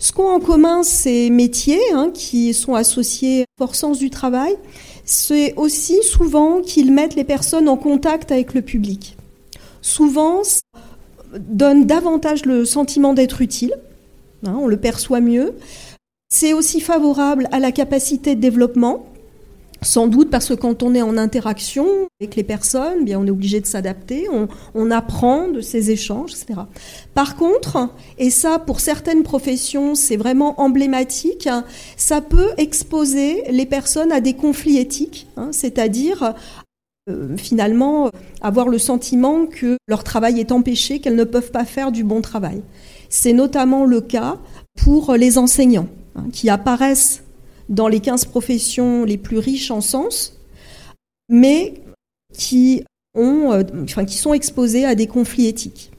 Ce 0.01 0.11
qu'ont 0.11 0.33
en 0.33 0.39
commun 0.39 0.81
ces 0.81 1.29
métiers 1.29 1.79
hein, 1.93 2.09
qui 2.11 2.55
sont 2.55 2.73
associés 2.73 3.45
au 3.59 3.71
sens 3.71 3.99
du 3.99 4.09
travail, 4.09 4.57
c'est 5.05 5.53
aussi 5.57 6.01
souvent 6.01 6.61
qu'ils 6.61 6.91
mettent 6.91 7.13
les 7.13 7.23
personnes 7.23 7.69
en 7.69 7.77
contact 7.77 8.31
avec 8.31 8.55
le 8.55 8.63
public. 8.63 9.15
Souvent, 9.83 10.43
ça 10.43 10.61
donne 11.37 11.85
davantage 11.85 12.47
le 12.47 12.65
sentiment 12.65 13.13
d'être 13.13 13.41
utile, 13.41 13.75
hein, 14.43 14.57
on 14.59 14.65
le 14.65 14.77
perçoit 14.77 15.21
mieux. 15.21 15.53
C'est 16.29 16.53
aussi 16.53 16.81
favorable 16.81 17.47
à 17.51 17.59
la 17.59 17.71
capacité 17.71 18.33
de 18.33 18.41
développement, 18.41 19.05
sans 19.83 20.07
doute 20.07 20.29
parce 20.29 20.47
que 20.47 20.53
quand 20.53 20.83
on 20.83 20.93
est 20.93 21.01
en 21.01 21.17
interaction 21.17 21.87
avec 22.19 22.35
les 22.35 22.43
personnes, 22.43 23.03
bien 23.03 23.19
on 23.19 23.25
est 23.25 23.31
obligé 23.31 23.59
de 23.59 23.65
s'adapter, 23.65 24.27
on, 24.75 24.91
apprend 24.91 25.47
de 25.47 25.61
ces 25.61 25.89
échanges, 25.89 26.33
etc. 26.33 26.61
Par 27.13 27.35
contre, 27.35 27.89
et 28.17 28.29
ça 28.29 28.59
pour 28.59 28.79
certaines 28.79 29.23
professions 29.23 29.95
c'est 29.95 30.17
vraiment 30.17 30.59
emblématique, 30.61 31.49
ça 31.97 32.21
peut 32.21 32.51
exposer 32.57 33.43
les 33.49 33.65
personnes 33.65 34.11
à 34.11 34.21
des 34.21 34.33
conflits 34.33 34.77
éthiques, 34.77 35.27
hein, 35.37 35.49
c'est-à-dire 35.51 36.35
euh, 37.09 37.35
finalement 37.37 38.11
avoir 38.41 38.67
le 38.67 38.77
sentiment 38.77 39.47
que 39.47 39.77
leur 39.87 40.03
travail 40.03 40.39
est 40.39 40.51
empêché, 40.51 40.99
qu'elles 40.99 41.15
ne 41.15 41.23
peuvent 41.23 41.51
pas 41.51 41.65
faire 41.65 41.91
du 41.91 42.03
bon 42.03 42.21
travail. 42.21 42.61
C'est 43.09 43.33
notamment 43.33 43.85
le 43.85 44.01
cas 44.01 44.37
pour 44.83 45.13
les 45.13 45.37
enseignants 45.37 45.87
hein, 46.15 46.25
qui 46.31 46.49
apparaissent 46.49 47.23
dans 47.71 47.87
les 47.87 48.01
15 48.01 48.25
professions 48.25 49.05
les 49.05 49.17
plus 49.17 49.39
riches 49.39 49.71
en 49.71 49.81
sens, 49.81 50.37
mais 51.29 51.73
qui, 52.33 52.83
euh, 53.17 53.63
sont 54.07 54.33
exposées 54.33 54.85
à 54.85 54.93
des 54.93 55.07
conflits 55.07 55.47
éthiques. 55.47 55.91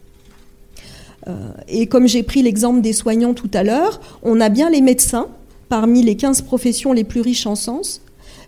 Euh, 1.29 1.53
et 1.69 1.87
comme 1.87 2.07
j'ai 2.07 2.23
pris 2.23 2.43
l'exemple 2.43 2.83
des 2.83 2.93
soignants 2.93 3.35
tout 3.35 3.51
à 3.55 3.63
l'heure, 3.63 4.01
on 4.23 4.41
a 4.41 4.49
bien 4.49 4.71
les 4.71 4.81
médecins 4.81 5.29
parmi 5.69 6.03
les 6.03 6.17
15 6.17 6.43
professions 6.43 6.93
les 6.93 7.05
plus 7.05 7.23
riches 7.23 7.47
en 7.47 7.55
sens, 7.55 8.03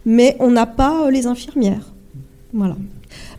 mais 0.05 0.37
on 0.39 0.51
n'a 0.51 0.67
pas 0.67 1.07
euh, 1.07 1.11
les 1.11 1.27
infirmières. 1.27 1.93
Voilà. 2.53 2.77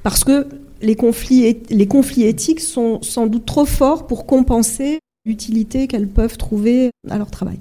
Parce 0.04 0.24
que 0.24 0.48
les 0.82 0.95
conflits 0.95 2.24
éthiques 2.24 2.60
sont 2.60 3.02
sans 3.02 3.28
doute 3.28 3.45
trop 3.45 3.65
forts 3.65 4.08
pour 4.08 4.26
compenser 4.26 5.00
l'utilité 5.26 5.88
qu'elles 5.88 6.08
peuvent 6.08 6.38
trouver 6.38 6.91
à 7.10 7.17
leur 7.17 7.30
travail. 7.30 7.60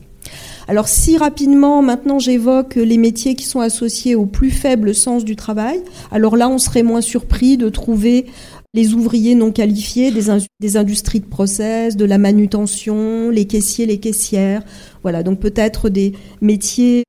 Alors 0.66 0.88
si 0.88 1.18
rapidement 1.18 1.82
maintenant 1.82 2.18
j'évoque 2.18 2.76
les 2.76 2.96
métiers 2.96 3.34
qui 3.34 3.44
sont 3.44 3.60
associés 3.60 4.14
au 4.14 4.26
plus 4.26 4.50
faible 4.50 4.94
sens 4.94 5.24
du 5.24 5.36
travail, 5.36 5.82
alors 6.10 6.36
là 6.36 6.48
on 6.48 6.58
serait 6.58 6.82
moins 6.82 7.02
surpris 7.02 7.56
de 7.56 7.68
trouver 7.68 8.26
les 8.74 8.92
ouvriers 8.92 9.36
non 9.36 9.52
qualifiés 9.52 10.10
des, 10.10 10.76
industries 10.76 11.20
de 11.20 11.26
process, 11.26 11.96
de 11.96 12.04
la 12.04 12.18
manutention, 12.18 13.30
les 13.30 13.44
caissiers, 13.44 13.86
les 13.86 13.98
caissières. 13.98 14.62
Voilà, 15.02 15.22
donc 15.22 15.38
peut-être 15.38 15.88
des 15.88 16.12
métiers 16.40 17.04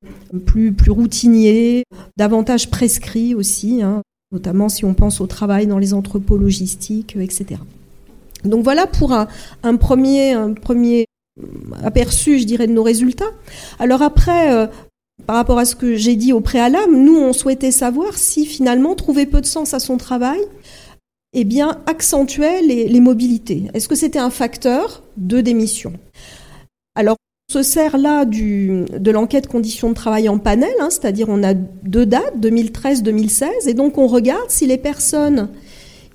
plus, 0.46 0.72
plus 0.72 0.92
routiniers, 0.92 1.84
davantage 2.18 2.70
prescrits 2.70 3.34
aussi, 3.34 3.82
hein, 3.82 4.04
notamment 4.32 4.70
si 4.70 4.86
on 4.86 4.94
pense 4.94 5.20
au 5.22 5.28
travail 5.28 5.66
dans 5.66 5.80
les 5.80 5.96
entrepôts 5.96 6.38
logistiques, 6.38 7.18
etc. 7.20 7.60
Donc 8.44 8.64
voilà 8.64 8.86
pour 8.86 9.12
un, 9.12 9.28
un 9.64 9.76
premier, 9.76 10.34
un 10.34 10.54
premier 10.54 11.06
aperçu, 11.84 12.40
je 12.40 12.46
dirais, 12.46 12.68
de 12.68 12.74
nos 12.74 12.84
résultats. 12.84 13.32
Alors 13.80 14.02
après, 14.02 14.54
euh, 14.54 14.68
par 15.26 15.38
rapport 15.38 15.60
à 15.60 15.66
ce 15.66 15.76
que 15.76 15.96
j'ai 15.96 16.16
dit 16.16 16.34
au 16.34 16.42
préalable, 16.42 16.96
nous, 16.96 17.18
on 17.18 17.34
souhaitait 17.34 17.72
savoir 17.72 18.18
si 18.18 18.46
finalement 18.46 18.96
trouver 18.96 19.26
peu 19.26 19.42
de 19.42 19.46
sens 19.46 19.74
à 19.74 19.80
son 19.80 19.98
travail, 19.98 20.40
eh 21.34 21.44
bien, 21.44 21.82
accentuait 21.86 22.62
les, 22.62 23.00
mobilités. 23.00 23.64
Est-ce 23.74 23.90
que 23.90 23.96
c'était 23.96 24.20
un 24.20 24.30
facteur 24.30 25.04
de 25.18 25.42
démission? 25.42 25.94
Alors, 26.96 27.18
on 27.50 27.54
se 27.54 27.64
sert 27.64 27.98
là 27.98 28.26
de 28.26 29.12
l'enquête 29.12 29.48
conditions 29.48 29.90
de 29.90 29.94
travail 29.94 30.30
en 30.30 30.40
panel, 30.40 30.74
hein, 30.80 30.90
c'est-à-dire 30.90 31.28
on 31.30 31.44
a 31.44 31.54
deux 31.54 32.06
dates, 32.06 32.38
2013-2016, 32.40 33.68
et 33.68 33.74
donc 33.74 33.98
on 33.98 34.08
regarde 34.08 34.50
si 34.50 34.66
les 34.66 34.78
personnes 34.78 35.50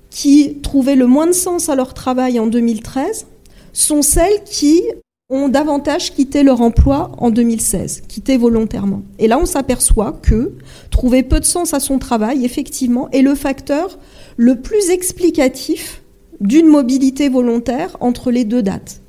qui 0.09 0.59
trouvaient 0.61 0.95
le 0.95 1.07
moins 1.07 1.27
de 1.27 1.31
sens 1.31 1.69
à 1.69 1.75
leur 1.75 1.93
travail 1.93 2.39
en 2.39 2.47
2013 2.47 3.27
sont 3.73 4.01
celles 4.01 4.43
qui 4.43 4.81
ont 5.31 5.47
davantage 5.47 6.13
quitté 6.13 6.43
leur 6.43 6.61
emploi 6.61 7.13
en 7.17 7.31
2016, 7.31 8.03
quitté 8.07 8.35
volontairement. 8.35 9.01
Et 9.17 9.29
là, 9.29 9.39
on 9.39 9.45
s'aperçoit 9.45 10.19
que 10.21 10.53
trouver 10.91 11.23
peu 11.23 11.39
de 11.39 11.45
sens 11.45 11.73
à 11.73 11.79
son 11.79 11.99
travail, 11.99 12.43
effectivement, 12.43 13.09
est 13.11 13.21
le 13.21 13.33
facteur 13.33 13.97
le 14.35 14.59
plus 14.59 14.89
explicatif 14.89 16.03
d'une 16.41 16.67
mobilité 16.67 17.29
volontaire 17.29 17.95
entre 18.01 18.29
les 18.29 18.43
deux 18.43 18.61
dates. 18.61 19.01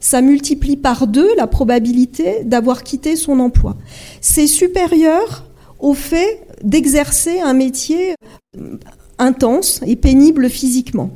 Ça 0.00 0.22
multiplie 0.22 0.76
par 0.76 1.06
deux 1.06 1.28
la 1.36 1.46
probabilité 1.46 2.44
d'avoir 2.44 2.82
quitté 2.82 3.14
son 3.14 3.38
emploi. 3.38 3.76
C'est 4.22 4.46
supérieur 4.46 5.44
au 5.80 5.92
fait 5.92 6.46
d'exercer 6.62 7.40
un 7.40 7.52
métier 7.52 8.14
intense 9.18 9.80
et 9.86 9.96
pénible 9.96 10.48
physiquement. 10.48 11.10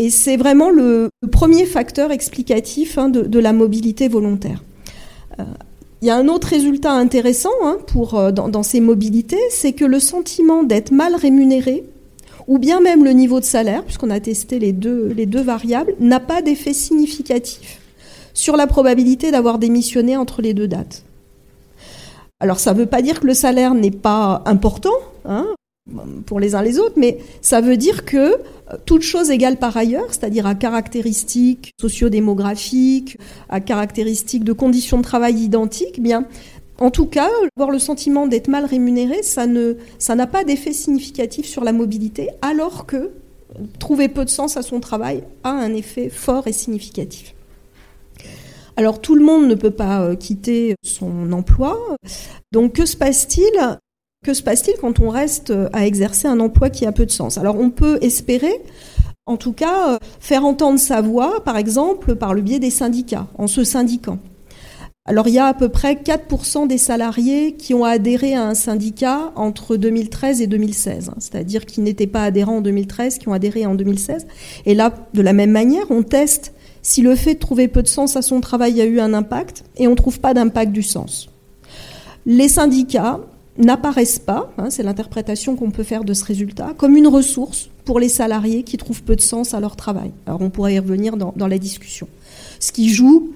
Et 0.00 0.08
c'est 0.08 0.38
vraiment 0.38 0.70
le, 0.70 1.10
premier 1.30 1.66
facteur 1.66 2.10
explicatif 2.10 2.96
hein, 2.96 3.10
de, 3.10 3.38
la 3.38 3.52
mobilité 3.52 4.08
volontaire. 4.08 4.64
Euh, 5.38 5.44
il 6.00 6.08
y 6.08 6.10
a 6.10 6.16
un 6.16 6.26
autre 6.26 6.48
résultat 6.48 6.92
intéressant 6.92 7.50
hein, 7.62 7.76
euh, 8.14 8.32
dans, 8.32 8.62
ces 8.62 8.80
mobilités, 8.80 9.36
c'est 9.50 9.74
que 9.74 9.84
le 9.84 10.00
sentiment 10.00 10.62
d'être 10.62 10.90
mal 10.90 11.14
rémunéré, 11.14 11.84
ou 12.48 12.58
bien 12.58 12.80
même 12.80 13.04
le 13.04 13.10
niveau 13.10 13.40
de 13.40 13.44
salaire, 13.44 13.84
puisqu'on 13.84 14.08
a 14.08 14.20
testé 14.20 14.58
les 14.58 14.72
deux, 14.72 15.08
les 15.08 15.26
deux 15.26 15.42
variables, 15.42 15.94
n'a 16.00 16.18
pas 16.18 16.40
d'effet 16.40 16.72
significatif 16.72 17.78
sur 18.32 18.56
la 18.56 18.66
probabilité 18.66 19.30
d'avoir 19.30 19.58
démissionné 19.58 20.16
entre 20.16 20.40
les 20.40 20.54
deux 20.54 20.66
dates. 20.66 21.04
Alors 22.40 22.58
ça 22.58 22.72
ne 22.72 22.78
veut 22.78 22.86
pas 22.86 23.02
dire 23.02 23.20
que 23.20 23.26
le 23.26 23.34
salaire 23.34 23.74
n'est 23.74 23.90
pas 23.90 24.42
important, 24.46 24.96
hein, 25.26 25.46
pour 26.26 26.40
les 26.40 26.54
uns 26.54 26.62
les 26.62 26.78
autres, 26.78 26.94
mais 26.96 27.18
ça 27.40 27.60
veut 27.60 27.76
dire 27.76 28.04
que 28.04 28.16
euh, 28.16 28.36
toute 28.84 29.02
chose 29.02 29.30
égale 29.30 29.56
par 29.56 29.76
ailleurs, 29.76 30.06
c'est-à-dire 30.08 30.46
à 30.46 30.54
caractéristiques 30.54 31.72
sociodémographiques, 31.80 33.18
à 33.48 33.60
caractéristiques 33.60 34.44
de 34.44 34.52
conditions 34.52 34.98
de 34.98 35.02
travail 35.02 35.36
identiques, 35.36 35.96
eh 35.98 36.00
bien, 36.00 36.26
en 36.78 36.90
tout 36.90 37.06
cas, 37.06 37.28
avoir 37.56 37.70
le 37.70 37.78
sentiment 37.78 38.26
d'être 38.26 38.48
mal 38.48 38.64
rémunéré, 38.64 39.22
ça 39.22 39.46
ne, 39.46 39.74
ça 39.98 40.14
n'a 40.14 40.26
pas 40.26 40.44
d'effet 40.44 40.72
significatif 40.72 41.46
sur 41.46 41.64
la 41.64 41.72
mobilité, 41.72 42.28
alors 42.40 42.86
que 42.86 43.10
trouver 43.78 44.08
peu 44.08 44.24
de 44.24 44.30
sens 44.30 44.56
à 44.56 44.62
son 44.62 44.80
travail 44.80 45.24
a 45.44 45.50
un 45.50 45.74
effet 45.74 46.08
fort 46.08 46.46
et 46.46 46.52
significatif. 46.52 47.34
Alors 48.76 49.00
tout 49.00 49.14
le 49.14 49.24
monde 49.24 49.46
ne 49.46 49.54
peut 49.54 49.72
pas 49.72 50.02
euh, 50.02 50.16
quitter 50.16 50.74
son 50.82 51.32
emploi. 51.32 51.76
Donc 52.52 52.74
que 52.74 52.86
se 52.86 52.96
passe-t-il? 52.96 53.78
Que 54.24 54.34
se 54.34 54.42
passe-t-il 54.42 54.76
quand 54.78 55.00
on 55.00 55.08
reste 55.08 55.52
à 55.72 55.86
exercer 55.86 56.28
un 56.28 56.40
emploi 56.40 56.68
qui 56.68 56.84
a 56.84 56.92
peu 56.92 57.06
de 57.06 57.10
sens? 57.10 57.38
Alors 57.38 57.58
on 57.58 57.70
peut 57.70 57.98
espérer, 58.02 58.60
en 59.26 59.36
tout 59.36 59.52
cas, 59.52 59.98
faire 60.18 60.44
entendre 60.44 60.78
sa 60.78 61.00
voix, 61.00 61.42
par 61.42 61.56
exemple, 61.56 62.14
par 62.16 62.34
le 62.34 62.42
biais 62.42 62.58
des 62.58 62.70
syndicats, 62.70 63.28
en 63.38 63.46
se 63.46 63.64
syndiquant. 63.64 64.18
Alors 65.06 65.26
il 65.26 65.34
y 65.34 65.38
a 65.38 65.46
à 65.46 65.54
peu 65.54 65.70
près 65.70 65.94
4% 65.94 66.68
des 66.68 66.76
salariés 66.76 67.54
qui 67.54 67.72
ont 67.72 67.84
adhéré 67.84 68.34
à 68.34 68.46
un 68.46 68.54
syndicat 68.54 69.32
entre 69.36 69.76
2013 69.76 70.42
et 70.42 70.46
2016, 70.46 71.08
hein. 71.08 71.14
c'est-à-dire 71.18 71.64
qui 71.64 71.80
n'étaient 71.80 72.06
pas 72.06 72.24
adhérents 72.24 72.58
en 72.58 72.60
2013, 72.60 73.18
qui 73.18 73.28
ont 73.28 73.32
adhéré 73.32 73.64
en 73.64 73.74
2016. 73.74 74.26
Et 74.66 74.74
là, 74.74 74.92
de 75.14 75.22
la 75.22 75.32
même 75.32 75.50
manière, 75.50 75.90
on 75.90 76.02
teste 76.02 76.52
si 76.82 77.00
le 77.00 77.16
fait 77.16 77.34
de 77.34 77.40
trouver 77.40 77.68
peu 77.68 77.82
de 77.82 77.88
sens 77.88 78.16
à 78.16 78.22
son 78.22 78.40
travail 78.40 78.80
a 78.82 78.84
eu 78.84 79.00
un 79.00 79.14
impact, 79.14 79.64
et 79.76 79.88
on 79.88 79.92
ne 79.92 79.96
trouve 79.96 80.20
pas 80.20 80.34
d'impact 80.34 80.72
du 80.72 80.82
sens. 80.82 81.30
Les 82.26 82.48
syndicats 82.48 83.20
n'apparaissent 83.58 84.18
pas, 84.18 84.52
hein, 84.58 84.70
c'est 84.70 84.82
l'interprétation 84.82 85.56
qu'on 85.56 85.70
peut 85.70 85.82
faire 85.82 86.04
de 86.04 86.14
ce 86.14 86.24
résultat, 86.24 86.72
comme 86.76 86.96
une 86.96 87.08
ressource 87.08 87.68
pour 87.84 88.00
les 88.00 88.08
salariés 88.08 88.62
qui 88.62 88.76
trouvent 88.76 89.02
peu 89.02 89.16
de 89.16 89.20
sens 89.20 89.54
à 89.54 89.60
leur 89.60 89.76
travail. 89.76 90.12
Alors 90.26 90.40
on 90.40 90.50
pourrait 90.50 90.74
y 90.74 90.78
revenir 90.78 91.16
dans, 91.16 91.46
la 91.46 91.58
discussion. 91.58 92.08
Ce 92.58 92.72
qui 92.72 92.88
joue 92.88 93.32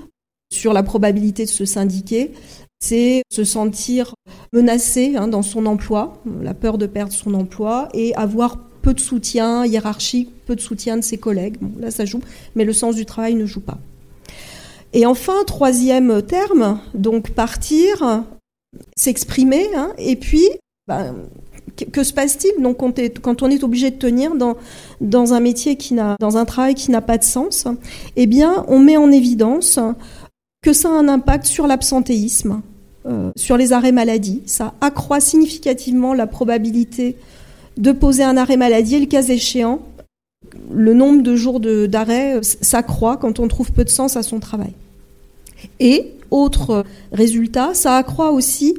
sur 0.53 0.73
la 0.73 0.83
probabilité 0.83 1.45
de 1.45 1.51
se 1.51 1.65
syndiquer, 1.65 2.33
c'est 2.81 3.23
se 3.33 3.45
sentir 3.45 4.15
menacé 4.53 5.17
hein, 5.17 5.29
dans 5.29 5.43
son 5.43 5.67
emploi, 5.67 6.23
la 6.43 6.55
peur 6.55 6.79
de 6.79 6.87
perdre 6.87 7.13
son 7.13 7.35
emploi 7.35 7.89
et 7.95 8.15
avoir 8.15 8.59
peu 8.83 8.95
de 8.95 9.01
soutien 9.01 9.65
hiérarchique, 9.65 10.31
peu 10.47 10.55
de 10.55 10.61
soutien 10.61 10.97
de 10.97 11.03
ses 11.03 11.17
collègues. 11.17 11.57
là, 11.81 11.91
ça 11.91 12.05
joue, 12.05 12.21
mais 12.55 12.65
le 12.65 12.73
sens 12.73 12.95
du 12.95 13.07
travail 13.07 13.35
ne 13.35 13.47
joue 13.47 13.61
pas. 13.61 13.79
Et 14.93 15.07
enfin, 15.07 15.43
troisième 15.45 16.23
terme, 16.23 16.79
donc 16.95 17.31
partir, 17.31 18.25
s'exprimer, 18.97 19.67
hein, 19.77 19.93
et 19.99 20.17
puis, 20.17 20.45
ben, 20.87 21.15
que, 21.93 22.05
se 22.05 22.13
passe-t-il? 22.13 22.63
Donc 22.63 22.79
quand, 22.79 23.43
on 23.43 23.51
est 23.51 23.65
obligé 23.65 23.91
de 23.91 23.97
tenir 23.97 24.35
dans, 24.35 24.57
dans 25.01 25.33
un 25.33 25.41
métier 25.41 25.77
qui 25.77 25.95
n'a, 25.95 26.17
dans 26.21 26.37
un 26.37 26.45
travail 26.45 26.75
qui 26.75 26.91
n'a 26.91 27.01
pas 27.01 27.19
de 27.19 27.25
sens 27.25 27.67
Eh 28.17 28.27
bien, 28.27 28.65
on 28.69 28.79
met 28.79 28.97
en 28.97 29.11
évidence 29.11 29.79
que 30.63 30.73
ça 30.73 30.89
a 30.89 30.93
un 30.93 31.09
impact 31.09 31.47
sur 31.47 31.67
l'absentéisme, 31.67 32.63
euh, 33.07 33.31
sur 33.37 33.57
les 33.57 33.73
arrêts 33.73 33.93
maladie. 33.93 34.43
Ça 34.47 34.75
accroît 34.81 35.21
significativement 35.21 36.15
la 36.15 36.27
probabilité 36.27 37.17
de 37.77 37.93
poser 37.93 38.23
un 38.23 38.37
arrêt 38.37 38.57
maladie 38.57 38.97
et 38.97 39.01
le 39.01 39.07
cas 39.07 39.23
échéant, 39.23 39.81
le 40.73 40.95
nombre 40.95 41.23
de 41.23 41.35
jours 41.35 41.61
d'arrêt 41.61 42.41
s'accroît 42.43 43.17
quand 43.17 43.41
on 43.41 43.49
trouve 43.49 43.73
peu 43.73 43.85
de 43.85 43.91
sens 43.91 44.17
à 44.17 44.23
son 44.23 44.41
travail. 44.41 44.73
Et, 45.81 46.14
autre 46.35 46.85
résultat, 47.13 47.75
ça 47.75 47.97
accroît 47.97 48.33
aussi 48.33 48.75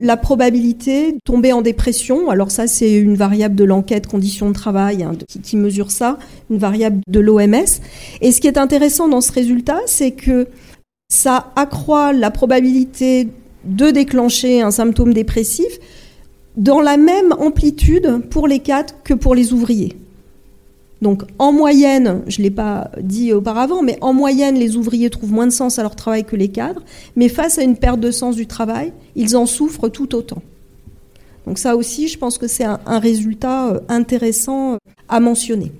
la 0.00 0.16
probabilité 0.16 1.12
de 1.12 1.18
tomber 1.24 1.52
en 1.52 1.60
dépression. 1.60 2.30
Alors 2.30 2.50
ça, 2.50 2.66
c'est 2.66 2.94
une 2.94 3.16
variable 3.16 3.54
de 3.54 3.64
l'enquête 3.64 4.06
conditions 4.06 4.48
de 4.48 4.54
travail 4.54 5.02
hein, 5.02 5.12
qui, 5.42 5.56
mesure 5.56 5.90
ça, 5.90 6.18
une 6.50 6.56
variable 6.56 7.00
de 7.06 7.20
l'OMS. 7.20 7.80
Et 8.22 8.32
ce 8.32 8.40
qui 8.40 8.46
est 8.46 8.58
intéressant 8.58 9.08
dans 9.08 9.20
ce 9.20 9.30
résultat, 9.30 9.78
c'est 9.86 10.12
que 10.12 10.48
ça 11.12 11.52
accroît 11.54 12.12
la 12.12 12.30
probabilité 12.30 13.28
de 13.64 13.90
déclencher 13.90 14.62
un 14.62 14.70
symptôme 14.70 15.12
dépressif 15.12 15.78
dans 16.56 16.80
la 16.80 16.96
même 16.96 17.32
amplitude 17.32 18.22
pour 18.30 18.48
les 18.48 18.60
cadres 18.60 18.94
que 19.04 19.12
pour 19.12 19.34
les 19.34 19.52
ouvriers. 19.52 19.96
Donc 21.02 21.22
en 21.38 21.52
moyenne, 21.52 22.22
je 22.26 22.38
ne 22.40 22.44
l'ai 22.44 22.50
pas 22.50 22.90
dit 23.00 23.32
auparavant, 23.32 23.82
mais 23.82 23.96
en 24.02 24.12
moyenne, 24.12 24.56
les 24.56 24.76
ouvriers 24.76 25.08
trouvent 25.08 25.32
moins 25.32 25.46
de 25.46 25.52
sens 25.52 25.78
à 25.78 25.82
leur 25.82 25.96
travail 25.96 26.24
que 26.24 26.36
les 26.36 26.48
cadres, 26.48 26.82
mais 27.16 27.28
face 27.28 27.58
à 27.58 27.62
une 27.62 27.76
perte 27.76 28.00
de 28.00 28.10
sens 28.10 28.36
du 28.36 28.46
travail, 28.46 28.92
ils 29.16 29.36
en 29.36 29.46
souffrent 29.46 29.88
tout 29.88 30.14
autant. 30.14 30.42
Donc 31.46 31.58
ça 31.58 31.74
aussi, 31.74 32.08
je 32.08 32.18
pense 32.18 32.36
que 32.36 32.46
c'est 32.46 32.64
un, 32.64 32.78
résultat 32.86 33.68
euh, 33.68 33.80
intéressant 33.88 34.74
euh, 34.74 34.76
à 35.08 35.20
mentionner. 35.20 35.72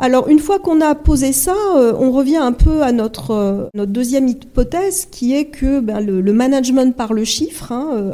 Alors 0.00 0.28
une 0.28 0.38
fois 0.38 0.58
qu'on 0.58 0.80
a 0.80 0.94
posé 0.94 1.32
ça, 1.32 1.54
euh, 1.76 1.92
on 1.98 2.10
revient 2.10 2.36
un 2.36 2.52
peu 2.52 2.82
à 2.82 2.92
notre, 2.92 3.70
deuxième 3.74 4.28
hypothèse 4.28 5.06
qui 5.10 5.34
est 5.34 5.46
que 5.46 5.80
ben, 5.80 6.00
le, 6.00 6.32
management 6.32 6.94
par 6.96 7.12
le 7.12 7.24
chiffre 7.24 7.72
hein, 7.72 8.12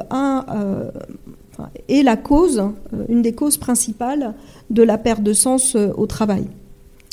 est 1.89 2.03
la 2.03 2.17
cause, 2.17 2.63
une 3.09 3.23
des 3.23 3.33
causes 3.33 3.59
principales 3.59 4.35
de 4.71 4.83
la 4.83 4.99
perte 4.99 5.23
de 5.23 5.33
sens 5.33 5.77
euh, 5.77 5.93
au 5.97 6.07
travail. 6.07 6.47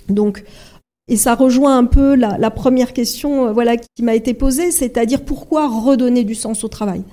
Donc, 0.10 0.44
et 1.08 1.18
ça 1.18 1.36
rejoint 1.36 1.78
un 1.78 1.86
peu 1.86 2.16
la, 2.16 2.52
première 2.52 2.94
question 2.94 3.48
euh, 3.48 3.52
voilà, 3.52 3.76
qui 3.78 4.02
m'a 4.02 4.16
été 4.16 4.34
posée, 4.34 4.72
c'est-à-dire 4.72 5.22
pourquoi 5.22 5.68
redonner 5.68 6.24
du 6.24 6.36
sens 6.36 6.64
au 6.64 6.68
travail? 6.68 7.04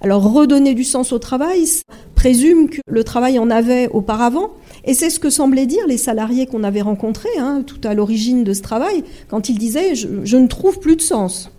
Alors 0.00 0.32
redonner 0.32 0.74
du 0.74 0.84
sens 0.84 1.12
au 1.12 1.18
travail 1.18 1.64
présume 2.14 2.68
que 2.68 2.80
le 2.88 3.04
travail 3.04 3.38
en 3.38 3.50
avait 3.50 3.88
auparavant, 3.88 4.50
et 4.84 4.94
c'est 4.94 5.10
ce 5.10 5.20
que 5.20 5.30
semblaient 5.30 5.66
dire 5.66 5.86
les 5.86 5.96
salariés 5.96 6.46
qu'on 6.46 6.64
avait 6.64 6.82
rencontrés 6.82 7.36
hein, 7.38 7.62
tout 7.64 7.80
à 7.84 7.94
l'origine 7.94 8.42
de 8.42 8.52
ce 8.52 8.62
travail, 8.62 9.04
quand 9.28 9.48
ils 9.48 9.58
disaient 9.58 9.94
je, 9.94 10.36
ne 10.36 10.46
trouve 10.46 10.80
plus 10.80 10.96
de 10.96 11.02
sens. 11.02 11.50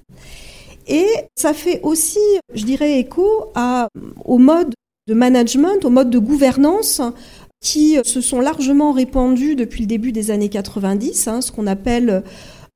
Et 0.87 1.07
ça 1.35 1.53
fait 1.53 1.79
aussi, 1.83 2.19
je 2.53 2.65
dirais, 2.65 2.99
écho 2.99 3.27
au 4.25 4.37
mode 4.37 4.73
de 5.07 5.13
management, 5.13 5.85
au 5.85 5.89
mode 5.89 6.09
de 6.09 6.19
gouvernance 6.19 7.01
qui 7.63 7.97
se 8.03 8.21
sont 8.21 8.41
largement 8.41 8.91
répandus 8.91 9.55
depuis 9.55 9.81
le 9.81 9.87
début 9.87 10.11
des 10.11 10.29
années 10.29 10.49
90, 10.49 11.27
hein, 11.27 11.41
ce 11.41 11.51
qu'on 11.51 11.65
appelle 11.65 12.21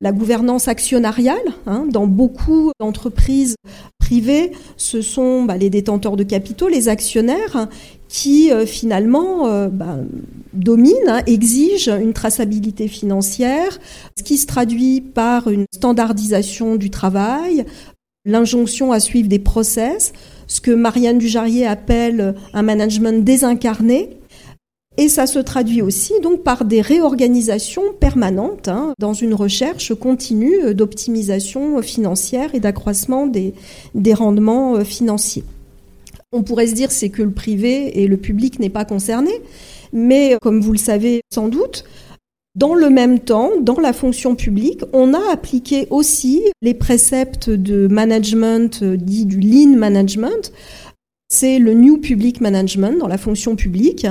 la 0.02 0.12
gouvernance 0.12 0.68
actionnariale. 0.68 1.38
Hein, 1.66 1.86
dans 1.92 2.08
beaucoup 2.08 2.72
d'entreprises 2.80 3.56
privées, 4.00 4.54
ce 4.78 5.02
sont 5.02 5.44
bah, 5.44 5.58
les 5.58 5.70
détenteurs 5.70 6.16
de 6.16 6.24
capitaux, 6.24 6.70
les 6.70 6.88
actionnaires, 6.88 7.68
qui 8.08 8.52
euh, 8.52 8.66
finalement 8.66 9.48
euh, 9.48 9.68
bah, 9.68 9.98
dominent, 10.54 10.96
hein, 11.10 11.22
exigent 11.28 11.92
une 12.00 12.14
traçabilité 12.14 12.88
financière, 12.88 13.78
ce 14.18 14.24
qui 14.24 14.38
se 14.38 14.48
traduit 14.48 15.02
par 15.02 15.50
une 15.50 15.66
standardisation 15.74 16.78
du 16.78 16.90
travail, 16.90 17.66
l'injonction 18.24 18.94
à 18.94 19.02
suivre 19.02 19.28
des 19.28 19.40
process, 19.40 20.14
ce 20.48 20.62
que 20.62 20.72
Marianne 20.72 21.18
Dujarier 21.18 21.68
appelle 21.68 22.36
un 22.54 22.62
management 22.62 23.26
désincarné, 23.26 24.18
et 24.98 25.10
ça 25.10 25.28
se 25.28 25.40
traduit 25.40 25.82
aussi 25.82 26.14
donc 26.22 26.44
par 26.44 26.66
des 26.66 26.82
réorganisations 26.82 27.94
permanentes 28.00 28.68
hein, 28.68 28.94
dans 29.00 29.14
une 29.14 29.34
recherche 29.34 29.94
continue 29.94 30.74
d'optimisation 30.74 31.82
financière 31.82 32.56
et 32.56 32.60
d'accroissement 32.60 33.28
des, 33.28 33.54
des 33.94 34.14
rendements 34.14 34.76
euh, 34.76 34.84
financiers. 34.84 35.44
On 36.34 36.44
pourrait 36.44 36.68
se 36.68 36.74
dire 36.74 36.92
c'est 36.92 37.10
que 37.10 37.24
le 37.24 37.32
privé 37.32 38.02
et 38.02 38.08
le 38.08 38.18
public 38.18 38.60
n'est 38.60 38.70
pas 38.70 38.86
concerné, 38.86 39.32
mais 39.94 40.38
comme 40.42 40.62
vous 40.62 40.74
le 40.74 40.78
savez 40.78 41.22
sans 41.32 41.48
doute, 41.48 41.86
dans 42.58 42.74
le 42.74 42.90
même 42.90 43.20
temps, 43.20 43.52
dans 43.62 43.80
la 43.80 43.94
fonction 43.94 44.34
publique, 44.34 44.82
on 44.92 45.14
a 45.14 45.32
appliqué 45.32 45.86
aussi 45.92 46.42
les 46.64 46.74
préceptes 46.74 47.52
de 47.52 47.88
management 47.88 48.82
euh, 48.82 48.98
dit 48.98 49.28
du 49.28 49.40
lean 49.40 49.78
management 49.78 50.52
c'est 51.30 51.60
le 51.60 51.74
New 51.74 51.98
Public 51.98 52.40
Management 52.40 52.98
dans 53.00 53.08
la 53.08 53.18
fonction 53.18 53.58
publique, 53.58 54.08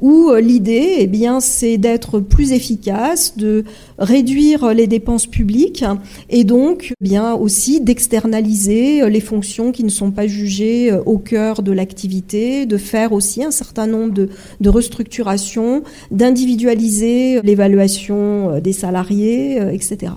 où 0.00 0.30
euh, 0.30 0.40
l'idée, 0.40 0.98
eh 0.98 1.08
bien, 1.08 1.40
c'est 1.40 1.78
d'être 1.78 2.20
plus 2.20 2.52
efficace, 2.52 3.36
de 3.36 3.64
réduire 3.98 4.72
les 4.72 4.86
dépenses 4.86 5.26
publiques 5.26 5.84
et 6.28 6.44
donc, 6.44 6.92
eh 6.92 7.04
bien, 7.04 7.34
aussi 7.34 7.80
d'externaliser 7.80 9.02
euh, 9.02 9.08
les 9.08 9.20
fonctions 9.20 9.72
qui 9.72 9.82
ne 9.82 9.88
sont 9.88 10.12
pas 10.12 10.28
jugées 10.28 10.92
euh, 10.92 11.02
au 11.06 11.18
cœur 11.18 11.62
de 11.62 11.72
l'activité, 11.72 12.66
de 12.66 12.76
faire 12.76 13.12
aussi 13.12 13.42
un 13.42 13.50
certain 13.50 13.88
nombre 13.88 14.14
de, 14.14 14.28
de 14.60 14.68
restructurations, 14.68 15.82
d'individualiser 16.12 17.42
l'évaluation 17.42 18.60
des 18.60 18.72
salariés, 18.72 19.56
etc. 19.72 20.12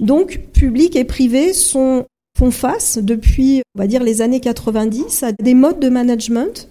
Donc, 0.00 0.40
public 0.52 0.96
et 0.96 1.04
privé 1.04 1.52
sont 1.52 2.06
font 2.38 2.50
face 2.50 2.98
depuis, 2.98 3.62
va 3.74 3.86
dire, 3.86 4.02
les 4.02 4.22
années 4.22 4.40
90 4.40 5.22
à 5.22 5.32
des 5.32 5.54
modes 5.54 5.80
de 5.80 5.88
management 5.88 6.68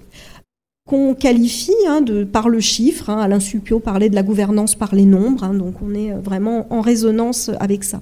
qu'on 0.87 1.13
qualifie 1.13 1.75
hein, 1.87 2.01
de, 2.01 2.23
par 2.23 2.49
le 2.49 2.59
chiffre. 2.59 3.09
Hein, 3.09 3.19
Alain 3.19 3.39
Supio 3.39 3.79
parlait 3.79 4.09
de 4.09 4.15
la 4.15 4.23
gouvernance 4.23 4.75
par 4.75 4.95
les 4.95 5.05
nombres, 5.05 5.43
hein, 5.43 5.53
donc 5.53 5.75
on 5.83 5.93
est 5.93 6.11
vraiment 6.13 6.65
en 6.71 6.81
résonance 6.81 7.51
avec 7.59 7.83
ça. 7.83 8.01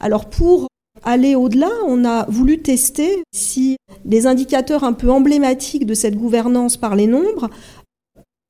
Alors 0.00 0.28
pour 0.28 0.66
aller 1.04 1.34
au-delà, 1.34 1.70
on 1.86 2.04
a 2.04 2.26
voulu 2.26 2.58
tester 2.58 3.22
si 3.32 3.76
les 4.04 4.26
indicateurs 4.26 4.84
un 4.84 4.92
peu 4.92 5.10
emblématiques 5.10 5.86
de 5.86 5.94
cette 5.94 6.16
gouvernance 6.16 6.76
par 6.76 6.96
les 6.96 7.06
nombres 7.06 7.48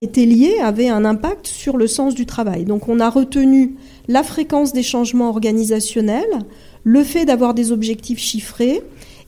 étaient 0.03 0.25
liés, 0.25 0.59
avaient 0.63 0.89
un 0.89 1.05
impact 1.05 1.47
sur 1.47 1.77
le 1.77 1.87
sens 1.87 2.15
du 2.15 2.25
travail. 2.25 2.65
Donc 2.65 2.89
on 2.89 3.01
a 3.01 3.11
retenu 3.11 3.77
la 4.09 4.23
fréquence 4.23 4.73
des 4.73 4.83
changements 4.83 5.29
organisationnels, 5.29 6.39
le 6.85 7.05
fait 7.05 7.25
d'avoir 7.25 7.55
des 7.55 7.73
objectifs 7.73 8.19
chiffrés 8.19 8.83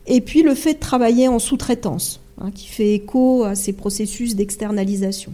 et 0.07 0.21
puis 0.21 0.43
le 0.43 0.55
fait 0.55 0.75
de 0.75 0.79
travailler 0.81 1.29
en 1.29 1.39
sous-traitance, 1.39 2.21
hein, 2.39 2.51
qui 2.51 2.67
fait 2.67 2.95
écho 2.95 3.45
à 3.45 3.55
ces 3.55 3.73
processus 3.73 4.35
d'externalisation. 4.35 5.33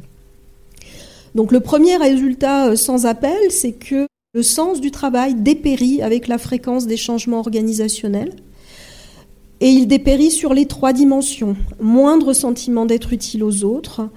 Donc 1.35 1.52
le 1.52 1.61
premier 1.61 1.96
résultat 1.96 2.68
euh, 2.68 2.76
sans 2.76 3.07
appel, 3.07 3.50
c'est 3.50 3.72
que 3.72 4.07
le 4.35 4.42
sens 4.42 4.81
du 4.81 4.90
travail 4.90 5.35
dépérit 5.35 6.02
avec 6.02 6.28
la 6.28 6.38
fréquence 6.38 6.87
des 6.87 6.96
changements 6.96 7.40
organisationnels. 7.40 8.35
Et 9.61 9.70
il 9.70 9.88
dépérit 9.88 10.31
sur 10.31 10.54
les 10.54 10.66
trois 10.66 10.92
dimensions. 10.92 11.57
Moindre 11.81 12.33
sentiment 12.33 12.87
d'être 12.87 13.12
utile 13.12 13.42
aux 13.42 13.64
autres, 13.64 14.09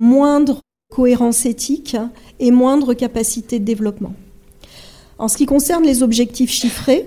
moindre 0.00 0.60
cohérence 0.92 1.46
éthique 1.46 1.96
et 2.40 2.50
moindre 2.50 2.92
capacité 2.92 3.58
de 3.58 3.64
développement. 3.64 4.12
En 5.18 5.28
ce 5.28 5.36
qui 5.36 5.46
concerne 5.46 5.84
les 5.84 6.02
objectifs 6.02 6.50
chiffrés, 6.50 7.06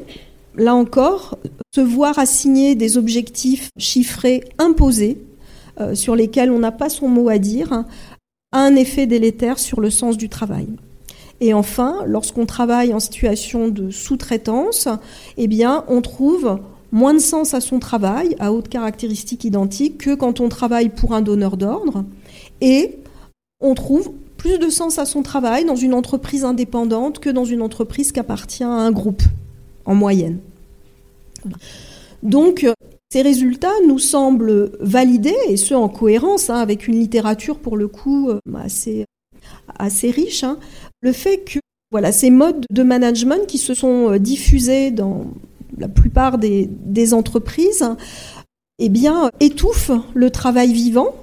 là 0.58 0.76
encore, 0.76 1.38
se 1.74 1.82
voir 1.82 2.18
assigner 2.20 2.76
des 2.76 2.98
objectifs 2.98 3.70
chiffrés 3.78 4.44
imposés 4.58 5.18
euh, 5.80 5.96
sur 5.96 6.16
lesquels 6.16 6.52
on 6.52 6.60
n'a 6.60 6.72
pas 6.72 6.90
son 6.90 7.08
mot 7.08 7.30
à 7.30 7.38
dire 7.38 7.84
a 8.52 8.60
un 8.60 8.76
effet 8.76 9.08
délétère 9.08 9.60
sur 9.60 9.82
le 9.82 9.90
sens 9.90 10.18
du 10.18 10.30
travail. 10.30 10.68
Et 11.42 11.54
enfin, 11.54 12.04
lorsqu'on 12.06 12.46
travaille 12.46 12.94
en 12.94 13.00
situation 13.00 13.68
de 13.68 13.90
sous-traitance, 13.90 14.88
eh 15.38 15.50
on 15.90 16.02
trouve 16.02 16.60
moins 16.92 17.14
de 17.14 17.20
sens 17.20 17.54
à 17.54 17.60
son 17.60 17.80
travail, 17.80 18.38
à 18.40 18.54
haute 18.54 18.70
caractéristique 18.70 19.44
identique, 19.44 19.98
que 19.98 20.16
quand 20.16 20.40
on 20.40 20.48
travaille 20.48 20.90
pour 20.90 21.14
un 21.14 21.22
donneur 21.22 21.58
d'ordre. 21.58 22.06
Et 22.62 23.00
on 23.60 23.76
trouve 23.76 24.12
plus 24.38 24.60
de 24.60 24.70
sens 24.70 24.98
à 24.98 25.06
son 25.06 25.24
travail 25.24 25.66
dans 25.66 25.76
une 25.76 25.94
entreprise 25.94 26.46
indépendante 26.46 27.20
que 27.20 27.30
dans 27.30 27.46
une 27.46 27.62
entreprise 27.62 28.14
qui 28.14 28.20
appartient 28.20 28.64
à 28.64 28.70
un 28.70 28.92
groupe, 28.92 29.24
en 29.86 29.96
moyenne. 29.96 30.40
Donc, 32.24 32.66
ces 33.16 33.22
résultats 33.22 33.72
nous 33.88 34.00
semblent 34.00 34.72
validés, 34.80 35.36
et 35.48 35.58
ce 35.58 35.74
en 35.74 35.88
cohérence, 35.88 36.50
hein, 36.50 36.58
avec 36.58 36.88
une 36.88 37.00
littérature 37.00 37.60
pour 37.60 37.78
le 37.78 37.88
coup 37.88 38.30
euh, 38.30 38.40
assez, 39.80 40.12
riche, 40.12 40.44
hein. 40.44 40.58
le 41.02 41.12
fait 41.12 41.38
que 41.46 41.60
voilà, 41.92 42.12
ces 42.12 42.30
modes 42.30 42.66
de 42.70 42.84
management 42.84 43.48
qui 43.48 43.58
se 43.58 43.74
sont 43.74 44.12
euh, 44.12 44.20
diffusés 44.20 44.92
dans 44.92 45.28
la 45.78 45.88
plupart 45.88 46.38
des, 46.38 47.14
entreprises, 47.14 47.88
eh 48.80 48.90
bien, 48.90 49.30
étouffe 49.40 49.92
le 50.14 50.30
travail 50.30 50.74
vivant, 50.74 51.16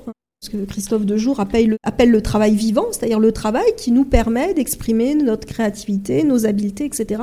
ce 0.43 0.51
que 0.51 0.57
Christophe 0.65 1.07
Dejour 1.07 1.39
appelle 1.39 1.69
le, 1.69 1.77
appelle 1.85 2.11
le 2.11 2.21
travail 2.21 2.57
vivant, 2.57 2.87
c'est-à-dire 2.91 3.21
le 3.21 3.31
travail 3.31 3.77
qui 3.77 3.93
nous 3.93 4.05
permet 4.05 4.55
d'exprimer 4.55 5.15
notre 5.15 5.47
créativité, 5.47 6.25
nos 6.25 6.47
habiletés, 6.47 6.85
etc. 6.85 7.23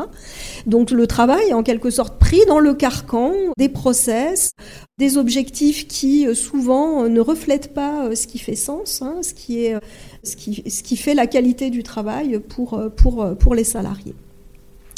Donc 0.68 0.92
le 0.92 1.06
travail 1.06 1.54
en 1.54 1.62
quelque 1.62 1.90
sorte 1.90 2.18
pris 2.18 2.40
dans 2.48 2.60
le 2.60 2.74
carcan 2.74 3.34
des 3.58 3.68
process, 3.68 4.54
des 4.98 5.18
objectifs 5.18 5.86
qui 5.90 6.28
euh, 6.28 6.34
souvent 6.34 7.04
euh, 7.04 7.10
ne 7.10 7.20
reflètent 7.20 7.74
pas 7.74 8.06
euh, 8.06 8.16
ce 8.16 8.26
qui 8.26 8.40
fait 8.40 8.56
sens, 8.56 9.02
hein, 9.02 9.18
ce, 9.22 9.34
qui 9.34 9.66
est, 9.66 9.76
ce, 10.24 10.38
qui, 10.38 10.96
fait 10.96 11.14
la 11.14 11.28
qualité 11.28 11.70
du 11.72 11.84
travail 11.84 12.40
pour, 12.40 13.54
les 13.54 13.64
salariés. 13.66 14.16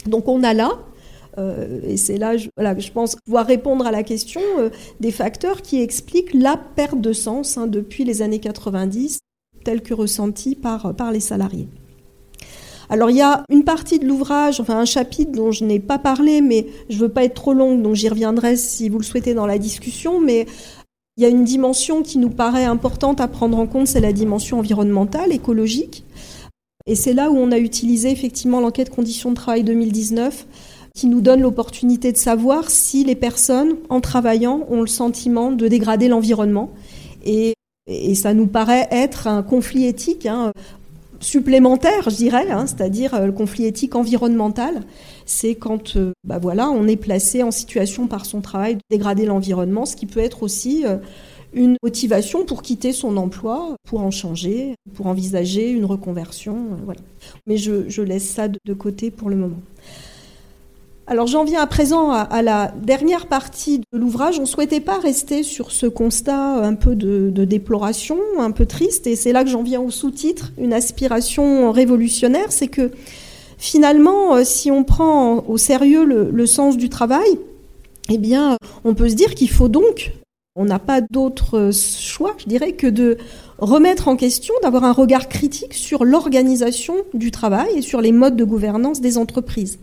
Donc 0.06 0.28
on 0.28 0.44
a 0.44 0.54
là 0.54 0.80
et 1.38 1.98
c'est 1.98 2.18
là, 2.18 2.38
je, 2.38 2.50
je 2.58 2.92
pense 2.92 3.16
pouvoir 3.16 3.46
répondre 3.46 3.86
à 3.86 3.92
la 3.92 4.04
question 4.04 4.42
euh, 4.60 4.70
des 5.00 5.12
facteurs 5.12 5.62
qui 5.62 5.82
expliquent 5.82 6.34
la 6.34 6.58
perte 6.58 7.00
de 7.00 7.14
sens 7.14 7.58
hein, 7.58 7.68
depuis 7.68 8.04
les 8.04 8.22
années 8.22 8.40
90, 8.40 9.20
telle 9.64 9.82
que 9.82 9.94
ressentie 9.94 10.56
par, 10.56 10.96
par 10.96 11.12
les 11.12 11.20
salariés. 11.20 11.68
Alors 12.90 13.10
il 13.10 13.16
y 13.16 13.22
a 13.22 13.46
une 13.50 13.64
partie 13.64 14.00
de 14.00 14.06
l'ouvrage, 14.06 14.60
enfin 14.60 14.78
un 14.78 14.86
chapitre 14.86 15.32
dont 15.32 15.52
je 15.52 15.64
n'ai 15.64 15.80
pas 15.80 15.98
parlé, 15.98 16.42
mais 16.42 16.68
je 16.90 16.98
ne 16.98 17.02
veux 17.04 17.10
pas 17.10 17.24
être 17.24 17.36
trop 17.36 17.54
longue, 17.54 17.82
donc 17.82 17.96
j'y 17.96 18.10
reviendrai 18.10 18.58
si 18.58 18.90
vous 18.90 18.98
le 18.98 19.06
souhaitez 19.06 19.34
dans 19.34 19.46
la 19.46 19.58
discussion, 19.58 20.20
mais 20.20 20.46
il 21.16 21.24
y 21.24 21.26
a 21.26 21.30
une 21.30 21.46
dimension 21.46 22.04
qui 22.04 22.18
nous 22.18 22.30
paraît 22.30 22.66
importante 22.66 23.22
à 23.22 23.30
prendre 23.30 23.58
en 23.58 23.66
compte, 23.66 23.88
c'est 23.88 24.02
la 24.02 24.12
dimension 24.12 24.60
environnementale, 24.60 25.32
écologique. 25.32 26.04
Et 26.86 26.96
c'est 26.96 27.14
là 27.14 27.30
où 27.30 27.38
on 27.38 27.52
a 27.52 27.60
utilisé 27.60 28.12
effectivement 28.12 28.60
l'enquête 28.60 28.90
conditions 28.90 29.30
de 29.30 29.36
travail 29.36 29.64
2019 29.64 30.48
qui 30.96 31.08
nous 31.08 31.22
donne 31.22 31.42
l'opportunité 31.42 32.12
de 32.12 32.18
savoir 32.18 32.70
si 32.70 33.04
les 33.04 33.16
personnes, 33.16 33.76
en 33.90 34.02
travaillant, 34.02 34.66
ont 34.70 34.82
le 34.82 34.88
sentiment 34.88 35.52
de 35.52 35.68
dégrader 35.68 36.08
l'environnement. 36.08 36.72
Et, 37.26 37.54
ça 38.14 38.34
nous 38.34 38.48
paraît 38.48 38.88
être 38.92 39.28
un 39.28 39.44
conflit 39.44 39.86
éthique 39.86 40.26
hein, 40.26 40.54
supplémentaire, 41.22 42.10
je 42.10 42.16
dirais, 42.16 42.50
hein, 42.50 42.66
c'est-à-dire 42.68 43.14
euh, 43.16 43.26
le 43.26 43.32
conflit 43.32 43.66
éthique 43.66 43.96
environnemental. 43.96 44.82
C'est 45.26 45.56
quand 45.56 45.96
euh, 45.96 46.12
bah 46.24 46.40
voilà, 46.40 46.70
on 46.70 46.88
est 46.88 46.96
placé 46.96 47.44
en 47.44 47.52
situation 47.52 48.08
par 48.08 48.26
son 48.26 48.42
travail 48.42 48.76
de 48.76 48.82
dégrader 48.90 49.26
l'environnement, 49.26 49.86
ce 49.86 49.96
qui 49.96 50.06
peut 50.06 50.20
être 50.20 50.44
aussi 50.44 50.86
euh, 50.86 50.98
une 51.54 51.76
motivation 51.84 52.46
pour 52.46 52.62
quitter 52.62 52.92
son 52.92 53.18
emploi, 53.18 53.76
pour 53.88 54.02
en 54.02 54.12
changer, 54.12 54.76
pour 54.94 55.08
envisager 55.08 55.70
une 55.70 55.86
reconversion. 55.86 56.58
voilà. 56.86 57.02
Mais 57.46 57.58
je, 57.58 58.02
laisse 58.02 58.28
ça 58.28 58.48
de 58.48 58.74
côté 58.74 59.12
pour 59.12 59.30
le 59.30 59.36
moment. 59.36 59.62
Alors 61.08 61.28
j'en 61.28 61.44
viens 61.44 61.62
à 61.62 61.68
présent 61.68 62.12
à, 62.12 62.42
la 62.42 62.74
dernière 62.84 63.28
partie 63.28 63.80
de 63.80 63.98
l'ouvrage. 63.98 64.38
On 64.38 64.44
ne 64.44 64.48
souhaitait 64.48 64.80
pas 64.80 65.00
rester 65.00 65.44
sur 65.44 65.72
ce 65.72 65.88
constat 65.88 66.64
un 66.64 66.76
peu 66.76 66.96
de, 66.96 67.44
déploration, 67.44 68.18
un 68.40 68.52
peu 68.52 68.66
triste, 68.66 69.08
et 69.08 69.16
c'est 69.16 69.32
là 69.32 69.44
que 69.44 69.50
j'en 69.50 69.64
viens 69.64 69.82
au 69.82 69.90
sous-titre, 69.90 70.52
une 70.58 70.74
aspiration 70.74 71.72
révolutionnaire, 71.72 72.52
c'est 72.52 72.68
que 72.68 72.92
finalement, 73.58 74.36
euh, 74.36 74.44
si 74.44 74.72
on 74.72 74.84
prend 74.84 75.44
au 75.48 75.58
sérieux 75.58 76.06
le, 76.06 76.46
sens 76.46 76.78
du 76.78 76.90
travail, 76.90 77.40
eh 78.10 78.18
bien, 78.18 78.58
on 78.84 78.94
peut 78.94 79.10
se 79.10 79.16
dire 79.16 79.36
qu'il 79.36 79.50
faut 79.50 79.70
donc, 79.70 80.14
on 80.56 80.66
n'a 80.66 80.80
pas 80.80 81.02
d'autre 81.02 81.72
choix, 81.74 82.36
je 82.38 82.46
dirais, 82.46 82.74
que 82.74 82.88
de 82.88 83.18
remettre 83.58 84.08
en 84.08 84.16
question, 84.16 84.54
d'avoir 84.62 84.84
un 84.84 84.92
regard 84.92 85.30
critique 85.30 85.74
sur 85.74 86.04
l'organisation 86.04 86.96
du 87.14 87.32
travail 87.32 87.78
et 87.78 87.82
sur 87.82 88.02
les 88.02 88.12
modes 88.12 88.36
de 88.36 88.44
gouvernance 88.44 89.02
des 89.02 89.18
entreprises. 89.18 89.80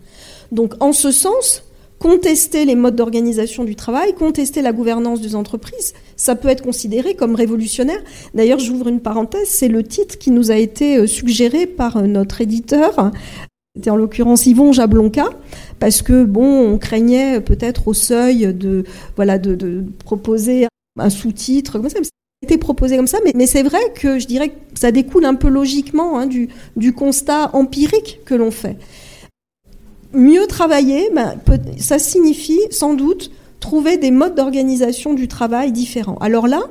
Donc 0.51 0.73
en 0.79 0.93
ce 0.93 1.11
sens, 1.11 1.63
contester 1.99 2.65
les 2.65 2.75
modes 2.75 2.95
d'organisation 2.95 3.63
du 3.63 3.75
travail, 3.75 4.13
contester 4.13 4.61
la 4.61 4.71
gouvernance 4.71 5.21
des 5.21 5.35
entreprises, 5.35 5.93
ça 6.15 6.35
peut 6.35 6.47
être 6.47 6.63
considéré 6.63 7.13
comme 7.13 7.35
révolutionnaire. 7.35 7.99
D'ailleurs, 8.33 8.59
j'ouvre 8.59 8.87
une 8.87 9.01
parenthèse, 9.01 9.49
c'est 9.49 9.67
le 9.67 9.83
titre 9.83 10.17
qui 10.17 10.31
nous 10.31 10.49
a 10.49 10.55
été 10.55 10.97
euh, 10.97 11.07
suggéré 11.07 11.67
par 11.67 11.97
euh, 11.97 12.07
notre 12.07 12.41
éditeur, 12.41 13.11
c'était 13.75 13.91
en 13.91 13.97
l'occurrence 13.97 14.45
Yvon 14.45 14.71
Jablonka, 14.71 15.29
parce 15.79 16.01
que 16.01 16.23
bon, 16.23 16.73
on 16.73 16.77
craignait 16.77 17.39
peut-être 17.41 17.87
au 17.87 17.93
seuil 17.93 18.53
de 18.53 18.83
voilà 19.15 19.37
de, 19.37 19.83
proposer 20.03 20.67
un 20.97 21.09
sous-titre 21.09 21.79
comme 21.79 21.89
ça. 21.89 21.99
été 22.41 22.57
proposé 22.57 22.97
comme 22.97 23.07
ça, 23.07 23.19
mais, 23.35 23.45
c'est 23.45 23.63
vrai 23.63 23.79
que 23.93 24.17
je 24.17 24.25
dirais 24.25 24.49
que 24.49 24.55
ça 24.73 24.91
découle 24.91 25.25
un 25.25 25.35
peu 25.35 25.49
logiquement 25.49 26.17
hein, 26.17 26.27
du 26.27 26.93
constat 26.93 27.51
empirique 27.53 28.21
que 28.25 28.33
l'on 28.33 28.51
fait 28.51 28.77
mieux 30.13 30.47
travailler, 30.47 31.09
ben, 31.13 31.35
ça 31.77 31.99
signifie 31.99 32.59
sans 32.71 32.93
doute 32.93 33.31
trouver 33.59 33.97
des 33.97 34.11
modes 34.11 34.35
d'organisation 34.35 35.13
du 35.13 35.27
travail 35.27 35.71
différents. 35.71 36.17
Alors 36.17 36.47
là, 36.47 36.61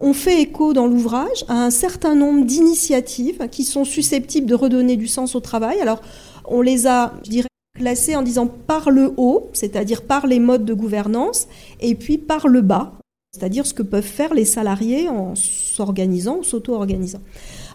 on 0.00 0.12
fait 0.12 0.40
écho 0.40 0.72
dans 0.72 0.86
l'ouvrage 0.86 1.44
à 1.48 1.64
un 1.64 1.70
certain 1.70 2.14
nombre 2.14 2.44
d'initiatives 2.44 3.48
qui 3.50 3.64
sont 3.64 3.84
susceptibles 3.84 4.46
de 4.46 4.54
redonner 4.54 4.96
du 4.96 5.06
sens 5.06 5.34
au 5.34 5.40
travail. 5.40 5.80
Alors, 5.80 6.00
on 6.46 6.60
les 6.60 6.86
a, 6.86 7.14
je 7.24 7.30
dirais, 7.30 7.48
classées 7.76 8.16
en 8.16 8.22
disant 8.22 8.46
par 8.46 8.90
le 8.90 9.12
haut, 9.16 9.48
c'est-à-dire 9.52 10.02
par 10.02 10.26
les 10.26 10.40
modes 10.40 10.64
de 10.64 10.74
gouvernance, 10.74 11.48
et 11.80 11.94
puis 11.94 12.18
par 12.18 12.48
le 12.48 12.60
bas, 12.60 12.92
c'est-à-dire 13.32 13.66
ce 13.66 13.74
que 13.74 13.82
peuvent 13.82 14.02
faire 14.02 14.34
les 14.34 14.44
salariés 14.44 15.08
en 15.08 15.34
s'organisant, 15.34 16.42
s'auto-organisant. 16.42 17.20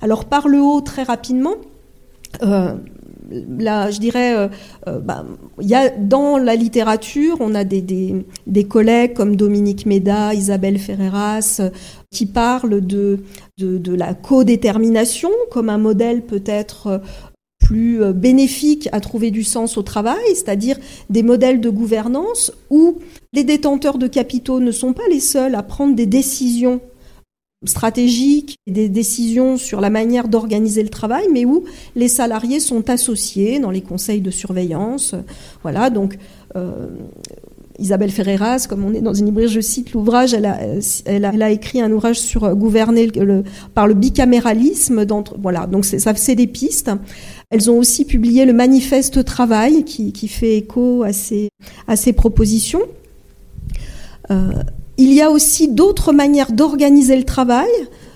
Alors, 0.02 0.26
par 0.26 0.48
le 0.48 0.62
haut, 0.62 0.82
très 0.82 1.04
rapidement, 1.04 1.56
euh, 2.44 2.76
là, 3.30 3.92
je 3.92 4.00
dirais, 4.00 4.36
euh, 4.36 4.48
euh, 4.88 5.00
bah, 5.00 5.26
dans 6.00 6.38
la 6.38 6.56
littérature, 6.56 7.38
on 7.40 7.56
a 7.56 7.64
des, 7.64 7.82
des, 8.48 8.64
collègues 8.66 9.14
comme 9.14 9.36
Dominique 9.36 9.86
Méda, 9.86 10.34
Isabelle 10.34 10.80
Ferreras, 10.80 11.58
euh, 11.60 11.70
qui 12.12 12.26
parlent 12.26 12.82
de, 12.86 13.20
de, 13.58 13.78
de 13.78 13.94
la 13.94 14.14
codétermination 14.14 15.30
comme 15.52 15.70
un 15.70 15.78
modèle 15.78 16.24
peut-être 16.24 17.02
plus 17.60 18.02
bénéfique 18.14 18.90
à 18.94 19.00
trouver 19.00 19.30
du 19.30 19.44
sens 19.44 19.78
au 19.78 19.84
travail, 19.84 20.18
c'est-à-dire 20.30 20.78
des 21.12 21.22
modèles 21.22 21.62
de 21.62 21.70
gouvernance 21.70 22.52
où 22.72 22.98
les 23.32 23.44
détenteurs 23.44 24.00
de 24.00 24.08
capitaux 24.08 24.60
ne 24.60 24.72
sont 24.72 24.94
pas 24.94 25.08
les 25.12 25.20
seuls 25.20 25.54
à 25.54 25.62
prendre 25.62 25.94
des 25.94 26.08
décisions 26.08 26.82
stratégiques, 27.66 28.58
des 28.68 28.88
décisions 28.88 29.58
sur 29.58 29.82
la 29.82 29.90
manière 29.90 30.28
d'organiser 30.28 30.84
le 30.84 30.90
travail, 30.90 31.26
mais 31.32 31.46
où 31.46 31.66
les 31.96 32.08
salariés 32.08 32.60
sont 32.60 32.90
associés 32.90 33.60
dans 33.60 33.72
les 33.72 33.82
conseils 33.82 34.22
de 34.22 34.32
surveillance. 34.32 35.16
Voilà, 35.62 35.90
donc 35.90 36.18
euh, 36.56 36.88
Isabelle 37.78 38.12
Ferreras, 38.12 38.66
comme 38.70 38.86
on 38.86 38.94
est 38.94 39.02
dans 39.02 39.14
une 39.14 39.26
librairie, 39.26 39.50
je 39.50 39.60
cite 39.60 39.92
l'ouvrage, 39.94 40.34
elle 40.34 40.46
a, 40.46 40.58
elle, 41.06 41.26
a, 41.26 41.50
écrit 41.50 41.82
un 41.82 41.92
ouvrage 41.92 42.20
sur 42.20 42.56
gouverner 42.56 43.08
le, 43.08 43.44
par 43.74 43.88
le 43.88 43.94
bicaméralisme. 43.94 45.06
Voilà, 45.38 45.66
donc 45.66 45.86
ça 45.86 46.16
c'est 46.16 46.36
des 46.36 46.48
pistes. 46.48 46.92
Elles 47.50 47.70
ont 47.70 47.78
aussi 47.78 48.06
publié 48.06 48.46
le 48.46 48.54
manifeste 48.54 49.24
travail 49.26 49.84
qui, 49.84 50.14
qui 50.14 50.28
fait 50.28 50.58
écho 50.58 51.04
à 51.04 51.14
ces, 51.14 51.50
à 51.88 51.96
ces 51.96 52.14
propositions. 52.14 52.82
Euh, 54.32 54.52
il 55.00 55.14
y 55.14 55.22
a 55.22 55.32
aussi 55.32 55.70
d'autres 55.70 56.12
manières 56.12 56.52
d'organiser 56.52 57.16
le 57.16 57.24
travail. 57.24 57.70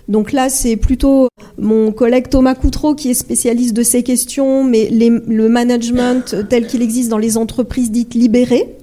Donc 0.09 0.33
là, 0.33 0.49
c'est 0.49 0.75
plutôt 0.75 1.29
mon 1.57 1.93
collègue 1.93 2.27
Thomas 2.29 2.55
Coutreau 2.55 2.93
qui 2.93 3.09
est 3.09 3.13
spécialiste 3.13 3.73
de 3.73 3.83
ces 3.83 4.03
questions, 4.03 4.65
mais 4.65 4.89
le 4.89 5.47
management 5.47 6.35
tel 6.49 6.67
qu'il 6.67 6.81
existe 6.81 7.09
dans 7.09 7.17
les 7.17 7.37
entreprises 7.37 7.89
dites 7.89 8.13
libérées. 8.13 8.75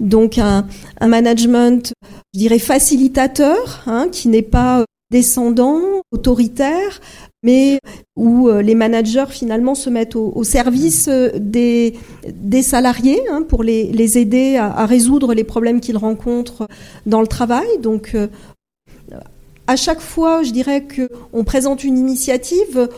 Donc 0.00 0.38
un, 0.38 0.66
management, 1.00 1.92
je 2.34 2.40
dirais, 2.40 2.58
facilitateur, 2.58 3.84
hein, 3.86 4.08
qui 4.10 4.28
n'est 4.28 4.42
pas 4.42 4.84
descendant, 5.12 5.80
autoritaire, 6.10 7.00
mais 7.46 7.80
où 8.16 8.50
les 8.50 8.74
managers 8.74 9.30
finalement 9.30 9.74
se 9.74 9.88
mettent 9.88 10.16
au, 10.16 10.44
service 10.44 11.08
des, 11.36 11.94
des 12.28 12.62
salariés 12.62 13.22
hein, 13.30 13.42
pour 13.48 13.62
les, 13.62 14.18
aider 14.18 14.56
à, 14.56 14.66
à, 14.66 14.84
résoudre 14.86 15.32
les 15.32 15.44
problèmes 15.44 15.80
qu'ils 15.80 15.96
rencontrent 15.96 16.66
dans 17.06 17.20
le 17.20 17.26
travail. 17.28 17.66
Donc 17.80 18.14
à 19.66 19.76
chaque 19.76 20.00
fois, 20.00 20.42
je 20.42 20.50
dirais 20.50 20.86
qu'on 20.86 21.44
présente 21.44 21.84
une 21.84 21.98
initiative, 21.98 22.88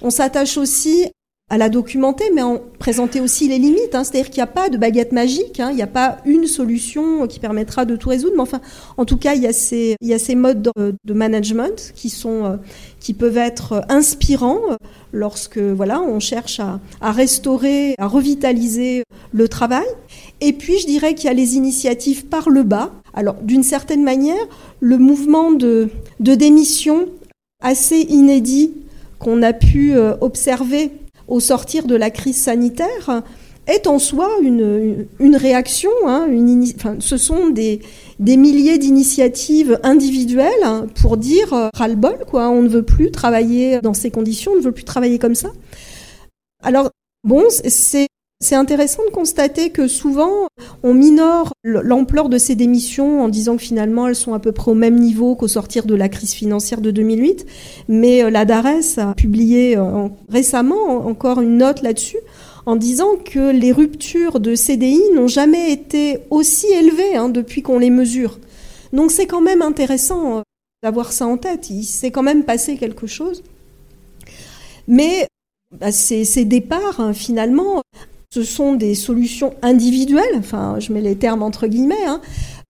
on 0.00 0.10
s'attache 0.10 0.56
aussi 0.56 1.06
à 1.50 1.58
la 1.58 1.68
documenter, 1.68 2.24
mais 2.32 2.42
en 2.42 2.60
présenter 2.78 3.20
aussi 3.20 3.48
les 3.48 3.58
limites. 3.58 3.94
Hein. 3.94 4.04
C'est-à-dire 4.04 4.30
qu'il 4.30 4.38
n'y 4.38 4.44
a 4.44 4.46
pas 4.46 4.68
de 4.68 4.78
baguette 4.78 5.10
magique, 5.10 5.58
hein. 5.58 5.70
il 5.70 5.76
n'y 5.76 5.82
a 5.82 5.88
pas 5.88 6.18
une 6.24 6.46
solution 6.46 7.26
qui 7.26 7.40
permettra 7.40 7.84
de 7.84 7.96
tout 7.96 8.08
résoudre. 8.08 8.34
Mais 8.36 8.42
enfin, 8.42 8.60
en 8.96 9.04
tout 9.04 9.16
cas, 9.16 9.34
il 9.34 9.42
y 9.42 9.48
a 9.48 9.52
ces, 9.52 10.34
modes 10.36 10.70
de, 10.76 11.12
management 11.12 11.92
qui 11.96 12.08
sont, 12.08 12.44
euh, 12.44 12.56
qui 13.00 13.14
peuvent 13.14 13.36
être 13.36 13.84
inspirants 13.88 14.60
lorsque 15.12 15.58
voilà, 15.58 16.00
on 16.00 16.20
cherche 16.20 16.60
à, 16.60 17.10
restaurer, 17.10 17.96
à 17.98 18.06
revitaliser 18.06 19.02
le 19.32 19.48
travail. 19.48 19.86
Et 20.40 20.52
puis, 20.52 20.78
je 20.78 20.86
dirais 20.86 21.14
qu'il 21.14 21.26
y 21.26 21.30
a 21.30 21.34
les 21.34 21.56
initiatives 21.56 22.26
par 22.26 22.48
le 22.48 22.62
bas. 22.62 22.92
Alors, 23.12 23.34
d'une 23.42 23.64
certaine 23.64 24.04
manière, 24.04 24.46
le 24.78 24.98
mouvement 24.98 25.50
de, 25.50 25.90
démission 26.20 27.08
assez 27.60 27.98
inédit 28.08 28.70
qu'on 29.18 29.42
a 29.42 29.52
pu 29.52 29.94
euh, 29.94 30.14
observer 30.20 30.92
au 31.30 31.40
sortir 31.40 31.86
de 31.86 31.94
la 31.94 32.10
crise 32.10 32.36
sanitaire 32.36 33.22
est 33.66 33.86
en 33.86 33.98
soi 33.98 34.28
une, 34.42 35.06
une 35.18 35.36
réaction. 35.36 35.90
Hein, 36.06 36.26
une, 36.30 36.64
enfin, 36.76 36.96
ce 36.98 37.16
sont 37.16 37.50
des, 37.50 37.80
des 38.18 38.36
milliers 38.36 38.78
d'initiatives 38.78 39.78
individuelles 39.82 40.88
pour 41.00 41.16
dire 41.16 41.54
euh, 41.54 41.68
ras-le-bol, 41.74 42.24
quoi. 42.28 42.48
On 42.50 42.62
ne 42.62 42.68
veut 42.68 42.82
plus 42.82 43.10
travailler 43.10 43.80
dans 43.80 43.94
ces 43.94 44.10
conditions, 44.10 44.52
on 44.52 44.56
ne 44.56 44.62
veut 44.62 44.72
plus 44.72 44.84
travailler 44.84 45.18
comme 45.18 45.34
ça. 45.34 45.50
Alors, 46.62 46.90
bon, 47.24 47.44
c'est 47.48 48.08
c'est 48.42 48.54
intéressant 48.54 49.04
de 49.04 49.10
constater 49.10 49.68
que 49.68 49.86
souvent 49.86 50.48
on 50.82 50.94
minore 50.94 51.52
l'ampleur 51.62 52.30
de 52.30 52.38
ces 52.38 52.54
démissions 52.54 53.22
en 53.22 53.28
disant 53.28 53.56
que 53.56 53.62
finalement 53.62 54.08
elles 54.08 54.16
sont 54.16 54.32
à 54.32 54.38
peu 54.38 54.52
près 54.52 54.70
au 54.70 54.74
même 54.74 54.98
niveau 54.98 55.34
qu'au 55.34 55.46
sortir 55.46 55.84
de 55.84 55.94
la 55.94 56.08
crise 56.08 56.32
financière 56.32 56.80
de 56.80 56.90
2008. 56.90 57.46
Mais 57.88 58.24
euh, 58.24 58.30
la 58.30 58.46
DARES 58.46 58.98
a 58.98 59.14
publié 59.14 59.76
euh, 59.76 60.08
récemment 60.30 61.06
encore 61.06 61.42
une 61.42 61.58
note 61.58 61.82
là-dessus 61.82 62.18
en 62.64 62.76
disant 62.76 63.16
que 63.22 63.50
les 63.50 63.72
ruptures 63.72 64.40
de 64.40 64.54
CDI 64.54 65.02
n'ont 65.14 65.28
jamais 65.28 65.70
été 65.70 66.20
aussi 66.30 66.66
élevées 66.66 67.16
hein, 67.16 67.28
depuis 67.28 67.60
qu'on 67.60 67.78
les 67.78 67.90
mesure. 67.90 68.38
Donc 68.94 69.10
c'est 69.10 69.26
quand 69.26 69.42
même 69.42 69.60
intéressant 69.60 70.38
euh, 70.38 70.42
d'avoir 70.82 71.12
ça 71.12 71.26
en 71.26 71.36
tête. 71.36 71.68
Il 71.68 71.84
s'est 71.84 72.10
quand 72.10 72.22
même 72.22 72.44
passé 72.44 72.78
quelque 72.78 73.06
chose. 73.06 73.42
Mais 74.88 75.28
bah, 75.78 75.92
ces, 75.92 76.44
départs, 76.44 76.98
hein, 76.98 77.12
finalement, 77.12 77.82
ce 78.32 78.44
sont 78.44 78.74
des 78.74 78.94
solutions 78.94 79.54
individuelles, 79.62 80.36
enfin 80.36 80.78
je 80.78 80.92
mets 80.92 81.00
les 81.00 81.16
termes 81.16 81.42
entre 81.42 81.66
guillemets, 81.66 82.06
hein. 82.06 82.20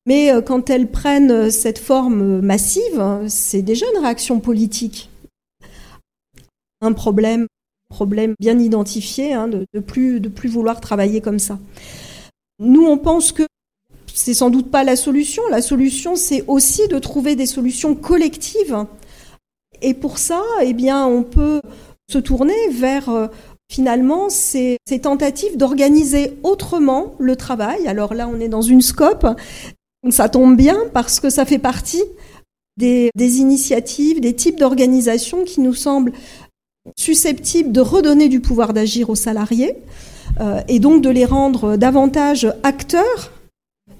mais 0.06 0.32
euh, 0.32 0.40
quand 0.40 0.70
elles 0.70 0.90
prennent 0.90 1.50
cette 1.50 1.78
forme 1.78 2.40
massive, 2.40 3.24
c'est 3.28 3.62
déjà 3.62 3.86
une 3.94 4.02
réaction 4.02 4.40
politique. 4.40 5.10
Un 6.80 6.92
problème, 6.92 7.46
problème 7.90 8.34
bien 8.40 8.58
identifié, 8.58 9.34
hein, 9.34 9.48
de, 9.48 9.80
plus, 9.80 10.20
de 10.20 10.30
plus 10.30 10.48
vouloir 10.48 10.80
travailler 10.80 11.20
comme 11.20 11.38
ça. 11.38 11.58
Nous, 12.58 12.86
on 12.86 12.96
pense 12.96 13.32
que 13.32 13.42
c'est 14.14 14.34
sans 14.34 14.48
doute 14.48 14.70
pas 14.70 14.84
la 14.84 14.96
solution. 14.96 15.42
La 15.50 15.60
solution, 15.60 16.16
c'est 16.16 16.44
aussi 16.46 16.88
de 16.88 16.98
trouver 16.98 17.36
des 17.36 17.46
solutions 17.46 17.94
collectives. 17.94 18.86
Et 19.82 19.92
pour 19.92 20.18
ça, 20.18 20.42
eh 20.62 20.72
bien, 20.72 21.06
on 21.06 21.22
peut 21.22 21.60
se 22.10 22.18
tourner 22.18 22.68
vers 22.70 23.08
euh, 23.08 23.28
finalement 23.70 24.28
ces, 24.28 24.78
tentatives 25.00 25.56
d'organiser 25.56 26.32
autrement 26.42 27.14
le 27.18 27.36
travail. 27.36 27.86
Alors 27.86 28.14
là, 28.14 28.28
on 28.28 28.40
est 28.40 28.48
dans 28.48 28.62
une 28.62 28.82
scope, 28.82 29.26
ça 30.10 30.28
tombe 30.28 30.56
bien 30.56 30.76
parce 30.92 31.20
que 31.20 31.30
ça 31.30 31.44
fait 31.44 31.60
partie 31.60 32.02
des, 32.76 33.10
initiatives, 33.16 34.20
des 34.20 34.34
types 34.34 34.58
d'organisations 34.58 35.44
qui 35.44 35.60
nous 35.60 35.74
semblent 35.74 36.12
susceptibles 36.98 37.70
de 37.70 37.80
redonner 37.80 38.28
du 38.28 38.40
pouvoir 38.40 38.72
d'agir 38.72 39.08
aux 39.08 39.14
salariés 39.14 39.76
euh, 40.40 40.60
et 40.66 40.80
donc 40.80 41.00
de 41.00 41.10
les 41.10 41.24
rendre 41.24 41.76
davantage 41.76 42.52
acteurs 42.64 43.32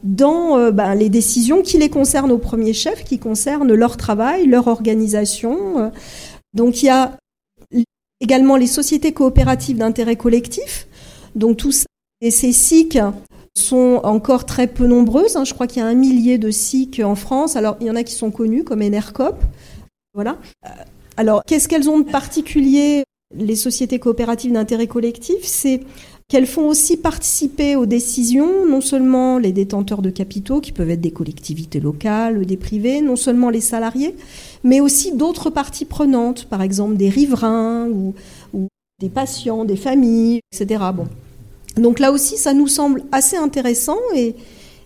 dans 0.02 0.56
euh, 0.56 0.70
ben, 0.72 0.94
les 0.94 1.11
décisions 1.11 1.62
qui 1.62 1.78
les 1.78 1.90
concernent 1.90 2.33
au 2.33 2.38
premier 2.38 2.72
chef, 2.72 3.04
qui 3.04 3.20
concernent 3.20 3.72
leur 3.72 3.96
travail, 3.96 4.46
leur 4.46 4.66
organisation. 4.66 5.92
Donc 6.54 6.83
il 6.83 6.87
y 6.87 6.90
a 6.90 7.18
également 8.20 8.56
les 8.56 8.66
sociétés 8.66 9.12
coopératives 9.12 9.78
d'intérêt 9.78 10.16
collectif. 10.16 10.87
Donc 11.35 11.56
tous 11.56 11.85
ces 12.22 12.52
SIC 12.52 12.98
sont 13.56 14.00
encore 14.04 14.46
très 14.46 14.66
peu 14.66 14.87
nombreuses. 14.87 15.37
Hein. 15.37 15.44
Je 15.44 15.54
crois 15.54 15.66
qu'il 15.66 15.83
y 15.83 15.85
a 15.85 15.88
un 15.88 15.94
millier 15.94 16.38
de 16.38 16.50
SIC 16.50 17.00
en 17.04 17.14
France. 17.14 17.56
Alors 17.56 17.76
il 17.80 17.87
y 17.87 17.90
en 17.90 17.96
a 17.96 18.02
qui 18.02 18.14
sont 18.14 18.30
connus 18.30 18.64
comme 18.64 18.83
Enercop. 18.83 19.42
Voilà. 20.14 20.38
Euh, 20.66 20.68
alors 21.16 21.42
qu'est-ce 21.46 21.68
qu'elles 21.68 21.88
ont 21.88 22.00
de 22.00 22.11
particulier 22.11 23.04
les 23.35 23.56
sociétés 23.56 23.98
coopératives 23.98 24.52
d'intérêt 24.52 24.87
collectif? 24.87 25.38
C'est 25.42 25.80
qu'elles 26.30 26.46
font 26.46 26.68
aussi 26.68 26.96
participer 26.96 27.74
aux 27.74 27.86
décisions 27.86 28.64
non 28.64 28.80
seulement 28.80 29.38
les 29.38 29.50
détenteurs 29.50 30.00
de 30.00 30.10
capitaux, 30.10 30.60
qui 30.60 30.70
peuvent 30.70 30.88
être 30.88 31.00
des 31.00 31.10
collectivités 31.10 31.80
locales, 31.80 32.46
des 32.46 32.56
privés, 32.56 33.02
non 33.02 33.16
seulement 33.16 33.50
les 33.50 33.60
salariés, 33.60 34.14
mais 34.62 34.80
aussi 34.80 35.12
d'autres 35.16 35.50
parties 35.50 35.84
prenantes, 35.84 36.44
par 36.44 36.62
exemple 36.62 36.96
des 36.96 37.08
riverains 37.08 37.88
ou, 37.88 38.14
des 39.00 39.08
patients, 39.08 39.64
des 39.64 39.76
familles, 39.76 40.40
etc. 40.52 40.84
Donc 41.76 41.98
là 41.98 42.12
aussi, 42.12 42.36
ça 42.36 42.52
nous 42.52 42.68
semble 42.68 43.02
assez 43.12 43.36
intéressant 43.36 43.98
et 44.14 44.36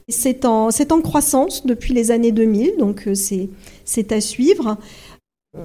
c'est 0.09 0.47
en, 0.47 0.71
croissance 1.03 1.67
depuis 1.67 1.93
les 1.93 2.11
années 2.11 2.33
2000, 2.33 2.77
donc 2.79 3.07
euh, 3.07 3.15
c'est 3.15 4.13
à 4.13 4.21
suivre. 4.21 4.79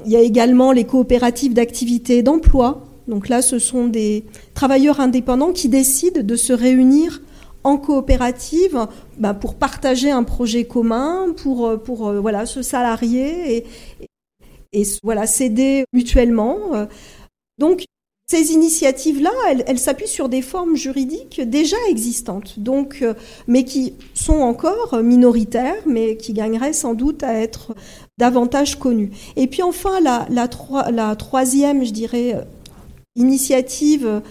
Il 0.06 0.12
y 0.12 0.18
a 0.18 0.22
également 0.22 0.72
les 0.74 0.84
coopératives 0.84 1.54
d'activité 1.54 2.22
d'emploi. 2.22 2.89
Donc 3.10 3.28
là, 3.28 3.42
ce 3.42 3.60
sont 3.60 3.88
des 3.88 4.24
travailleurs 4.54 5.00
indépendants 5.00 5.52
qui 5.52 5.68
décident 5.68 6.22
de 6.22 6.36
se 6.36 6.54
réunir 6.54 7.22
en 7.64 7.78
coopérative 7.78 8.88
bah, 9.18 9.34
pour 9.34 9.56
partager 9.56 10.12
un 10.12 10.24
projet 10.24 10.64
commun, 10.64 11.34
pour, 11.36 11.68
euh, 11.68 11.78
pour 11.78 12.08
euh, 12.08 12.20
voilà, 12.20 12.46
se 12.46 12.62
salarier 12.62 13.66
et, 14.72 14.84
voilà, 15.04 15.26
s'aider 15.26 15.84
mutuellement. 15.92 16.88
Donc, 17.58 17.86
ces 18.30 18.52
initiatives-là, 18.52 19.32
elles, 19.66 19.80
s'appuient 19.80 20.08
sur 20.08 20.30
des 20.30 20.44
formes 20.44 20.76
juridiques 20.76 21.42
déjà 21.42 21.78
existantes, 21.90 22.60
donc, 22.60 23.00
euh, 23.02 23.16
mais 23.48 23.64
qui 23.64 23.96
sont 24.14 24.42
encore 24.42 25.02
minoritaires, 25.02 25.82
mais 25.88 26.16
qui 26.16 26.34
gagneraient 26.34 26.74
sans 26.74 26.94
doute 26.94 27.24
à 27.24 27.34
être 27.34 27.76
davantage 28.20 28.78
connues. 28.78 29.10
Et 29.36 29.48
puis 29.48 29.64
enfin, 29.64 30.00
la, 30.00 30.28
la, 30.30 30.48
la 30.92 31.16
troisième, 31.16 31.84
je 31.84 31.92
dirais, 31.92 32.36
initiative 33.20 34.22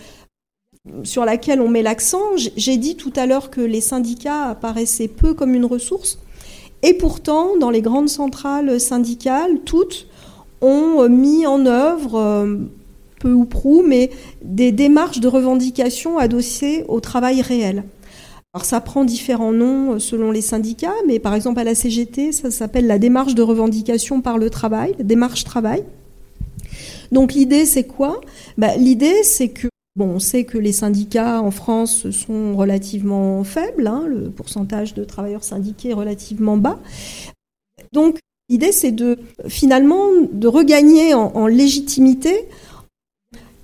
sur 1.04 1.24
laquelle 1.24 1.60
on 1.60 1.68
met 1.68 1.82
l'accent. 1.82 2.22
J'ai 2.56 2.76
dit 2.76 2.96
tout 2.96 3.12
à 3.16 3.26
l'heure 3.26 3.50
que 3.50 3.60
les 3.60 3.80
syndicats 3.80 4.46
apparaissaient 4.46 5.08
peu 5.08 5.34
comme 5.34 5.54
une 5.54 5.66
ressource. 5.66 6.18
Et 6.82 6.94
pourtant, 6.94 7.56
dans 7.56 7.70
les 7.70 7.82
grandes 7.82 8.08
centrales 8.08 8.80
syndicales, 8.80 9.60
toutes 9.64 10.06
ont 10.60 11.08
mis 11.08 11.46
en 11.46 11.66
œuvre, 11.66 12.16
euh, 12.16 12.56
peu 13.20 13.32
ou 13.32 13.44
prou, 13.44 13.82
mais 13.86 14.10
des 14.42 14.72
démarches 14.72 15.20
de 15.20 15.28
revendication 15.28 16.18
adossées 16.18 16.84
au 16.88 17.00
travail 17.00 17.42
réel. 17.42 17.84
Alors 18.54 18.64
ça 18.64 18.80
prend 18.80 19.04
différents 19.04 19.52
noms 19.52 19.94
euh, 19.94 19.98
selon 19.98 20.30
les 20.30 20.40
syndicats, 20.40 20.94
mais 21.06 21.18
par 21.18 21.34
exemple 21.34 21.60
à 21.60 21.64
la 21.64 21.74
CGT, 21.74 22.32
ça 22.32 22.50
s'appelle 22.50 22.86
la 22.86 22.98
démarche 22.98 23.34
de 23.34 23.42
revendication 23.42 24.20
par 24.20 24.38
le 24.38 24.50
travail, 24.50 24.94
la 24.98 25.04
démarche 25.04 25.44
travail. 25.44 25.84
Donc 27.12 27.34
l'idée 27.34 27.66
c'est 27.66 27.84
quoi? 27.84 28.20
Bah, 28.58 28.76
L'idée 28.76 29.22
c'est 29.22 29.48
que 29.48 29.68
Bon, 29.98 30.10
on 30.10 30.18
sait 30.20 30.44
que 30.44 30.58
les 30.58 30.70
syndicats 30.70 31.42
en 31.42 31.50
France 31.50 32.08
sont 32.10 32.54
relativement 32.54 33.42
faibles, 33.42 33.88
hein, 33.88 34.04
le 34.06 34.30
pourcentage 34.30 34.94
de 34.94 35.02
travailleurs 35.02 35.42
syndiqués 35.42 35.88
est 35.88 35.94
relativement 35.94 36.56
bas. 36.56 36.78
Donc, 37.92 38.20
l'idée, 38.48 38.70
c'est 38.70 38.92
de 38.92 39.18
finalement 39.48 40.06
de 40.30 40.46
regagner 40.46 41.14
en, 41.14 41.48
légitimité, 41.48 42.48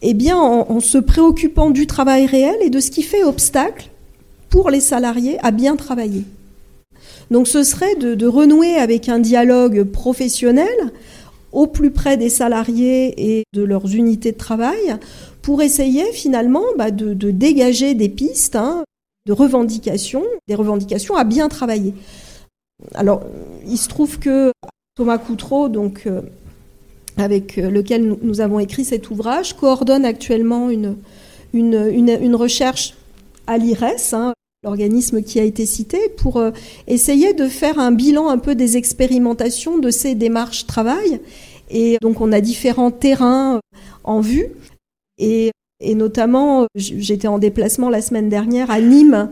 eh 0.03 0.13
bien, 0.13 0.37
en, 0.37 0.81
se 0.81 0.99
préoccupant 0.99 1.71
du 1.71 1.87
travail 1.87 2.27
réel 2.27 2.57
et 2.63 2.71
de 2.71 2.81
ce 2.81 2.91
qui 2.91 3.05
fait 3.05 3.23
obstacle 3.23 3.91
pour 4.51 4.71
les 4.71 4.81
salariés 4.81 5.39
à 5.45 5.53
bien 5.53 5.77
travailler. 5.77 6.25
Donc, 7.31 7.47
ce 7.47 7.63
serait 7.63 7.95
de 7.95 8.27
renouer 8.27 8.75
avec 8.75 9.09
un 9.09 9.21
dialogue 9.21 9.85
professionnel 9.85 10.91
au 11.55 11.67
plus 11.67 11.91
près 11.91 12.17
des 12.17 12.29
salariés 12.29 13.39
et 13.39 13.45
de 13.55 13.63
leurs 13.63 13.95
unités 13.95 14.33
de 14.33 14.37
travail 14.37 14.97
pour 15.41 15.63
essayer 15.63 16.05
finalement 16.13 16.65
bah, 16.77 16.91
de, 16.91 17.31
dégager 17.31 17.95
des 17.95 18.09
pistes 18.09 18.57
hein, 18.57 18.85
de 19.27 19.33
revendications, 19.33 20.25
des 20.49 20.55
revendications 20.55 21.17
à 21.17 21.25
bien 21.25 21.49
travailler. 21.49 21.95
Alors, 22.95 23.23
il 23.67 23.79
se 23.79 23.89
trouve 23.89 24.19
que 24.19 24.53
Thomas 24.97 25.19
Coutreau, 25.19 25.69
donc, 25.69 26.03
euh, 26.07 26.23
avec 27.17 27.57
lequel 27.57 28.17
nous 28.21 28.41
avons 28.41 28.59
écrit 28.59 28.85
cet 28.85 29.11
ouvrage, 29.11 29.55
coordonne 29.55 30.05
actuellement 30.05 30.71
une, 30.71 30.97
une, 31.53 32.35
recherche 32.35 32.95
à 33.47 33.59
l'IRES, 33.59 34.13
hein, 34.13 34.35
l'organisme 34.65 35.23
qui 35.23 35.39
a 35.39 35.45
été 35.45 35.67
cité, 35.67 35.99
pour 36.17 36.43
essayer 36.87 37.35
de 37.35 37.47
faire 37.47 37.79
un 37.79 37.93
bilan 37.93 38.29
un 38.29 38.39
peu 38.39 38.55
des 38.55 38.77
expérimentations 38.77 39.79
de 39.79 39.91
ces 39.91 40.15
démarches 40.15 40.67
travail. 40.67 41.21
Et 41.71 41.99
donc 42.03 42.21
on 42.21 42.33
a 42.33 42.41
différents 42.41 42.91
terrains 42.91 43.61
en 44.03 44.21
vue. 44.21 44.49
Et, 45.19 45.53
et 45.81 45.95
notamment, 45.95 46.67
j'étais 46.75 47.29
en 47.29 47.39
déplacement 47.39 47.91
la 47.91 48.03
semaine 48.03 48.29
dernière 48.29 48.71
à 48.71 48.81
Nîmes, 48.81 49.31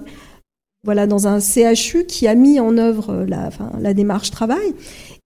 voilà, 0.84 1.06
dans 1.06 1.28
un 1.28 1.38
CHU 1.38 2.06
qui 2.06 2.26
a 2.26 2.34
mis 2.34 2.58
en 2.58 2.76
œuvre 2.76 3.24
la, 3.26 3.50
la 3.80 3.94
démarche 3.94 4.30
travail. 4.30 4.74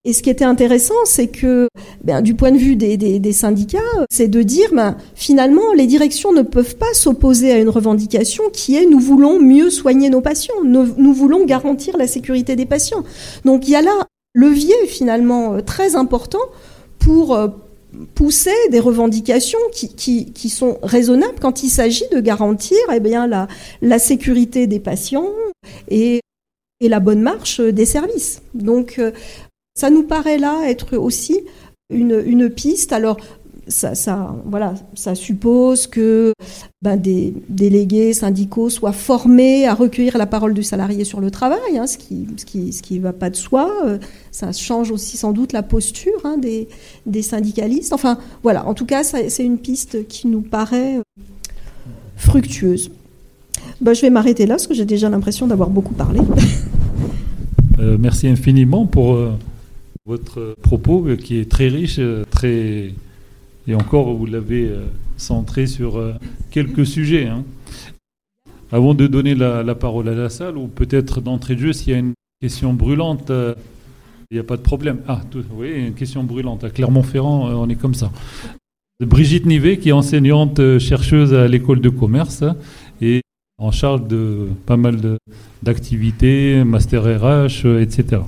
Et 0.06 0.12
ce 0.12 0.22
qui 0.22 0.30
était 0.30 0.44
intéressant, 0.44 0.94
c'est 1.04 1.26
que, 1.26 1.68
ben, 2.04 2.22
du 2.22 2.34
point 2.34 2.52
de 2.52 2.56
vue 2.56 2.76
des, 2.76 3.32
syndicats, 3.32 3.80
c'est 4.08 4.28
de 4.28 4.40
dire, 4.42 4.68
ben, 4.72 4.96
finalement, 5.16 5.72
les 5.76 5.88
directions 5.88 6.32
ne 6.32 6.42
peuvent 6.42 6.76
pas 6.76 6.94
s'opposer 6.94 7.50
à 7.50 7.58
une 7.58 7.68
revendication 7.68 8.44
qui 8.52 8.76
est 8.76 8.86
nous 8.86 9.00
voulons 9.00 9.40
mieux 9.40 9.68
soigner 9.68 10.08
nos 10.08 10.20
patients, 10.20 10.54
nous, 10.64 11.12
voulons 11.12 11.44
garantir 11.44 11.96
la 11.96 12.06
sécurité 12.06 12.54
des 12.54 12.66
patients. 12.66 13.02
Donc 13.44 13.66
il 13.66 13.72
y 13.72 13.74
a 13.74 13.82
là 13.82 14.06
levier 14.32 14.76
finalement 14.86 15.60
très 15.62 15.96
important 15.96 16.38
pour 17.00 17.34
euh, 17.34 17.48
pousser 18.14 18.54
des 18.70 18.78
revendications 18.78 19.58
qui, 19.72 20.48
sont 20.50 20.78
raisonnables 20.84 21.40
quand 21.40 21.64
il 21.64 21.68
s'agit 21.68 22.08
de 22.12 22.20
garantir 22.20 22.78
eh 22.94 23.00
bien, 23.00 23.26
la, 23.26 23.98
sécurité 23.98 24.68
des 24.68 24.78
patients 24.78 25.30
et, 25.88 26.20
et 26.80 26.88
la 26.88 27.00
bonne 27.00 27.22
marche 27.22 27.60
des 27.60 27.86
services. 27.86 28.40
Donc, 28.54 29.00
euh, 29.00 29.10
ça 29.76 29.90
nous 29.90 30.02
paraît 30.02 30.38
là 30.38 30.62
être 30.66 30.96
aussi 30.96 31.38
une, 31.90 32.20
une 32.26 32.50
piste. 32.50 32.92
Alors, 32.92 33.18
ça, 33.68 33.94
ça, 33.94 34.34
voilà, 34.46 34.74
ça 34.94 35.14
suppose 35.14 35.86
que 35.86 36.32
ben, 36.82 36.96
des 36.96 37.34
délégués 37.48 38.12
syndicaux 38.12 38.70
soient 38.70 38.92
formés 38.92 39.66
à 39.66 39.74
recueillir 39.74 40.16
la 40.18 40.26
parole 40.26 40.54
du 40.54 40.62
salarié 40.62 41.04
sur 41.04 41.20
le 41.20 41.30
travail, 41.30 41.76
hein, 41.76 41.86
ce 41.86 41.98
qui 41.98 42.26
ce 42.36 42.44
qui, 42.44 42.72
ce 42.72 42.80
qui 42.80 42.98
va 43.00 43.12
pas 43.12 43.28
de 43.28 43.36
soi. 43.36 43.70
Euh, 43.84 43.98
ça 44.30 44.52
change 44.52 44.90
aussi 44.90 45.16
sans 45.16 45.32
doute 45.32 45.52
la 45.52 45.62
posture 45.62 46.20
hein, 46.24 46.38
des, 46.38 46.68
des 47.06 47.22
syndicalistes. 47.22 47.92
Enfin, 47.92 48.18
voilà, 48.42 48.66
en 48.66 48.74
tout 48.74 48.86
cas, 48.86 49.02
c'est 49.02 49.44
une 49.44 49.58
piste 49.58 50.06
qui 50.06 50.28
nous 50.28 50.42
paraît 50.42 50.98
euh, 50.98 51.22
fructueuse. 52.16 52.90
Ben, 53.80 53.94
je 53.94 54.00
vais 54.00 54.10
m'arrêter 54.10 54.46
là 54.46 54.54
parce 54.54 54.68
que 54.68 54.74
j'ai 54.74 54.86
déjà 54.86 55.10
l'impression 55.10 55.46
d'avoir 55.46 55.70
beaucoup 55.70 55.94
parlé. 55.94 56.20
Euh, 57.78 57.98
merci 57.98 58.26
infiniment 58.28 58.86
pour 58.86 59.18
votre 60.06 60.54
propos 60.62 61.04
qui 61.16 61.38
est 61.38 61.50
très 61.50 61.68
riche, 61.68 62.00
très 62.30 62.92
et 63.68 63.74
encore, 63.74 64.14
vous 64.14 64.26
l'avez 64.26 64.68
euh, 64.68 64.84
centré 65.16 65.66
sur 65.66 65.96
euh, 65.96 66.12
quelques 66.50 66.86
sujets. 66.86 67.26
Hein. 67.26 67.44
Avant 68.70 68.94
de 68.94 69.06
donner 69.06 69.34
la, 69.34 69.74
parole 69.74 70.08
à 70.08 70.14
la 70.14 70.28
salle, 70.28 70.56
ou 70.56 70.68
peut-être 70.68 71.20
d'entrée 71.20 71.56
de 71.56 71.60
jeu, 71.60 71.72
s'il 71.72 71.92
y 71.92 71.96
a 71.96 71.98
une 71.98 72.14
question 72.40 72.74
brûlante, 72.74 73.30
euh, 73.30 73.54
il 74.30 74.34
n'y 74.34 74.40
a 74.40 74.44
pas 74.44 74.56
de 74.56 74.62
problème. 74.62 75.00
Ah, 75.08 75.20
oui, 75.52 75.72
une 75.72 75.94
question 75.94 76.22
brûlante. 76.24 76.64
À 76.64 76.70
Clermont-Ferrand, 76.70 77.48
on 77.50 77.68
est 77.68 77.76
comme 77.76 77.94
ça. 77.94 78.10
Brigitte 79.00 79.46
Nivet, 79.46 79.78
qui 79.78 79.90
est 79.90 79.92
enseignante 79.92 80.78
chercheuse 80.78 81.34
à 81.34 81.46
l'école 81.46 81.80
de 81.80 81.90
commerce 81.90 82.42
et 83.00 83.20
en 83.58 83.70
charge 83.70 84.06
de 84.08 84.48
pas 84.64 84.76
mal 84.76 85.18
d'activités, 85.62 86.64
master 86.64 87.04
RH, 87.04 87.66
etc. 87.80 88.22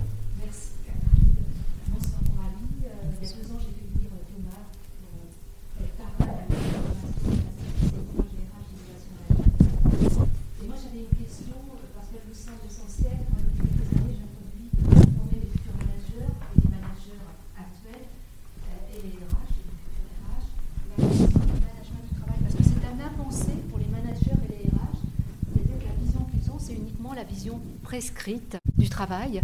prescrite 28.28 28.58
du 28.76 28.88
travail. 28.90 29.42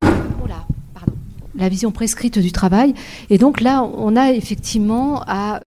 pardon. 0.00 1.12
La 1.54 1.68
vision 1.68 1.92
prescrite 1.92 2.38
du 2.38 2.50
travail. 2.50 2.94
Et 3.30 3.38
donc 3.38 3.60
là, 3.60 3.84
on 3.84 4.16
a 4.16 4.32
effectivement 4.32 5.22
à 5.26 5.60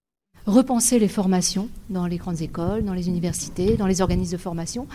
repenser 0.46 1.00
les 1.00 1.08
formations 1.08 1.70
dans 1.90 2.08
les 2.08 2.18
grandes 2.18 2.42
écoles, 2.42 2.84
dans 2.84 2.94
les 2.94 3.08
universités, 3.08 3.78
dans 3.78 3.88
les 3.88 4.02
organismes 4.02 4.34
de 4.34 4.42
formation, 4.42 4.88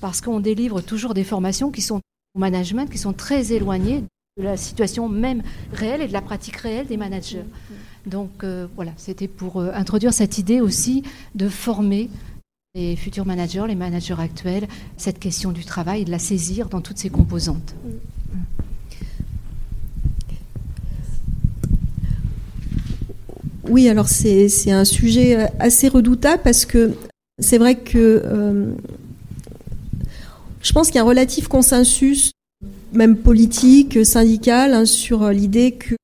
parce 0.00 0.20
qu'on 0.20 0.40
délivre 0.40 0.80
toujours 0.80 1.12
des 1.12 1.24
formations 1.24 1.70
qui 1.70 1.82
sont 1.82 2.00
au 2.34 2.38
management, 2.38 2.88
qui 2.88 2.98
sont 2.98 3.12
très 3.12 3.52
éloignées 3.52 4.04
de 4.38 4.42
la 4.44 4.56
situation 4.56 5.08
même 5.08 5.42
réelle 5.72 6.00
et 6.00 6.08
de 6.08 6.12
la 6.12 6.22
pratique 6.22 6.56
réelle 6.56 6.86
des 6.86 6.96
managers. 6.96 7.44
Donc 8.06 8.42
euh, 8.42 8.66
voilà, 8.76 8.92
c'était 8.96 9.28
pour 9.28 9.60
euh, 9.60 9.70
introduire 9.74 10.14
cette 10.14 10.38
idée 10.38 10.60
aussi 10.60 11.02
de 11.34 11.48
former 11.48 12.08
les 12.76 12.94
futurs 12.94 13.26
managers, 13.26 13.64
les 13.66 13.74
managers 13.74 14.14
actuels, 14.16 14.68
cette 14.96 15.18
question 15.18 15.50
du 15.50 15.64
travail, 15.64 16.04
de 16.04 16.10
la 16.12 16.20
saisir 16.20 16.68
dans 16.68 16.80
toutes 16.80 16.98
ses 16.98 17.10
composantes. 17.10 17.74
Oui, 23.68 23.88
alors 23.88 24.08
c'est 24.08 24.70
un 24.70 24.84
sujet 24.84 25.36
euh, 25.36 25.46
assez 25.58 25.88
redoutable 25.88 26.42
parce 26.44 26.64
que 26.64 26.92
c'est 27.40 27.58
vrai 27.58 27.76
que 27.76 28.22
euh, 28.24 28.72
je 30.62 30.72
pense 30.72 30.88
qu'il 30.88 30.96
y 30.96 30.98
a 30.98 31.02
un 31.02 31.06
relatif 31.06 31.48
consensus, 31.48 32.30
même 32.92 33.16
politique, 33.16 34.04
syndical, 34.06 34.74
hein, 34.74 34.84
sur 34.84 35.28
l'idée 35.30 35.72
que 35.72 35.96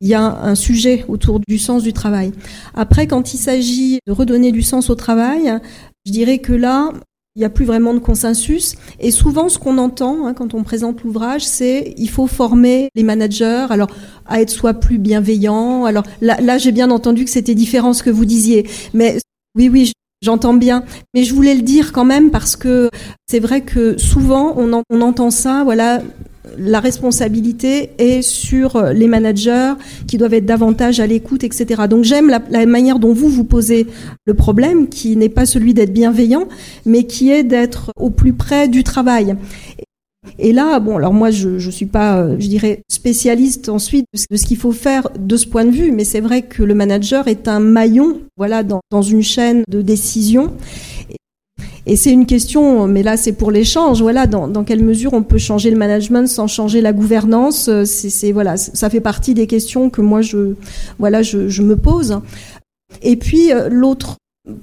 il 0.00 0.08
y 0.08 0.14
a 0.14 0.22
un 0.22 0.54
sujet 0.54 1.04
autour 1.08 1.40
du 1.46 1.58
sens 1.58 1.82
du 1.82 1.92
travail. 1.92 2.32
Après, 2.74 3.06
quand 3.06 3.34
il 3.34 3.38
s'agit 3.38 3.98
de 4.06 4.12
redonner 4.12 4.52
du 4.52 4.62
sens 4.62 4.90
au 4.90 4.94
travail, 4.94 5.58
je 6.06 6.12
dirais 6.12 6.38
que 6.38 6.52
là, 6.52 6.92
il 7.34 7.40
n'y 7.40 7.44
a 7.44 7.50
plus 7.50 7.64
vraiment 7.64 7.94
de 7.94 7.98
consensus. 7.98 8.74
Et 8.98 9.10
souvent, 9.10 9.48
ce 9.48 9.58
qu'on 9.58 9.78
entend 9.78 10.26
hein, 10.26 10.34
quand 10.34 10.54
on 10.54 10.64
présente 10.64 11.02
l'ouvrage, 11.02 11.44
c'est 11.44 11.94
il 11.96 12.10
faut 12.10 12.26
former 12.26 12.88
les 12.94 13.02
managers, 13.02 13.66
alors 13.70 13.88
à 14.26 14.40
être 14.40 14.50
soit 14.50 14.74
plus 14.74 14.98
bienveillants. 14.98 15.84
Alors 15.84 16.04
là, 16.20 16.58
j'ai 16.58 16.72
bien 16.72 16.90
entendu 16.90 17.24
que 17.24 17.30
c'était 17.30 17.54
différent 17.54 17.92
ce 17.92 18.02
que 18.02 18.10
vous 18.10 18.24
disiez, 18.24 18.68
mais 18.94 19.18
oui, 19.56 19.68
oui. 19.68 19.92
J'entends 20.20 20.54
bien, 20.54 20.82
mais 21.14 21.22
je 21.22 21.32
voulais 21.32 21.54
le 21.54 21.62
dire 21.62 21.92
quand 21.92 22.04
même 22.04 22.32
parce 22.32 22.56
que 22.56 22.90
c'est 23.28 23.38
vrai 23.38 23.60
que 23.60 23.96
souvent 23.98 24.52
on, 24.56 24.82
on 24.90 25.00
entend 25.00 25.30
ça, 25.30 25.62
voilà, 25.62 26.02
la 26.56 26.80
responsabilité 26.80 27.90
est 27.98 28.22
sur 28.22 28.82
les 28.92 29.06
managers 29.06 29.74
qui 30.06 30.16
doivent 30.18 30.34
être 30.34 30.46
davantage 30.46 31.00
à 31.00 31.06
l'écoute, 31.06 31.44
etc. 31.44 31.82
Donc 31.88 32.04
j'aime 32.04 32.28
la, 32.28 32.66
manière 32.66 32.98
dont 32.98 33.12
vous 33.12 33.28
vous 33.28 33.44
posez 33.44 33.86
le 34.24 34.34
problème, 34.34 34.88
qui 34.88 35.16
n'est 35.16 35.28
pas 35.28 35.46
celui 35.46 35.74
d'être 35.74 35.92
bienveillant, 35.92 36.48
mais 36.86 37.04
qui 37.04 37.30
est 37.30 37.44
d'être 37.44 37.92
au 37.96 38.10
plus 38.10 38.32
près 38.32 38.68
du 38.68 38.84
travail. 38.84 39.36
Et 40.38 40.52
là, 40.52 40.78
bon, 40.80 40.96
alors 40.96 41.14
moi, 41.14 41.30
je 41.30 41.48
ne 41.48 41.70
suis 41.70 41.86
pas, 41.86 42.20
euh, 42.20 42.36
je 42.38 42.48
dirais, 42.48 42.82
spécialiste 42.88 43.68
ensuite 43.68 44.06
de 44.12 44.36
ce 44.36 44.46
qu'il 44.46 44.56
faut 44.56 44.72
faire 44.72 45.08
de 45.18 45.36
ce 45.36 45.46
point 45.46 45.64
de 45.64 45.70
vue, 45.70 45.92
mais 45.92 46.04
c'est 46.04 46.20
vrai 46.20 46.42
que 46.42 46.62
le 46.62 46.74
manager 46.74 47.28
est 47.28 47.48
un 47.48 47.60
maillon, 47.60 48.20
voilà, 48.36 48.62
dans, 48.62 48.80
dans 48.90 49.02
une 49.02 49.22
chaîne 49.22 49.62
de 49.68 49.80
décision. 49.80 50.52
Et 51.88 51.96
c'est 51.96 52.12
une 52.12 52.26
question, 52.26 52.86
mais 52.86 53.02
là 53.02 53.16
c'est 53.16 53.32
pour 53.32 53.50
l'échange. 53.50 54.02
Voilà, 54.02 54.26
dans, 54.26 54.64
quelle 54.64 54.84
mesure 54.84 55.14
on 55.14 55.22
peut 55.22 55.38
changer 55.38 55.70
le 55.70 55.78
management 55.78 56.28
sans 56.28 56.46
changer 56.46 56.82
la 56.82 56.92
gouvernance 56.92 57.70
C'est 57.84 58.30
voilà, 58.30 58.58
ça 58.58 58.90
fait 58.90 59.00
partie 59.00 59.32
des 59.32 59.46
questions 59.46 59.88
que 59.88 60.02
moi 60.02 60.20
je 60.20 60.54
voilà 60.98 61.22
je, 61.22 61.62
me 61.62 61.76
pose. 61.76 62.20
Et 63.02 63.16
puis 63.16 63.52
euh, 63.52 63.68
l'autre 63.70 64.16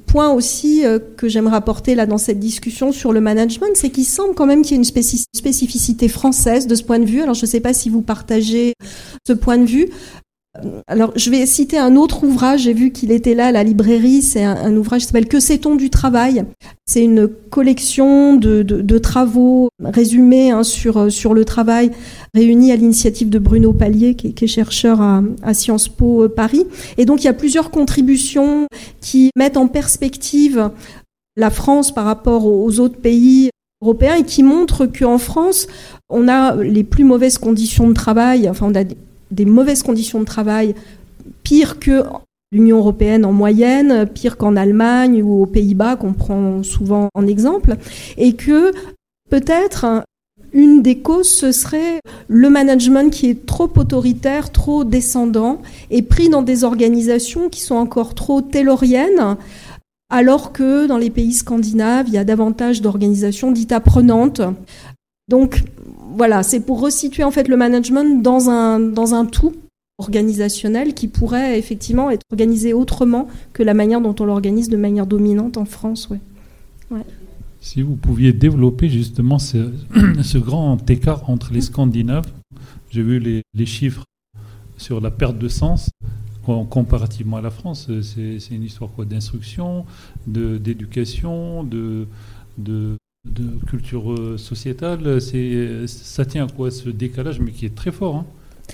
point 0.06 0.32
aussi 0.32 0.86
euh, 0.86 1.00
que 1.18 1.28
j'aimerais 1.28 1.56
apporter 1.56 1.96
là 1.96 2.06
dans 2.06 2.18
cette 2.18 2.40
discussion 2.40 2.92
sur 2.92 3.12
le 3.12 3.22
management, 3.22 3.76
c'est 3.76 3.90
qu'il 3.90 4.06
semble 4.06 4.36
quand 4.36 4.46
même 4.46 4.62
qu'il 4.62 4.72
y 4.72 4.76
ait 4.76 4.84
une 4.84 5.20
spécificité 5.34 6.08
française 6.08 6.68
de 6.68 6.76
ce 6.76 6.84
point 6.84 7.00
de 7.00 7.06
vue. 7.06 7.22
Alors 7.22 7.36
je 7.36 7.46
ne 7.46 7.50
sais 7.50 7.60
pas 7.60 7.74
si 7.74 7.90
vous 7.90 8.02
partagez 8.02 8.74
ce 9.28 9.34
point 9.34 9.58
de 9.58 9.66
vue. 9.66 9.90
Alors, 10.88 11.12
je 11.16 11.30
vais 11.30 11.46
citer 11.46 11.78
un 11.78 11.96
autre 11.96 12.24
ouvrage. 12.24 12.62
J'ai 12.62 12.74
vu 12.74 12.92
qu'il 12.92 13.12
était 13.12 13.34
là 13.34 13.48
à 13.48 13.52
la 13.52 13.64
librairie. 13.64 14.22
C'est 14.22 14.44
un, 14.44 14.76
ouvrage 14.76 15.02
qui 15.02 15.08
s'appelle 15.08 15.28
Que 15.28 15.40
sait-on 15.40 15.76
du 15.76 15.90
travail? 15.90 16.46
C'est 16.86 17.04
une 17.04 17.28
collection 17.28 18.36
de, 18.36 18.98
travaux 18.98 19.70
résumés 19.84 20.52
hein, 20.52 20.64
sur, 20.64 21.12
sur 21.12 21.34
le 21.34 21.46
travail, 21.46 21.92
réunis 22.34 22.72
à 22.72 22.76
l'initiative 22.76 23.30
de 23.30 23.40
Bruno 23.40 23.74
Pallier, 23.74 24.16
qui, 24.16 24.34
est 24.44 24.48
chercheur 24.48 25.02
à, 25.02 25.54
Sciences 25.54 25.90
Po 25.90 26.24
euh, 26.24 26.30
Paris. 26.30 26.66
Et 26.98 27.06
donc, 27.06 27.24
il 27.24 27.26
y 27.26 27.30
a 27.30 27.34
plusieurs 27.34 27.72
contributions 27.72 28.68
qui 29.02 29.32
mettent 29.36 29.58
en 29.58 29.68
perspective 29.68 30.70
la 31.38 31.50
France 31.50 31.94
par 31.94 32.06
rapport 32.06 32.46
aux 32.46 32.80
autres 32.80 32.98
pays 32.98 33.50
européens 33.82 34.16
et 34.16 34.24
qui 34.24 34.44
montrent 34.44 34.86
qu'en 34.86 35.18
France, 35.18 35.68
on 36.10 36.28
a 36.28 36.56
les 36.56 36.84
plus 36.84 37.04
mauvaises 37.04 37.38
conditions 37.38 37.88
de 37.88 37.94
travail. 37.94 38.50
Enfin, 38.50 38.68
on 38.72 38.76
a 38.76 38.84
des 39.32 39.46
mauvaises 39.46 39.84
conditions 39.84 40.20
de 40.20 40.26
travail 40.26 40.76
pire 41.44 41.80
que 41.80 42.04
l'Union 42.52 42.78
européenne 42.78 43.26
en 43.26 43.34
moyenne, 43.34 44.08
pire 44.08 44.38
qu'en 44.38 44.56
Allemagne 44.56 45.22
ou 45.22 45.44
aux 45.44 45.46
Pays-Bas, 45.46 45.96
qu'on 45.96 46.14
prend 46.14 46.64
souvent 46.64 47.10
en 47.14 47.28
exemple, 47.28 47.76
et 48.18 48.34
que 48.34 48.72
peut-être 49.30 50.04
une 50.54 50.82
des 50.82 51.00
causes, 51.00 51.30
ce 51.30 51.52
serait 51.52 52.00
le 52.28 52.50
management 52.50 53.12
qui 53.12 53.30
est 53.30 53.46
trop 53.46 53.70
autoritaire, 53.76 54.52
trop 54.52 54.84
descendant, 54.84 55.62
et 55.92 56.02
pris 56.02 56.30
dans 56.30 56.44
des 56.44 56.64
organisations 56.64 57.50
qui 57.50 57.62
sont 57.62 57.76
encore 57.76 58.16
trop 58.16 58.42
tayloriennes, 58.42 59.36
alors 60.10 60.54
que 60.54 60.88
dans 60.88 60.98
les 60.98 61.10
pays 61.10 61.34
scandinaves, 61.34 62.08
il 62.08 62.14
y 62.14 62.18
a 62.18 62.24
davantage 62.24 62.82
d'organisations 62.82 63.52
dites 63.52 63.72
apprenantes. 63.72 64.42
Donc 65.28 65.64
voilà, 66.16 66.44
c'est 66.44 66.60
pour 66.60 66.82
resituer 66.82 67.24
en 67.24 67.32
fait 67.32 67.48
le 67.48 67.58
management 67.58 68.22
dans 68.22 68.50
un, 68.50 68.80
dans 68.80 69.14
un 69.14 69.26
tout 69.26 69.54
organisationnel 69.98 70.94
qui 70.94 71.08
pourrait 71.08 71.58
effectivement 71.58 72.12
être 72.12 72.24
organisé 72.32 72.74
autrement 72.74 73.28
que 73.54 73.64
la 73.64 73.74
manière 73.74 74.02
dont 74.02 74.16
on 74.20 74.26
l'organise 74.26 74.70
de 74.70 74.78
manière 74.78 75.08
dominante 75.08 75.58
en 75.58 75.66
France. 75.66 76.10
Ouais. 76.92 77.04
Si 77.62 77.82
vous 77.82 77.96
pouviez 77.96 78.34
développer 78.34 78.90
justement 78.90 79.40
ce, 79.40 80.38
grand 80.38 80.90
écart 80.90 81.30
entre 81.30 81.54
les 81.54 81.62
Scandinaves, 81.62 82.28
j'ai 82.92 83.02
vu 83.02 83.20
les, 83.20 83.42
les, 83.54 83.66
chiffres 83.66 84.04
sur 84.78 85.02
la 85.02 85.12
perte 85.12 85.40
de 85.40 85.48
sens 85.48 85.90
comparativement 86.70 87.38
à 87.38 87.42
la 87.42 87.50
France. 87.50 87.90
C'est 88.02 88.52
une 88.52 88.64
histoire 88.64 88.92
d'instruction, 89.06 89.86
d'éducation, 90.28 91.64
de, 91.64 92.08
de, 93.26 93.60
culture 93.68 94.16
sociétale. 94.38 95.20
Ça 95.88 96.26
tient 96.26 96.46
à 96.46 96.50
quoi 96.50 96.72
ce 96.72 96.90
décalage, 96.90 97.40
mais 97.40 97.52
qui 97.52 97.66
est 97.66 97.76
très 97.76 97.92
fort. 97.92 98.16
Hein 98.16 98.26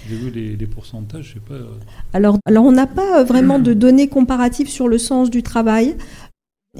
j'ai 0.07 0.15
vu 0.15 0.29
les, 0.29 0.67
pourcentages, 0.67 1.29
je 1.29 1.33
sais 1.33 1.45
pas. 1.45 1.55
Euh. 1.55 1.67
Alors, 2.13 2.37
alors 2.45 2.65
on 2.65 2.71
n'a 2.71 2.87
pas 2.87 3.23
vraiment 3.23 3.59
de 3.59 3.73
données 3.73 4.07
comparatives 4.07 4.69
sur 4.69 4.87
le 4.87 4.97
sens 4.97 5.29
du 5.29 5.43
travail. 5.43 5.95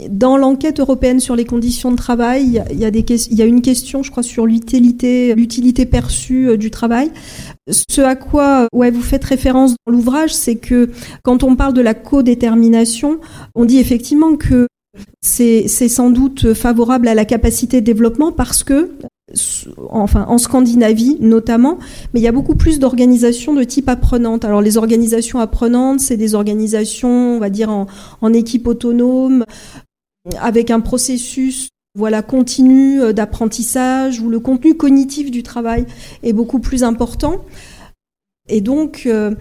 Dans 0.10 0.38
l'enquête 0.38 0.80
européenne 0.80 1.20
sur 1.20 1.36
les 1.36 1.44
conditions 1.44 1.92
de 1.92 1.98
travail, 1.98 2.64
il 2.72 2.80
y 2.80 2.86
a, 2.86 2.90
y 2.90 3.42
a 3.42 3.46
une 3.46 3.62
question, 3.62 4.04
je 4.04 4.12
crois, 4.12 4.24
sur 4.24 4.46
l'utilité, 4.46 5.36
l'utilité 5.36 5.86
perçue 5.86 6.48
euh, 6.48 6.58
du 6.58 6.72
travail. 6.72 7.12
Ce 7.70 8.00
à 8.02 8.16
quoi 8.16 8.68
ouais, 8.74 8.90
vous 8.90 9.02
faites 9.02 9.26
référence 9.26 9.76
dans 9.86 9.92
l'ouvrage, 9.92 10.34
c'est 10.34 10.56
que 10.56 10.90
quand 11.24 11.44
on 11.44 11.58
parle 11.58 11.74
de 11.74 11.82
la 11.82 11.94
codétermination, 11.94 13.20
on 13.54 13.66
dit 13.66 13.80
effectivement 13.80 14.38
que 14.38 14.68
c'est 15.22 15.68
sans 15.68 16.10
doute 16.10 16.54
favorable 16.54 17.08
à 17.08 17.16
la 17.16 17.26
capacité 17.26 17.82
de 17.82 17.86
développement 17.86 18.32
parce 18.32 18.64
que 18.64 18.92
enfin 19.90 20.26
en 20.28 20.38
Scandinavie 20.38 21.18
notamment, 21.20 21.78
mais 22.14 22.20
il 22.20 22.24
y 22.24 22.28
a 22.28 22.32
beaucoup 22.32 22.56
plus 22.56 22.80
d'organisations 22.80 23.54
de 23.54 23.64
type 23.64 23.90
apprenante. 23.90 24.46
Alors 24.46 24.62
les 24.62 24.78
organisations 24.78 25.40
apprenantes, 25.40 26.00
c'est 26.00 26.18
des 26.18 26.36
organisations, 26.36 27.36
on 27.36 27.40
va 27.40 27.50
dire 27.50 27.70
en, 27.70 28.34
équipe 28.34 28.68
autonome, 28.68 29.46
avec 30.40 30.72
un 30.72 30.80
processus 30.80 31.70
voilà 31.94 32.22
continu 32.22 33.02
euh, 33.02 33.12
d'apprentissage 33.12 34.22
où 34.22 34.30
le 34.30 34.40
contenu 34.40 34.76
cognitif 34.76 35.30
du 35.30 35.44
travail 35.44 35.86
est 36.24 36.32
beaucoup 36.32 36.60
plus 36.60 36.84
important. 36.84 37.44
Et 38.48 38.62
donc, 38.62 39.04
euh, 39.06 39.36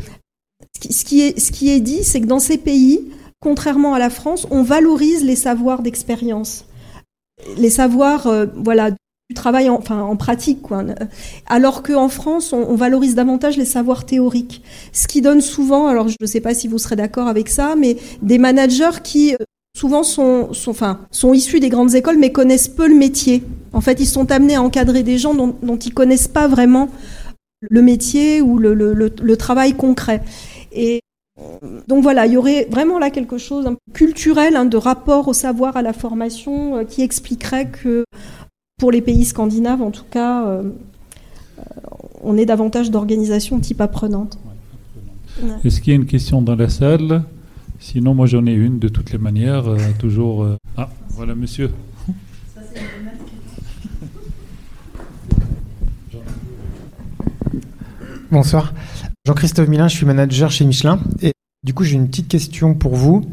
ce 0.91 1.05
qui 1.05 1.21
est, 1.21 1.39
ce 1.39 1.53
qui 1.53 1.71
est 1.71 1.79
dit, 1.79 2.03
c'est 2.03 2.21
que 2.21 2.27
dans 2.27 2.41
ces 2.41 2.59
pays, 2.59 3.03
contrairement 3.41 3.95
à 3.95 3.99
la 3.99 4.11
France, 4.11 4.47
on 4.51 4.63
valorise 4.63 5.25
les 5.25 5.37
savoirs 5.37 5.83
d'expérience 5.83 6.67
les 7.57 7.71
savoirs 7.71 8.27
euh, 8.27 8.47
voilà 8.55 8.91
du 8.91 9.35
travail 9.35 9.71
en, 9.71 9.77
enfin, 9.77 10.01
en 10.03 10.17
pratique. 10.17 10.63
Quoi. 10.63 10.85
Alors 11.47 11.83
qu'en 11.83 12.09
France, 12.09 12.53
on, 12.53 12.75
valorise 12.75 13.15
davantage 13.15 13.57
les 13.57 13.65
savoirs 13.65 14.05
théoriques. 14.05 14.63
Ce 14.93 15.07
qui 15.07 15.21
donne 15.21 15.41
souvent, 15.41 15.87
alors 15.87 16.09
je 16.09 16.17
ne 16.21 16.27
sais 16.27 16.41
pas 16.41 16.53
si 16.53 16.67
vous 16.67 16.79
serez 16.79 16.97
d'accord 16.97 17.29
avec 17.29 17.49
ça, 17.49 17.77
mais 17.77 17.97
des 18.23 18.39
managers 18.39 19.01
qui 19.05 19.35
euh, 19.35 19.39
souvent 19.77 20.03
sont, 20.03 20.53
sont, 20.53 20.73
enfin, 20.73 21.01
sont 21.13 21.33
issus 21.33 21.61
des 21.61 21.69
grandes 21.69 21.95
écoles 21.95 22.19
mais 22.19 22.33
connaissent 22.33 22.69
peu 22.69 22.89
le 22.89 22.97
métier. 22.97 23.45
En 23.73 23.81
fait, 23.81 24.01
ils 24.01 24.07
sont 24.07 24.33
amenés 24.33 24.57
à 24.57 24.63
encadrer 24.63 25.05
des 25.05 25.17
gens 25.17 25.35
dont, 25.35 25.55
dont 25.63 25.79
ils 25.79 25.95
connaissent 25.95 26.29
pas 26.29 26.49
vraiment 26.49 26.89
le 27.61 27.83
métier 27.83 28.41
ou 28.41 28.59
le, 28.59 28.75
le, 28.75 28.95
le, 28.95 29.37
travail 29.37 29.75
concret. 29.75 30.23
Et 30.73 31.01
donc 31.89 32.03
voilà, 32.03 32.27
il 32.27 32.33
y 32.33 32.37
aurait 32.37 32.67
vraiment 32.71 32.99
là 32.99 33.11
quelque 33.11 33.39
chose 33.39 33.67
un 33.67 33.77
culturel 33.93 34.57
hein, 34.57 34.65
de 34.65 34.77
rapport 34.77 35.29
au 35.29 35.33
savoir, 35.33 35.77
à 35.77 35.83
la 35.83 35.93
formation, 35.93 36.77
euh, 36.77 36.85
qui 36.85 37.03
expliquerait 37.03 37.69
que 37.69 38.05
pour 38.81 38.91
les 38.91 39.03
pays 39.03 39.25
scandinaves, 39.25 39.83
en 39.83 39.91
tout 39.91 40.07
cas, 40.11 40.47
euh, 40.47 40.63
euh, 40.63 41.63
on 42.23 42.37
est 42.37 42.47
davantage 42.47 42.91
d'organisations 42.91 43.61
type 43.61 43.81
apprenante. 43.81 44.39
Est-ce 45.65 45.81
qu'il 45.81 45.93
y 45.93 45.97
a 45.97 45.97
une 45.97 46.07
question 46.07 46.43
dans 46.43 46.57
la 46.57 46.69
salle? 46.69 47.25
Sinon, 47.79 48.15
moi 48.15 48.27
j'en 48.27 48.45
ai 48.47 48.53
une 48.53 48.79
de 48.79 48.89
toutes 48.89 49.13
les 49.13 49.19
manières. 49.19 49.69
Euh, 49.69 49.79
toujours. 49.99 50.47
Ah, 50.77 50.89
voilà, 51.11 51.35
monsieur. 51.35 51.71
Bonsoir. 58.31 58.73
Jean-Christophe 59.27 59.69
Milin, 59.69 59.89
je 59.89 59.97
suis 59.97 60.07
manager 60.07 60.51
chez 60.51 60.65
Michelin. 60.65 60.99
Et 61.23 61.33
du 61.63 61.75
coup, 61.75 61.85
j'ai 61.85 61.97
une 61.97 62.09
petite 62.09 62.29
question 62.29 62.75
pour 62.75 62.95
vous. 62.95 63.25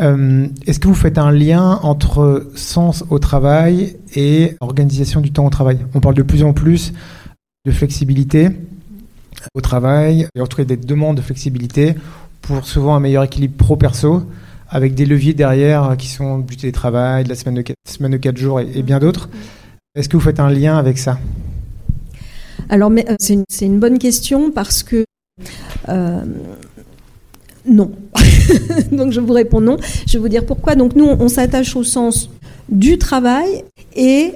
Euh, 0.00 0.46
est-ce 0.66 0.78
que 0.78 0.88
vous 0.88 0.94
faites 0.94 1.18
un 1.18 1.32
lien 1.32 1.80
entre 1.82 2.50
sens 2.54 3.04
au 3.10 3.18
travail 3.18 3.96
et 4.14 4.56
organisation 4.60 5.20
du 5.20 5.32
temps 5.32 5.46
au 5.46 5.50
travail? 5.50 5.78
On 5.94 6.00
parle 6.00 6.14
de 6.14 6.22
plus 6.22 6.44
en 6.44 6.52
plus 6.52 6.92
de 7.64 7.72
flexibilité 7.72 8.50
au 9.54 9.60
travail, 9.60 10.28
et 10.34 10.40
en 10.40 10.46
tout 10.46 10.56
cas 10.58 10.64
des 10.64 10.76
demandes 10.76 11.16
de 11.16 11.22
flexibilité 11.22 11.94
pour 12.42 12.66
souvent 12.66 12.94
un 12.94 13.00
meilleur 13.00 13.24
équilibre 13.24 13.56
pro-perso, 13.56 14.22
avec 14.68 14.94
des 14.94 15.06
leviers 15.06 15.34
derrière 15.34 15.96
qui 15.96 16.08
sont 16.08 16.38
du 16.38 16.56
télétravail, 16.56 17.24
de 17.24 17.28
la 17.28 17.34
semaine 17.34 17.54
de 17.54 17.62
4, 17.62 17.76
semaine 17.88 18.12
de 18.12 18.16
4 18.16 18.36
jours 18.36 18.60
et, 18.60 18.82
bien 18.82 18.98
d'autres. 18.98 19.28
Est-ce 19.94 20.08
que 20.08 20.16
vous 20.16 20.22
faites 20.22 20.40
un 20.40 20.50
lien 20.50 20.76
avec 20.76 20.98
ça? 20.98 21.18
Alors, 22.68 22.90
euh, 22.90 23.16
c'est 23.18 23.66
une, 23.66 23.80
bonne 23.80 23.98
question 23.98 24.50
parce 24.50 24.82
que 24.82 25.04
euh, 25.88 26.24
non. 27.66 27.92
Donc 28.92 29.12
je 29.12 29.20
vous 29.20 29.32
réponds 29.32 29.60
non. 29.60 29.76
Je 30.06 30.14
vais 30.14 30.18
vous 30.18 30.28
dire 30.28 30.46
pourquoi. 30.46 30.74
Donc 30.74 30.94
nous, 30.94 31.06
on 31.06 31.28
s'attache 31.28 31.76
au 31.76 31.84
sens 31.84 32.30
du 32.68 32.98
travail 32.98 33.64
et 33.94 34.34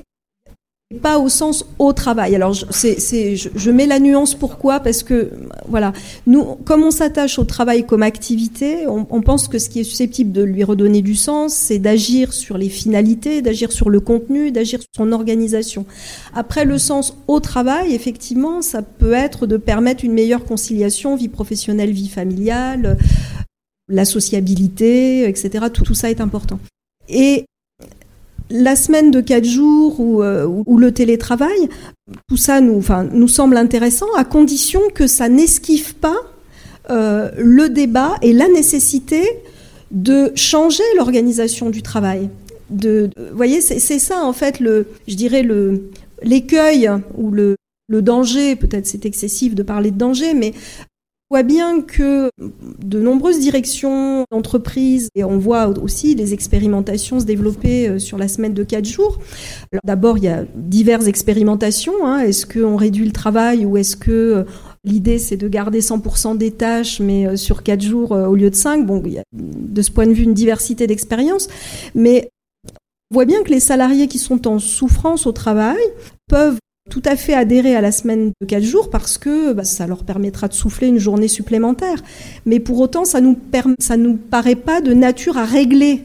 pas 0.98 1.20
au 1.20 1.28
sens 1.28 1.64
au 1.78 1.92
travail. 1.92 2.34
Alors, 2.34 2.56
c'est, 2.70 3.36
je, 3.36 3.70
mets 3.70 3.86
la 3.86 4.00
nuance 4.00 4.34
pourquoi? 4.34 4.80
Parce 4.80 5.04
que, 5.04 5.30
voilà, 5.68 5.92
nous, 6.26 6.56
comme 6.64 6.82
on 6.82 6.90
s'attache 6.90 7.38
au 7.38 7.44
travail 7.44 7.86
comme 7.86 8.02
activité, 8.02 8.88
on, 8.88 9.04
pense 9.22 9.46
que 9.46 9.60
ce 9.60 9.68
qui 9.68 9.80
est 9.80 9.84
susceptible 9.84 10.32
de 10.32 10.42
lui 10.42 10.64
redonner 10.64 11.00
du 11.00 11.14
sens, 11.14 11.54
c'est 11.54 11.78
d'agir 11.78 12.32
sur 12.32 12.58
les 12.58 12.68
finalités, 12.68 13.40
d'agir 13.40 13.70
sur 13.70 13.88
le 13.88 14.00
contenu, 14.00 14.50
d'agir 14.50 14.80
sur 14.80 14.90
son 14.96 15.12
organisation. 15.12 15.86
Après, 16.34 16.64
le 16.64 16.76
sens 16.76 17.16
au 17.28 17.38
travail, 17.38 17.94
effectivement, 17.94 18.60
ça 18.60 18.82
peut 18.82 19.12
être 19.12 19.46
de 19.46 19.56
permettre 19.56 20.04
une 20.04 20.12
meilleure 20.12 20.44
conciliation 20.44 21.14
vie 21.14 21.28
professionnelle, 21.28 21.92
vie 21.92 22.08
familiale, 22.08 22.98
la 23.88 24.04
sociabilité, 24.04 25.28
etc. 25.28 25.66
Tout, 25.72 25.84
tout 25.84 25.94
ça 25.94 26.10
est 26.10 26.20
important. 26.20 26.58
Et 27.08 27.44
la 28.50 28.76
semaine 28.76 29.10
de 29.10 29.20
quatre 29.20 29.44
jours 29.44 30.00
ou, 30.00 30.22
euh, 30.22 30.62
le 30.66 30.92
télétravail, 30.92 31.68
tout 32.28 32.36
ça 32.36 32.60
nous, 32.60 32.76
enfin, 32.76 33.04
nous 33.04 33.28
semble 33.28 33.56
intéressant 33.56 34.12
à 34.16 34.24
condition 34.24 34.80
que 34.94 35.06
ça 35.06 35.28
n'esquive 35.28 35.94
pas 35.94 36.16
euh, 36.90 37.30
le 37.38 37.68
débat 37.68 38.16
et 38.22 38.32
la 38.32 38.48
nécessité 38.48 39.22
de 39.90 40.32
changer 40.34 40.82
l'organisation 40.96 41.70
du 41.70 41.82
travail. 41.82 42.28
De, 42.70 43.10
vous 43.16 43.36
voyez, 43.36 43.60
c'est 43.60 43.98
ça 43.98 44.24
en 44.24 44.32
fait 44.32 44.60
le, 44.60 44.86
je 45.08 45.14
dirais 45.14 45.42
le 45.42 45.90
l'écueil 46.22 46.88
ou 47.16 47.30
le, 47.30 47.56
le 47.88 48.02
danger, 48.02 48.54
peut-être 48.56 48.86
c'est 48.86 49.04
excessif 49.06 49.54
de 49.54 49.62
parler 49.62 49.90
de 49.90 49.98
danger, 49.98 50.34
mais 50.34 50.52
voit 51.30 51.42
bien 51.44 51.80
que 51.80 52.28
de 52.84 53.00
nombreuses 53.00 53.38
directions 53.38 54.24
d'entreprises, 54.32 55.10
et 55.14 55.22
on 55.22 55.38
voit 55.38 55.68
aussi 55.68 56.16
les 56.16 56.34
expérimentations 56.34 57.20
se 57.20 57.24
développer 57.24 57.88
euh, 57.88 57.98
sur 58.00 58.18
la 58.18 58.26
semaine 58.26 58.52
de 58.52 58.64
quatre 58.64 58.84
jours. 58.84 59.18
D'abord, 59.84 60.18
il 60.18 60.24
y 60.24 60.28
a 60.28 60.44
diverses 60.56 61.06
expérimentations. 61.06 62.04
Hein. 62.04 62.18
Est-ce 62.18 62.46
qu'on 62.46 62.74
réduit 62.74 63.04
le 63.04 63.12
travail 63.12 63.64
ou 63.64 63.76
est-ce 63.76 63.96
que 63.96 64.10
euh, 64.10 64.44
L'idée, 64.82 65.18
c'est 65.18 65.36
de 65.36 65.46
garder 65.46 65.80
100% 65.80 66.38
des 66.38 66.52
tâches, 66.52 67.00
mais 67.00 67.26
euh, 67.26 67.36
sur 67.36 67.62
quatre 67.62 67.82
jours 67.82 68.12
au 68.12 68.34
lieu 68.34 68.48
de 68.48 68.54
cinq? 68.54 68.86
Bon, 68.86 69.02
de 69.32 69.82
ce 69.82 69.90
point 69.90 70.06
de 70.06 70.12
vue 70.12 70.24
une 70.24 70.34
diversité 70.34 70.86
d'expériences, 70.86 71.48
mais 71.94 72.30
on 73.10 73.14
voit 73.16 73.26
bien 73.26 73.42
que 73.42 73.50
les 73.50 73.60
salariés 73.60 74.08
qui 74.08 74.18
sont 74.18 74.48
en 74.48 74.58
souffrance 74.58 75.26
au 75.26 75.32
travail 75.32 75.78
peuvent 76.28 76.58
tout 76.88 77.02
à 77.04 77.16
fait 77.16 77.34
adhérer 77.34 77.76
à 77.76 77.80
la 77.80 77.92
semaine 77.92 78.32
de 78.40 78.46
4 78.46 78.62
jours 78.62 78.90
parce 78.90 79.18
que 79.18 79.52
bah, 79.52 79.64
ça 79.64 79.86
leur 79.86 80.04
permettra 80.04 80.48
de 80.48 80.54
souffler 80.54 80.88
une 80.88 80.98
journée 80.98 81.28
supplémentaire. 81.28 82.02
Mais 82.46 82.60
pour 82.60 82.78
autant, 82.80 83.04
ça 83.04 83.20
nous 83.20 83.36
ça 83.78 83.96
nous 83.96 84.16
paraît 84.16 84.56
pas 84.56 84.80
de 84.80 84.92
nature 84.92 85.36
à 85.36 85.44
régler 85.44 86.04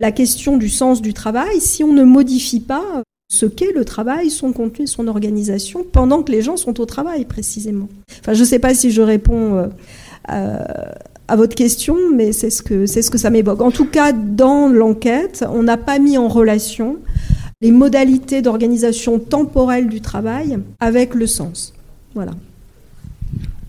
la 0.00 0.12
question 0.12 0.56
du 0.56 0.68
sens 0.68 1.00
du 1.00 1.14
travail 1.14 1.60
si 1.60 1.84
on 1.84 1.92
ne 1.92 2.04
modifie 2.04 2.60
pas 2.60 3.02
ce 3.28 3.46
qu'est 3.46 3.72
le 3.72 3.84
travail, 3.84 4.30
son 4.30 4.52
contenu, 4.52 4.86
son 4.86 5.08
organisation, 5.08 5.84
pendant 5.90 6.22
que 6.22 6.30
les 6.30 6.42
gens 6.42 6.56
sont 6.56 6.80
au 6.80 6.86
travail 6.86 7.24
précisément. 7.24 7.88
Enfin, 8.20 8.34
je 8.34 8.40
ne 8.40 8.44
sais 8.44 8.60
pas 8.60 8.72
si 8.72 8.90
je 8.90 9.02
réponds 9.02 9.56
euh, 9.56 10.58
à 11.28 11.36
votre 11.36 11.56
question, 11.56 11.96
mais 12.14 12.32
c'est 12.32 12.50
ce 12.50 12.62
que 12.62 12.86
c'est 12.86 13.02
ce 13.02 13.10
que 13.10 13.18
ça 13.18 13.30
m'évoque. 13.30 13.60
En 13.60 13.72
tout 13.72 13.86
cas, 13.86 14.12
dans 14.12 14.68
l'enquête, 14.68 15.44
on 15.52 15.64
n'a 15.64 15.76
pas 15.76 15.98
mis 15.98 16.18
en 16.18 16.28
relation 16.28 16.98
les 17.60 17.72
modalités 17.72 18.42
d'organisation 18.42 19.18
temporelle 19.18 19.88
du 19.88 20.00
travail 20.00 20.58
avec 20.78 21.14
le 21.14 21.26
sens. 21.26 21.72
Voilà. 22.14 22.32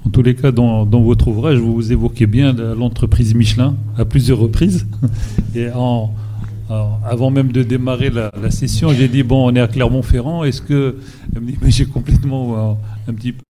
En 0.05 0.09
tous 0.09 0.21
les 0.21 0.35
cas, 0.35 0.51
dans, 0.51 0.85
votre 0.85 1.27
ouvrage, 1.27 1.57
vous 1.57 1.91
évoquez 1.91 2.27
bien 2.27 2.53
l'entreprise 2.53 3.33
Michelin 3.33 3.75
à 3.97 4.05
plusieurs 4.05 4.39
reprises. 4.39 4.87
Et 5.55 5.67
avant 6.69 7.29
même 7.31 7.51
de 7.51 7.63
démarrer 7.63 8.09
la, 8.09 8.51
session, 8.51 8.89
j'ai 8.93 9.07
dit 9.07 9.23
bon, 9.23 9.49
on 9.49 9.55
est 9.55 9.59
à 9.59 9.67
Clermont-Ferrand. 9.67 10.43
Est-ce 10.43 10.61
que 10.61 10.97
j'ai 11.65 11.85
complètement 11.85 12.71
euh, 12.71 12.73
un 13.09 13.13
petit 13.13 13.33
peu 13.33 13.41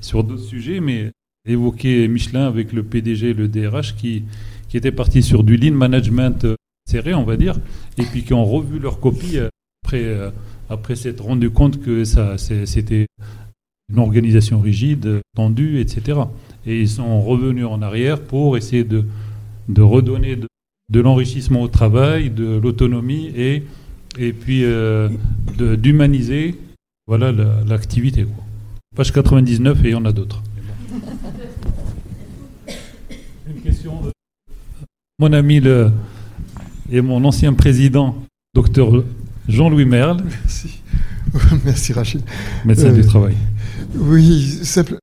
sur 0.00 0.22
d'autres 0.22 0.42
sujets, 0.42 0.80
mais 0.80 1.10
évoqué 1.46 2.06
Michelin 2.08 2.46
avec 2.46 2.72
le 2.72 2.82
PDG 2.82 3.30
et 3.30 3.34
le 3.34 3.48
DRH 3.48 3.96
qui, 3.96 4.24
qui 4.68 4.76
étaient 4.76 4.92
partis 4.92 5.22
sur 5.22 5.44
du 5.44 5.56
lean 5.56 5.74
management 5.74 6.46
euh, 6.86 6.90
serré, 6.90 7.14
on 7.14 7.24
va 7.24 7.36
dire, 7.36 7.56
et 7.98 8.02
puis 8.02 8.24
qui 8.24 8.34
ont 8.34 8.44
revu 8.44 8.78
leur 8.78 9.00
copie 9.00 9.38
euh, 9.38 9.48
après, 9.84 10.04
euh, 10.04 10.30
après 10.68 10.96
s'être 10.96 11.24
rendu 11.24 11.50
compte 11.50 11.80
que 11.82 12.04
ça, 12.04 12.38
c'était 12.38 13.06
une 13.90 13.98
organisation 13.98 14.60
rigide, 14.60 15.20
tendue, 15.36 15.80
etc. 15.80 16.20
Et 16.66 16.80
ils 16.80 16.88
sont 16.88 17.20
revenus 17.20 17.66
en 17.66 17.82
arrière 17.82 18.22
pour 18.22 18.56
essayer 18.56 18.84
de, 18.84 19.04
de 19.68 19.82
redonner 19.82 20.36
de, 20.36 21.00
l'enrichissement 21.00 21.60
au 21.62 21.68
travail, 21.68 22.30
de 22.30 22.58
l'autonomie 22.62 23.26
et, 23.36 23.64
et 24.18 24.32
puis 24.32 24.64
d'humaniser 25.58 26.54
voilà, 27.06 27.32
l'activité. 27.66 28.26
Page 28.96 29.12
99 29.12 29.84
et 29.84 29.88
il 29.88 29.90
y 29.90 29.94
en 29.94 30.04
a 30.06 30.12
d'autres. 30.12 30.42
Une 33.46 33.60
question 33.60 34.00
de 34.02 34.14
mon 35.18 35.32
ami 35.32 35.60
le, 35.60 35.92
et 36.90 37.00
mon 37.00 37.24
ancien 37.24 37.52
président, 37.52 38.16
docteur 38.54 38.90
Jean-Louis 39.48 39.84
Merle. 39.84 40.22
Merci. 40.24 40.80
Merci 41.64 41.92
Rachid. 41.92 42.22
Médecin 42.64 42.92
du 42.92 43.00
euh, 43.00 43.04
travail. 43.06 43.34
Oui, 43.96 44.60
simple. 44.62 44.98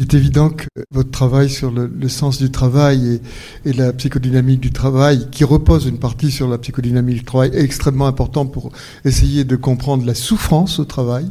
Il 0.00 0.04
est 0.04 0.14
évident 0.14 0.50
que 0.50 0.66
votre 0.92 1.10
travail 1.10 1.50
sur 1.50 1.72
le, 1.72 2.08
sens 2.08 2.38
du 2.38 2.52
travail 2.52 3.20
et, 3.64 3.70
et, 3.70 3.72
la 3.72 3.92
psychodynamique 3.92 4.60
du 4.60 4.70
travail, 4.70 5.26
qui 5.32 5.42
repose 5.42 5.86
une 5.86 5.98
partie 5.98 6.30
sur 6.30 6.48
la 6.48 6.56
psychodynamique 6.58 7.16
du 7.16 7.24
travail, 7.24 7.50
est 7.52 7.64
extrêmement 7.64 8.06
important 8.06 8.46
pour 8.46 8.70
essayer 9.04 9.42
de 9.42 9.56
comprendre 9.56 10.06
la 10.06 10.14
souffrance 10.14 10.78
au 10.78 10.84
travail. 10.84 11.28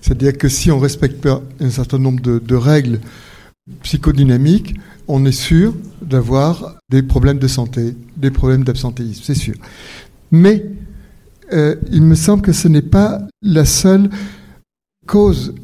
C'est-à-dire 0.00 0.36
que 0.36 0.48
si 0.48 0.70
on 0.70 0.78
respecte 0.78 1.20
pas 1.20 1.42
un 1.60 1.70
certain 1.70 1.98
nombre 1.98 2.20
de, 2.20 2.54
règles 2.54 3.00
psychodynamiques, 3.82 4.74
on 5.08 5.24
est 5.24 5.32
sûr 5.32 5.74
d'avoir 6.02 6.76
des 6.90 7.02
problèmes 7.02 7.38
de 7.38 7.48
santé, 7.48 7.96
des 8.16 8.30
problèmes 8.30 8.64
d'absentéisme, 8.64 9.22
c'est 9.24 9.34
sûr. 9.34 9.54
Mais 10.30 10.64
euh, 11.52 11.76
il 11.90 12.02
me 12.02 12.14
semble 12.14 12.42
que 12.42 12.52
ce 12.52 12.68
n'est 12.68 12.82
pas 12.82 13.20
la 13.42 13.64
seule 13.64 14.10
cause. 15.06 15.54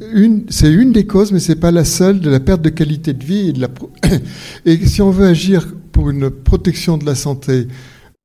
C'est 0.49 0.73
une 0.73 0.93
des 0.93 1.07
causes, 1.07 1.31
mais 1.31 1.39
c'est 1.39 1.57
pas 1.57 1.71
la 1.71 1.85
seule 1.85 2.21
de 2.21 2.31
la 2.31 2.41
perte 2.41 2.63
de 2.63 2.71
qualité 2.71 3.13
de 3.13 3.25
vie 3.25 3.49
et 3.51 3.53
de 3.53 3.61
la. 3.61 3.69
et 4.65 4.87
si 4.87 5.03
on 5.03 5.11
veut 5.11 5.27
agir 5.27 5.75
pour 5.93 6.11
une 6.11 6.31
protection 6.31 6.97
de 6.97 7.05
la 7.05 7.15
santé 7.15 7.69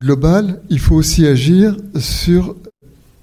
globale, 0.02 0.62
il 0.70 0.78
faut 0.78 0.96
aussi 0.96 1.26
agir 1.26 1.76
sur 1.98 2.56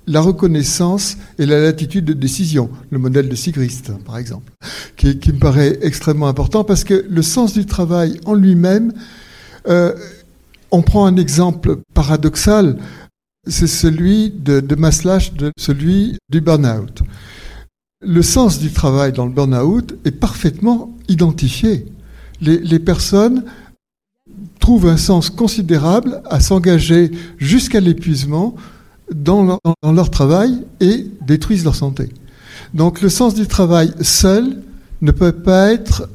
la 0.07 0.21
reconnaissance 0.21 1.17
et 1.37 1.45
la 1.45 1.59
latitude 1.59 2.05
de 2.05 2.13
décision, 2.13 2.69
le 2.89 2.97
modèle 2.97 3.27
de 3.27 3.35
Sigrist, 3.35 3.91
par 4.05 4.17
exemple, 4.17 4.51
qui, 4.95 5.07
me 5.07 5.39
paraît 5.39 5.77
extrêmement 5.81 6.29
important 6.29 6.63
parce 6.63 6.85
que 6.85 7.05
le 7.07 7.21
sens 7.21 7.53
du 7.53 7.65
travail 7.65 8.19
en 8.25 8.33
lui-même, 8.33 8.93
euh, 9.67 9.93
on 10.71 10.81
prend 10.81 11.05
un 11.05 11.17
exemple 11.17 11.77
paradoxal, 11.93 12.77
c'est 13.45 13.67
celui 13.67 14.31
de, 14.31 14.61
de 14.61 14.75
Maslach, 14.75 15.31
celui 15.57 16.17
du 16.29 16.39
burn-out. 16.41 17.03
Le 18.01 18.21
sens 18.21 18.59
du 18.59 18.71
travail 18.71 19.11
dans 19.11 19.25
le 19.25 19.31
burn-out 19.31 19.95
est 20.05 20.11
parfaitement 20.11 20.95
identifié. 21.09 21.85
Les 22.39 22.79
personnes 22.79 23.43
trouvent 24.59 24.87
un 24.87 24.97
sens 24.97 25.31
considérable 25.31 26.21
à 26.25 26.39
s'engager 26.39 27.09
jusqu'à 27.39 27.79
l'épuisement 27.79 28.55
dans 29.13 29.59
leur, 29.83 30.09
travail 30.09 30.63
et 30.79 31.07
détruisent 31.25 31.63
leur 31.63 31.75
santé. 31.75 32.09
Donc 32.73 33.01
le 33.01 33.09
sens 33.09 33.33
du 33.33 33.47
travail 33.47 33.93
seul 34.01 34.61
ne 35.01 35.11
peut 35.11 35.31
pas 35.31 35.71
être 35.71 36.09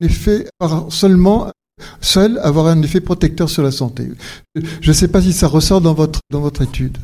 effet 0.00 0.46
seulement 0.90 1.50
seul 2.00 2.38
avoir 2.42 2.66
un 2.66 2.80
effet 2.82 3.00
protecteur 3.00 3.50
sur 3.50 3.62
la 3.62 3.70
santé. 3.70 4.08
Je 4.54 4.88
ne 4.88 4.94
sais 4.94 5.08
pas 5.08 5.20
si 5.20 5.32
ça 5.32 5.48
ressort 5.48 5.80
dans 5.80 5.94
votre 5.94 6.20
dans 6.30 6.40
votre 6.40 6.62
étude. 6.62 6.98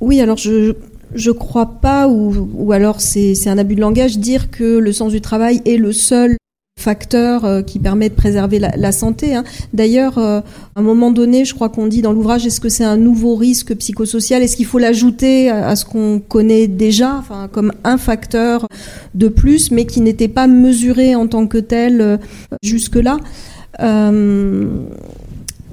Oui, 0.00 0.20
alors 0.20 0.36
je 0.36 0.74
je 1.14 1.30
crois 1.30 1.80
pas, 1.80 2.06
ou, 2.06 2.50
ou 2.54 2.72
alors 2.72 3.00
c'est 3.00 3.48
un 3.48 3.58
abus 3.58 3.74
de 3.74 3.80
langage, 3.80 4.18
dire 4.18 4.50
que 4.50 4.78
le 4.78 4.92
sens 4.92 5.12
du 5.12 5.20
travail 5.20 5.62
est 5.64 5.78
le 5.78 5.92
seul 5.92 6.36
facteur 6.78 7.44
euh, 7.44 7.62
qui 7.62 7.78
permet 7.80 8.08
de 8.08 8.14
préserver 8.14 8.58
la, 8.58 8.92
santé. 8.92 9.34
Hein. 9.34 9.44
D'ailleurs, 9.74 10.16
euh, 10.18 10.40
à 10.76 10.80
un 10.80 10.82
moment 10.82 11.10
donné, 11.10 11.44
je 11.44 11.52
crois 11.54 11.68
qu'on 11.68 11.88
dit 11.88 12.02
dans 12.02 12.12
l'ouvrage, 12.12 12.46
est-ce 12.46 12.60
que 12.60 12.68
c'est 12.68 12.84
un 12.84 12.96
nouveau 12.96 13.34
risque 13.34 13.74
psychosocial? 13.74 14.42
Est-ce 14.42 14.56
qu'il 14.56 14.66
faut 14.66 14.78
l'ajouter 14.78 15.50
à, 15.50 15.74
ce 15.74 15.84
qu'on 15.84 16.20
connaît 16.20 16.68
déjà, 16.68 17.16
enfin, 17.16 17.48
comme 17.50 17.72
un 17.82 17.98
facteur 17.98 18.66
de 19.14 19.28
plus, 19.28 19.72
mais 19.72 19.86
qui 19.86 20.00
n'était 20.00 20.28
pas 20.28 20.46
mesuré 20.46 21.14
en 21.16 21.26
tant 21.26 21.46
que 21.46 21.58
tel 21.58 22.00
euh, 22.00 22.16
jusque-là? 22.62 23.18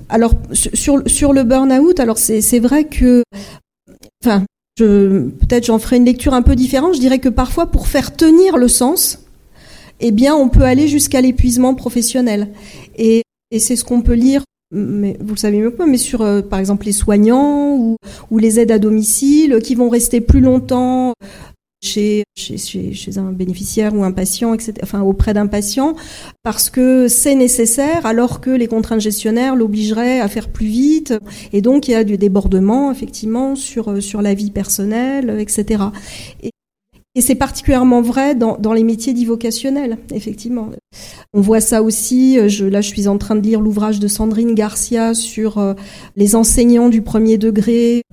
Alors 0.07 0.33
sur, 0.51 1.01
sur 1.07 1.33
le 1.33 1.43
burn-out, 1.43 1.99
alors 1.99 2.19
c'est 2.19 2.59
vrai 2.59 2.83
que, 2.83 3.23
enfin, 4.23 4.43
peut-être 4.77 5.65
j'en 5.65 5.79
ferai 5.79 5.97
une 5.97 6.05
lecture 6.05 6.35
un 6.35 6.43
peu 6.43 6.55
différente. 6.55 6.93
Je 6.93 6.99
dirais 6.99 7.17
que 7.17 7.29
parfois, 7.29 7.71
pour 7.71 7.87
faire 7.87 8.15
tenir 8.15 8.57
le 8.57 8.67
sens, 8.67 9.24
eh 9.99 10.11
bien, 10.11 10.35
on 10.35 10.49
peut 10.49 10.63
aller 10.63 10.87
jusqu'à 10.87 11.21
l'épuisement 11.21 11.73
professionnel. 11.75 12.49
Et, 12.97 13.21
c'est 13.57 13.77
ce 13.77 13.85
qu'on 13.85 14.01
peut 14.01 14.15
lire, 14.15 14.43
mais 14.71 15.15
vous 15.21 15.35
le 15.35 15.39
savez 15.39 15.59
mieux 15.59 15.71
que 15.71 15.77
moi, 15.77 15.85
mais 15.85 15.97
sur, 15.97 16.21
euh, 16.21 16.41
par 16.41 16.59
exemple, 16.59 16.85
les 16.85 16.91
soignants 16.91 17.77
ou, 17.77 17.95
ou, 18.31 18.37
les 18.37 18.59
aides 18.59 18.71
à 18.71 18.79
domicile 18.79 19.59
qui 19.63 19.75
vont 19.75 19.87
rester 19.87 20.19
plus 20.19 20.41
longtemps 20.41 21.13
chez, 21.85 22.23
chez, 22.35 22.57
chez, 22.57 23.17
un 23.17 23.31
bénéficiaire 23.31 23.93
ou 23.93 24.03
un 24.03 24.11
patient, 24.11 24.53
etc., 24.53 24.73
enfin 24.83 25.01
auprès 25.01 25.33
d'un 25.33 25.47
patient, 25.47 25.95
parce 26.43 26.69
que 26.69 27.07
c'est 27.07 27.35
nécessaire, 27.35 28.05
alors 28.05 28.41
que 28.41 28.49
les 28.49 28.67
contraintes 28.67 29.01
gestionnaires 29.01 29.55
l'obligeraient 29.55 30.19
à 30.19 30.27
faire 30.27 30.49
plus 30.49 30.65
vite, 30.65 31.13
et 31.53 31.61
donc 31.61 31.87
il 31.87 31.91
y 31.91 31.95
a 31.95 32.03
du 32.03 32.17
débordement 32.17 32.91
effectivement 32.91 33.55
sur 33.55 34.01
sur 34.01 34.21
la 34.21 34.33
vie 34.33 34.51
personnelle, 34.51 35.37
etc. 35.39 35.83
Et, 36.43 36.51
et 37.15 37.21
c'est 37.21 37.35
particulièrement 37.35 38.01
vrai 38.01 38.35
dans, 38.35 38.73
les 38.73 38.83
métiers 38.83 39.13
dits 39.13 39.25
vocationnels, 39.25 39.97
effectivement. 40.13 40.69
On 41.33 41.39
voit 41.39 41.61
ça 41.61 41.81
aussi, 41.81 42.37
euh, 42.37 42.49
je, 42.49 42.65
là 42.65 42.81
je 42.81 42.89
suis 42.89 43.07
en 43.07 43.17
train 43.17 43.35
de 43.35 43.41
lire 43.41 43.61
l'ouvrage 43.61 43.99
de 43.99 44.07
Sandrine 44.07 44.53
Garcia 44.53 45.13
sur 45.13 45.57
euh, 45.57 45.73
les 46.17 46.35
enseignants 46.35 46.89
du 46.89 47.01
premier 47.01 47.37
degré, 47.37 48.03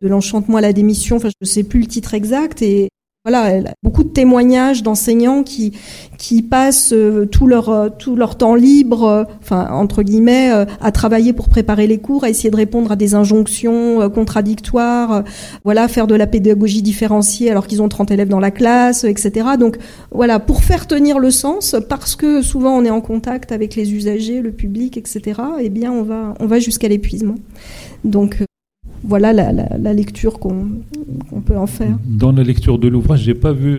de 0.00 0.08
l'enchantement 0.08 0.56
à 0.56 0.62
la 0.62 0.72
démission, 0.72 1.16
enfin 1.16 1.28
je 1.28 1.34
ne 1.42 1.46
sais 1.46 1.64
plus 1.64 1.80
le 1.80 1.86
titre 1.86 2.14
exact, 2.14 2.62
et 2.62 2.88
voilà, 3.24 3.72
beaucoup 3.84 4.02
de 4.02 4.08
témoignages 4.08 4.82
d'enseignants 4.82 5.44
qui 5.44 5.78
qui 6.18 6.42
passent 6.42 6.92
euh, 6.92 7.24
tout 7.24 7.46
leur 7.46 7.68
euh, 7.68 7.88
tout 7.88 8.16
leur 8.16 8.36
temps 8.36 8.56
libre, 8.56 9.04
euh, 9.04 9.24
enfin 9.40 9.68
entre 9.70 10.02
guillemets, 10.02 10.50
à 10.50 10.90
travailler 10.90 11.32
pour 11.32 11.48
préparer 11.48 11.86
les 11.86 11.98
cours, 11.98 12.24
à 12.24 12.30
essayer 12.30 12.50
de 12.50 12.56
répondre 12.56 12.90
à 12.90 12.96
des 12.96 13.14
injonctions 13.14 14.10
contradictoires, 14.10 15.22
voilà, 15.62 15.86
faire 15.86 16.08
de 16.08 16.16
la 16.16 16.26
pédagogie 16.26 16.82
différenciée 16.82 17.48
alors 17.48 17.68
qu'ils 17.68 17.80
ont 17.80 17.88
30 17.88 18.10
élèves 18.10 18.28
dans 18.28 18.40
la 18.40 18.50
classe, 18.50 19.04
etc. 19.04 19.50
Donc 19.56 19.78
voilà, 20.10 20.40
pour 20.40 20.64
faire 20.64 20.88
tenir 20.88 21.20
le 21.20 21.30
sens, 21.30 21.76
parce 21.88 22.16
que 22.16 22.42
souvent 22.42 22.76
on 22.76 22.84
est 22.84 22.90
en 22.90 23.00
contact 23.00 23.52
avec 23.52 23.76
les 23.76 23.94
usagers, 23.94 24.40
le 24.40 24.50
public, 24.50 24.96
etc. 24.96 25.40
Eh 25.60 25.68
bien, 25.68 25.92
on 25.92 26.02
va 26.02 26.34
on 26.40 26.46
va 26.46 26.58
jusqu'à 26.58 26.88
l'épuisement. 26.88 27.36
Donc 28.02 28.42
voilà 29.04 29.32
la, 29.32 29.92
lecture 29.92 30.38
qu'on 30.38 30.82
peut 31.44 31.56
en 31.56 31.66
faire. 31.66 31.98
Dans 32.06 32.32
la 32.32 32.42
lecture 32.42 32.78
de 32.78 32.88
l'ouvrage, 32.88 33.22
j'ai 33.22 33.34
pas 33.34 33.52
vu 33.52 33.78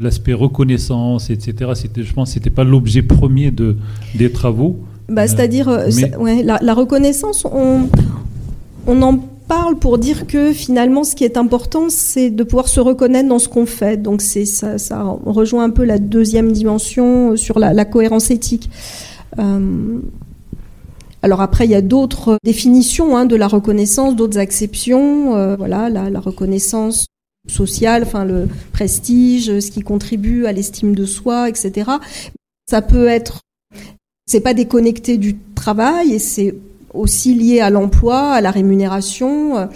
l'aspect 0.00 0.32
reconnaissance, 0.32 1.30
etc. 1.30 1.72
C'était, 1.74 2.02
je 2.02 2.12
pense, 2.12 2.32
c'était 2.32 2.50
pas 2.50 2.64
l'objet 2.64 3.02
premier 3.02 3.50
de 3.50 3.76
des 4.14 4.32
travaux. 4.32 4.78
Bah, 5.08 5.26
c'est-à-dire, 5.26 5.68
euh, 5.68 5.88
la, 6.44 6.74
reconnaissance, 6.74 7.44
on, 7.44 7.88
on 8.86 9.02
en 9.02 9.18
parle 9.48 9.76
pour 9.78 9.98
dire 9.98 10.26
que 10.28 10.52
finalement, 10.52 11.02
ce 11.02 11.16
qui 11.16 11.24
est 11.24 11.36
important, 11.36 11.86
c'est 11.88 12.30
de 12.30 12.44
pouvoir 12.44 12.68
se 12.68 12.78
reconnaître 12.78 13.28
dans 13.28 13.40
ce 13.40 13.48
qu'on 13.48 13.66
fait. 13.66 14.00
Donc, 14.00 14.22
c'est 14.22 14.44
ça, 14.44 14.78
ça 14.78 15.02
rejoint 15.26 15.64
un 15.64 15.70
peu 15.70 15.84
la 15.84 15.98
deuxième 15.98 16.52
dimension 16.52 17.36
sur 17.36 17.58
la, 17.58 17.84
cohérence 17.84 18.30
éthique. 18.30 18.70
Euh, 19.38 19.98
alors 21.22 21.40
après, 21.40 21.66
il 21.66 21.70
y 21.70 21.74
a 21.74 21.82
d'autres 21.82 22.38
définitions 22.44 23.16
hein, 23.16 23.26
de 23.26 23.36
la 23.36 23.46
reconnaissance, 23.46 24.16
d'autres 24.16 24.38
acceptions. 24.38 25.36
Euh, 25.36 25.56
voilà, 25.56 25.90
la, 25.90 26.20
reconnaissance 26.20 27.06
social, 27.48 28.02
enfin 28.02 28.24
le 28.24 28.48
prestige, 28.72 29.60
ce 29.60 29.70
qui 29.70 29.80
contribue 29.80 30.46
à 30.46 30.52
l'estime 30.52 30.94
de 30.94 31.04
soi, 31.04 31.48
etc. 31.48 31.90
Ça 32.68 32.82
peut 32.82 33.06
être, 33.06 33.40
c'est 34.26 34.40
pas 34.40 34.54
déconnecté 34.54 35.18
du 35.18 35.38
travail 35.54 36.12
et 36.12 36.18
c'est 36.18 36.54
aussi 36.92 37.34
lié 37.34 37.60
à 37.60 37.70
l'emploi, 37.70 38.32
à 38.32 38.40
la 38.40 38.50
rémunération. 38.50 39.68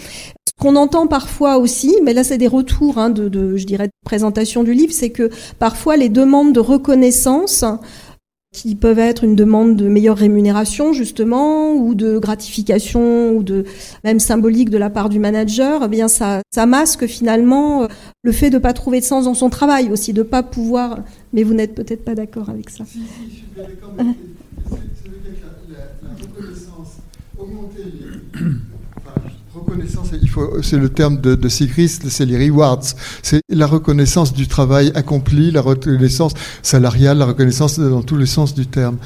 Ce 0.46 0.52
qu'on 0.60 0.76
entend 0.76 1.06
parfois 1.06 1.56
aussi, 1.58 1.96
mais 2.02 2.12
là 2.12 2.22
c'est 2.22 2.38
des 2.38 2.48
retours 2.48 2.98
hein, 2.98 3.10
de, 3.10 3.28
de, 3.28 3.56
je 3.56 3.66
dirais, 3.66 3.86
de 3.86 3.92
présentation 4.04 4.62
du 4.62 4.74
livre, 4.74 4.92
c'est 4.92 5.10
que 5.10 5.30
parfois 5.58 5.96
les 5.96 6.08
demandes 6.08 6.52
de 6.52 6.60
reconnaissance 6.60 7.64
qui 8.54 8.76
peuvent 8.76 9.00
être 9.00 9.24
une 9.24 9.34
demande 9.34 9.74
de 9.74 9.88
meilleure 9.88 10.16
rémunération 10.16 10.92
justement 10.92 11.74
ou 11.74 11.96
de 11.96 12.18
gratification 12.18 13.32
ou 13.32 13.42
de 13.42 13.64
même 14.04 14.20
symbolique 14.20 14.70
de 14.70 14.78
la 14.78 14.90
part 14.90 15.08
du 15.08 15.18
manager, 15.18 15.82
eh 15.84 15.88
bien 15.88 16.06
ça, 16.06 16.40
masque 16.66 17.06
finalement 17.06 17.82
euh, 17.82 17.88
le 18.22 18.30
fait 18.30 18.50
de 18.50 18.58
pas 18.58 18.72
trouver 18.72 19.00
de 19.00 19.04
sens 19.04 19.24
dans 19.24 19.34
son 19.34 19.50
travail 19.50 19.90
aussi, 19.90 20.12
de 20.12 20.22
pas 20.22 20.44
pouvoir. 20.44 21.00
Mais 21.32 21.42
vous 21.42 21.52
n'êtes 21.52 21.74
peut-être 21.74 22.04
pas 22.04 22.14
d'accord 22.14 22.48
avec 22.48 22.70
ça. 22.70 22.84
Si, 22.84 23.00
si, 23.00 23.04
je 23.28 23.34
suis 23.34 23.44
d'accord. 23.56 23.92
C'est 30.62 30.76
le 30.76 30.88
terme 30.88 31.20
de, 31.20 31.34
de 31.34 31.48
c'est 31.48 32.26
les 32.26 32.48
rewards. 32.48 32.82
C'est 33.22 33.40
la 33.48 33.66
reconnaissance 33.66 34.32
du 34.32 34.46
travail 34.46 34.92
accompli, 34.94 35.50
la 35.50 35.60
reconnaissance 35.60 36.34
salariale, 36.62 37.18
la 37.18 37.26
reconnaissance 37.26 37.78
dans 37.78 38.02
tous 38.02 38.16
les 38.16 38.26
sens 38.26 38.54
du 38.54 38.66
terme. 38.66 38.98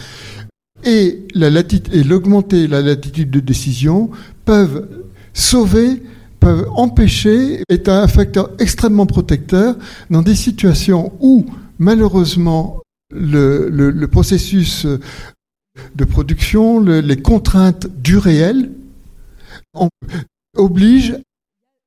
Et 0.85 1.27
la 1.35 1.49
et 1.49 2.05
l'augmenter 2.05 2.67
la 2.67 2.83
latitude 2.83 3.31
de 3.31 3.41
décision 3.41 4.11
peuvent 4.45 4.89
sauver, 5.35 6.03
peuvent 6.41 6.69
empêcher, 6.75 7.63
est 7.69 7.89
un 7.89 8.07
facteur 8.07 8.51
extrêmement 8.59 9.07
protecteur 9.07 9.77
dans 10.11 10.23
des 10.23 10.37
situations 10.37 11.13
où, 11.21 11.47
malheureusement, 11.79 12.81
le 13.11 14.07
processus 14.07 14.87
de 15.97 16.05
production, 16.05 16.81
les 16.81 17.17
contraintes 17.21 17.87
du 18.03 18.19
réel, 18.19 18.71
oblige 20.59 21.17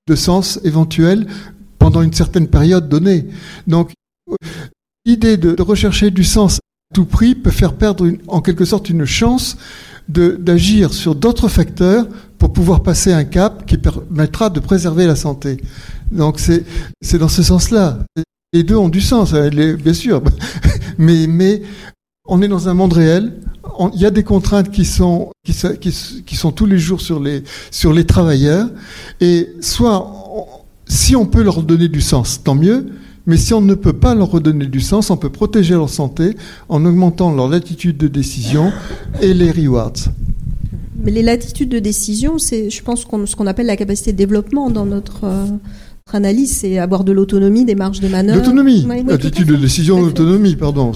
de 0.08 0.16
sens 0.16 0.60
éventuel 0.64 1.28
pendant 1.78 2.02
une 2.02 2.14
certaine 2.14 2.48
période 2.48 2.90
donnée. 2.90 3.28
Donc, 3.68 3.92
l'idée 5.06 5.38
de, 5.38 5.62
rechercher 5.62 6.12
du 6.12 6.24
sens 6.24 6.58
à 6.58 6.96
tout 6.96 7.06
prix 7.06 7.36
peut 7.36 7.52
faire 7.52 7.74
perdre 7.74 8.10
en 8.28 8.42
quelque 8.42 8.66
sorte 8.66 8.90
une 8.90 9.06
chance 9.06 9.58
d'agir 10.08 10.94
sur 10.94 11.16
d'autres 11.16 11.48
facteurs 11.48 12.08
pour 12.38 12.52
pouvoir 12.52 12.84
passer 12.84 13.14
un 13.14 13.24
cap 13.24 13.66
qui 13.66 13.78
permettra 13.78 14.50
de 14.50 14.60
préserver 14.60 15.06
la 15.06 15.16
santé. 15.16 15.62
Donc 16.12 16.40
c'est 16.40 17.18
dans 17.18 17.30
ce 17.30 17.44
sens-là. 17.44 18.00
Les 18.54 18.64
deux 18.64 18.76
ont 18.76 18.90
du 18.90 19.00
sens, 19.00 19.34
hein, 19.34 19.50
bien 19.50 19.94
sûr, 19.94 20.22
mais, 20.98 21.28
mais 21.28 21.62
on 22.32 22.42
est 22.42 22.48
dans 22.48 22.70
un 22.70 22.74
monde 22.74 22.94
réel 22.94 23.34
il 23.94 24.00
y 24.02 24.06
a 24.06 24.12
des 24.12 24.24
contraintes 24.24 24.72
qui 24.72 24.86
sont, 24.86 25.32
qui, 25.44 26.36
sont 26.36 26.52
tous 26.52 26.66
les 26.66 26.78
jours 26.78 27.02
sur 27.02 27.20
les, 27.20 27.44
sur 27.70 27.94
les 27.94 28.06
travailleurs. 28.06 28.70
Et 29.20 29.50
soit, 29.60 30.12
si 30.88 31.16
on 31.16 31.26
peut 31.26 31.44
leur 31.44 31.64
donner 31.64 31.88
du 31.88 32.02
sens, 32.02 32.42
tant 32.44 32.56
mieux. 32.56 32.88
Mais 33.28 33.38
si 33.38 33.54
on 33.54 33.62
ne 33.62 33.76
peut 33.76 33.94
pas 33.94 34.16
leur 34.16 34.32
redonner 34.32 34.66
du 34.66 34.82
sens, 34.82 35.12
on 35.12 35.18
peut 35.18 35.30
protéger 35.30 35.76
leur 35.76 35.90
santé 35.90 36.36
en 36.70 36.84
augmentant 36.86 37.34
leur 37.34 37.48
latitude 37.48 37.98
de 37.98 38.08
décision 38.08 38.72
et 39.22 39.34
les 39.34 39.52
rewards. 39.52 39.94
Mais 41.04 41.12
les 41.12 41.22
latitudes 41.22 41.70
de 41.70 41.80
décision, 41.80 42.40
c'est, 42.40 42.70
je 42.70 42.84
pense, 42.84 43.06
ce 43.26 43.36
qu'on 43.36 43.48
appelle 43.48 43.68
la 43.68 43.78
capacité 43.78 44.12
de 44.12 44.18
développement 44.18 44.70
dans 44.72 44.86
notre, 44.86 45.24
euh, 45.24 45.46
analyse, 46.16 46.52
c'est 46.52 46.78
avoir 46.78 47.04
de 47.04 47.12
l'autonomie, 47.12 47.66
des 47.66 47.76
marges 47.76 48.00
de 48.00 48.08
manœuvre. 48.08 48.40
L'autonomie, 48.40 48.86
latitude 49.08 49.48
de 49.48 49.56
décision, 49.56 50.02
l'autonomie, 50.02 50.56
pardon. 50.56 50.92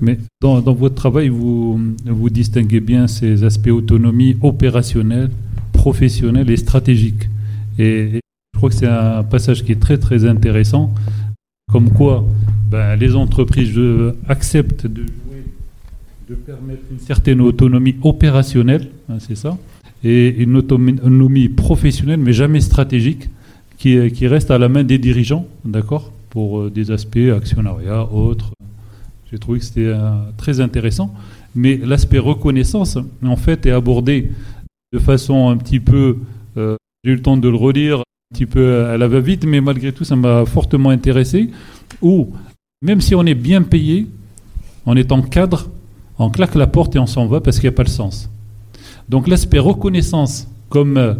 Mais 0.00 0.18
dans, 0.40 0.60
votre 0.60 0.94
travail, 0.94 1.28
vous, 1.28 1.80
vous 2.04 2.30
distinguez 2.30 2.80
bien 2.80 3.06
ces 3.06 3.44
aspects 3.44 3.68
autonomie 3.68 4.36
opérationnelle, 4.42 5.30
professionnelle 5.72 6.50
et 6.50 6.56
stratégique. 6.56 7.28
Et, 7.78 8.20
je 8.54 8.58
crois 8.58 8.70
que 8.70 8.76
c'est 8.76 8.86
un 8.86 9.22
passage 9.22 9.64
qui 9.64 9.72
est 9.72 9.80
très 9.80 9.98
très 9.98 10.24
intéressant, 10.24 10.94
comme 11.70 11.90
quoi 11.90 12.24
ben, 12.70 12.96
les 12.96 13.14
entreprises 13.14 13.78
acceptent 14.28 14.86
de 14.86 15.04
de 16.28 16.34
permettre 16.34 16.82
une 16.90 16.98
certaine 16.98 17.40
autonomie 17.40 17.96
opérationnelle, 18.02 18.88
hein, 19.08 19.18
c'est 19.20 19.36
ça, 19.36 19.56
et 20.02 20.28
une 20.42 20.56
autonomie 20.56 21.48
professionnelle, 21.48 22.18
mais 22.18 22.32
jamais 22.32 22.60
stratégique, 22.60 23.28
qui, 23.78 24.10
qui 24.10 24.26
reste 24.26 24.50
à 24.50 24.58
la 24.58 24.68
main 24.68 24.84
des 24.84 24.98
dirigeants, 24.98 25.46
d'accord, 25.64 26.12
pour 26.30 26.60
euh, 26.60 26.70
des 26.70 26.90
aspects 26.90 27.18
actionnariat, 27.34 28.04
autres. 28.12 28.50
J'ai 29.30 29.38
trouvé 29.38 29.58
que 29.58 29.64
c'était 29.64 29.86
euh, 29.86 30.10
très 30.36 30.60
intéressant. 30.60 31.12
Mais 31.54 31.78
l'aspect 31.78 32.18
reconnaissance, 32.18 32.98
en 33.24 33.36
fait, 33.36 33.66
est 33.66 33.70
abordé 33.70 34.30
de 34.92 34.98
façon 34.98 35.48
un 35.48 35.56
petit 35.56 35.80
peu. 35.80 36.18
Euh, 36.56 36.76
j'ai 37.02 37.12
eu 37.12 37.14
le 37.14 37.22
temps 37.22 37.36
de 37.36 37.48
le 37.48 37.56
relire 37.56 37.98
un 37.98 38.34
petit 38.34 38.46
peu 38.46 38.84
à 38.84 38.98
la 38.98 39.08
va-vite, 39.08 39.46
mais 39.46 39.60
malgré 39.60 39.92
tout, 39.92 40.04
ça 40.04 40.16
m'a 40.16 40.44
fortement 40.44 40.90
intéressé. 40.90 41.50
Où, 42.02 42.28
même 42.82 43.00
si 43.00 43.14
on 43.14 43.24
est 43.24 43.34
bien 43.34 43.62
payé, 43.62 44.06
on 44.84 44.96
est 44.96 45.12
en 45.12 45.22
cadre, 45.22 45.70
on 46.18 46.30
claque 46.30 46.54
la 46.54 46.66
porte 46.66 46.94
et 46.96 46.98
on 46.98 47.06
s'en 47.06 47.26
va 47.26 47.40
parce 47.40 47.56
qu'il 47.56 47.68
n'y 47.68 47.74
a 47.74 47.76
pas 47.76 47.82
le 47.82 47.88
sens. 47.88 48.30
Donc 49.08 49.28
l'aspect 49.28 49.58
reconnaissance 49.58 50.48
comme, 50.68 51.16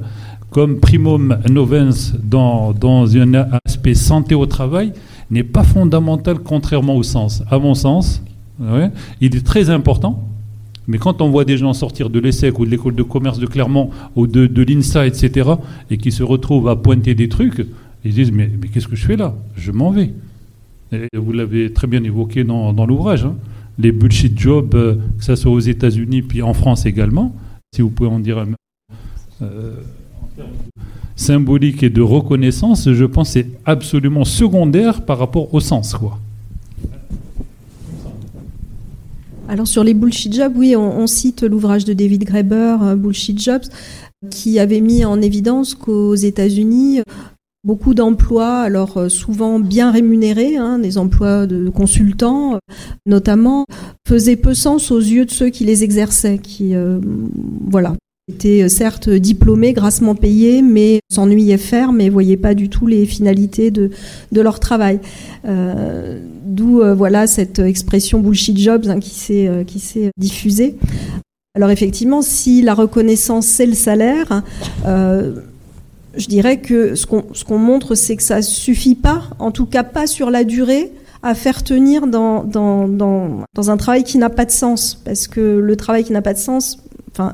comme 0.56 0.80
primum 0.80 1.36
novens 1.50 2.14
dans, 2.24 2.72
dans 2.72 3.14
un 3.14 3.34
aspect 3.66 3.92
santé 3.92 4.34
au 4.34 4.46
travail, 4.46 4.94
n'est 5.30 5.44
pas 5.44 5.62
fondamental 5.62 6.38
contrairement 6.38 6.96
au 6.96 7.02
sens. 7.02 7.42
À 7.50 7.58
mon 7.58 7.74
sens, 7.74 8.22
il 9.20 9.36
est 9.36 9.44
très 9.44 9.68
important. 9.68 10.26
Mais 10.86 10.96
quand 10.96 11.20
on 11.20 11.28
voit 11.28 11.44
des 11.44 11.58
gens 11.58 11.74
sortir 11.74 12.08
de 12.08 12.18
l'ESSEC 12.18 12.58
ou 12.58 12.64
de 12.64 12.70
l'école 12.70 12.94
de 12.94 13.02
commerce 13.02 13.38
de 13.38 13.44
Clermont 13.44 13.90
ou 14.14 14.26
de, 14.26 14.46
de 14.46 14.62
l'INSA, 14.62 15.06
etc., 15.06 15.50
et 15.90 15.98
qui 15.98 16.10
se 16.10 16.22
retrouvent 16.22 16.70
à 16.70 16.76
pointer 16.76 17.14
des 17.14 17.28
trucs, 17.28 17.66
ils 18.06 18.14
disent 18.14 18.32
Mais, 18.32 18.50
mais 18.58 18.68
qu'est-ce 18.68 18.88
que 18.88 18.96
je 18.96 19.04
fais 19.04 19.16
là? 19.16 19.34
Je 19.58 19.72
m'en 19.72 19.90
vais. 19.90 20.14
Vous 21.14 21.32
l'avez 21.32 21.70
très 21.74 21.86
bien 21.86 22.02
évoqué 22.02 22.44
dans, 22.44 22.72
dans 22.72 22.86
l'ouvrage. 22.86 23.26
Hein. 23.26 23.36
Les 23.78 23.92
bullshit 23.92 24.40
jobs, 24.40 24.74
euh, 24.74 24.94
que 25.18 25.24
ce 25.24 25.36
soit 25.36 25.52
aux 25.52 25.60
États-Unis 25.60 26.22
puis 26.22 26.40
en 26.40 26.54
France 26.54 26.86
également, 26.86 27.36
si 27.74 27.82
vous 27.82 27.90
pouvez 27.90 28.08
en 28.08 28.20
dire 28.20 28.38
un 28.38 28.46
euh, 29.42 29.74
symbolique 31.16 31.82
et 31.82 31.90
de 31.90 32.02
reconnaissance, 32.02 32.92
je 32.92 33.04
pense 33.04 33.30
c'est 33.30 33.48
absolument 33.64 34.24
secondaire 34.24 35.04
par 35.04 35.18
rapport 35.18 35.52
au 35.54 35.60
sens. 35.60 35.94
Quoi. 35.94 36.18
Alors 39.48 39.66
sur 39.66 39.84
les 39.84 39.94
bullshit 39.94 40.34
jobs, 40.34 40.52
oui, 40.56 40.76
on, 40.76 41.06
cite 41.06 41.42
l'ouvrage 41.42 41.84
de 41.84 41.92
David 41.92 42.24
Graeber, 42.24 42.76
euh, 42.82 42.96
Bullshit 42.96 43.40
Jobs, 43.40 43.64
qui 44.30 44.58
avait 44.58 44.80
mis 44.80 45.04
en 45.04 45.22
évidence 45.22 45.74
qu'aux 45.74 46.16
États-Unis, 46.16 47.00
beaucoup 47.64 47.94
d'emplois, 47.94 48.58
alors 48.58 48.96
euh, 48.96 49.08
souvent 49.08 49.60
bien 49.60 49.92
rémunérés, 49.92 50.56
hein, 50.56 50.78
des 50.80 50.98
emplois 50.98 51.46
de 51.46 51.68
consultants 51.68 52.58
notamment, 53.06 53.66
faisaient 54.06 54.36
peu 54.36 54.52
sens 54.52 54.90
aux 54.90 54.98
yeux 54.98 55.24
de 55.24 55.30
ceux 55.30 55.50
qui 55.50 55.64
les 55.64 55.84
exerçaient, 55.84 56.38
qui 56.38 56.74
euh, 56.74 56.98
voilà 57.68 57.94
étaient 58.28 58.62
euh, 58.62 58.68
certes 58.68 59.08
diplômés, 59.08 59.72
grassement 59.72 60.16
payés, 60.16 60.60
mais 60.60 61.00
s'ennuyaient 61.08 61.58
faire, 61.58 61.92
mais 61.92 62.08
voyaient 62.08 62.36
pas 62.36 62.54
du 62.54 62.68
tout 62.68 62.86
les 62.86 63.06
finalités 63.06 63.70
de, 63.70 63.90
leur 64.32 64.58
travail. 64.58 64.98
Euh, 65.46 66.20
D'où 66.44 66.80
euh, 66.80 66.94
voilà 66.94 67.26
cette 67.26 67.58
expression 67.58 68.18
bullshit 68.18 68.58
jobs 68.58 68.86
hein, 68.88 68.98
qui 68.98 69.10
s'est 69.10 69.64
qui 69.66 69.78
s'est 69.78 70.10
diffusée. 70.16 70.76
Alors 71.54 71.70
effectivement, 71.70 72.22
si 72.22 72.62
la 72.62 72.74
reconnaissance 72.74 73.46
c'est 73.46 73.66
le 73.66 73.74
salaire, 73.74 74.42
je 74.84 76.26
dirais 76.28 76.60
que 76.60 76.94
ce 76.94 77.06
qu'on 77.06 77.24
ce 77.32 77.44
montre, 77.52 77.94
c'est 77.94 78.16
que 78.16 78.22
ça 78.22 78.42
suffit 78.42 78.94
pas, 78.94 79.24
en 79.38 79.50
tout 79.50 79.66
cas 79.66 79.84
pas 79.84 80.06
sur 80.06 80.30
la 80.30 80.44
durée 80.44 80.92
à 81.22 81.34
faire 81.34 81.62
tenir 81.62 82.06
dans, 82.06 82.44
dans, 82.44 82.88
dans, 82.88 83.44
dans 83.54 83.70
un 83.70 83.76
travail 83.76 84.04
qui 84.04 84.18
n'a 84.18 84.30
pas 84.30 84.44
de 84.44 84.50
sens. 84.50 85.00
Parce 85.04 85.26
que 85.26 85.58
le 85.58 85.76
travail 85.76 86.04
qui 86.04 86.12
n'a 86.12 86.22
pas 86.22 86.34
de 86.34 86.38
sens, 86.38 86.78
enfin, 87.12 87.32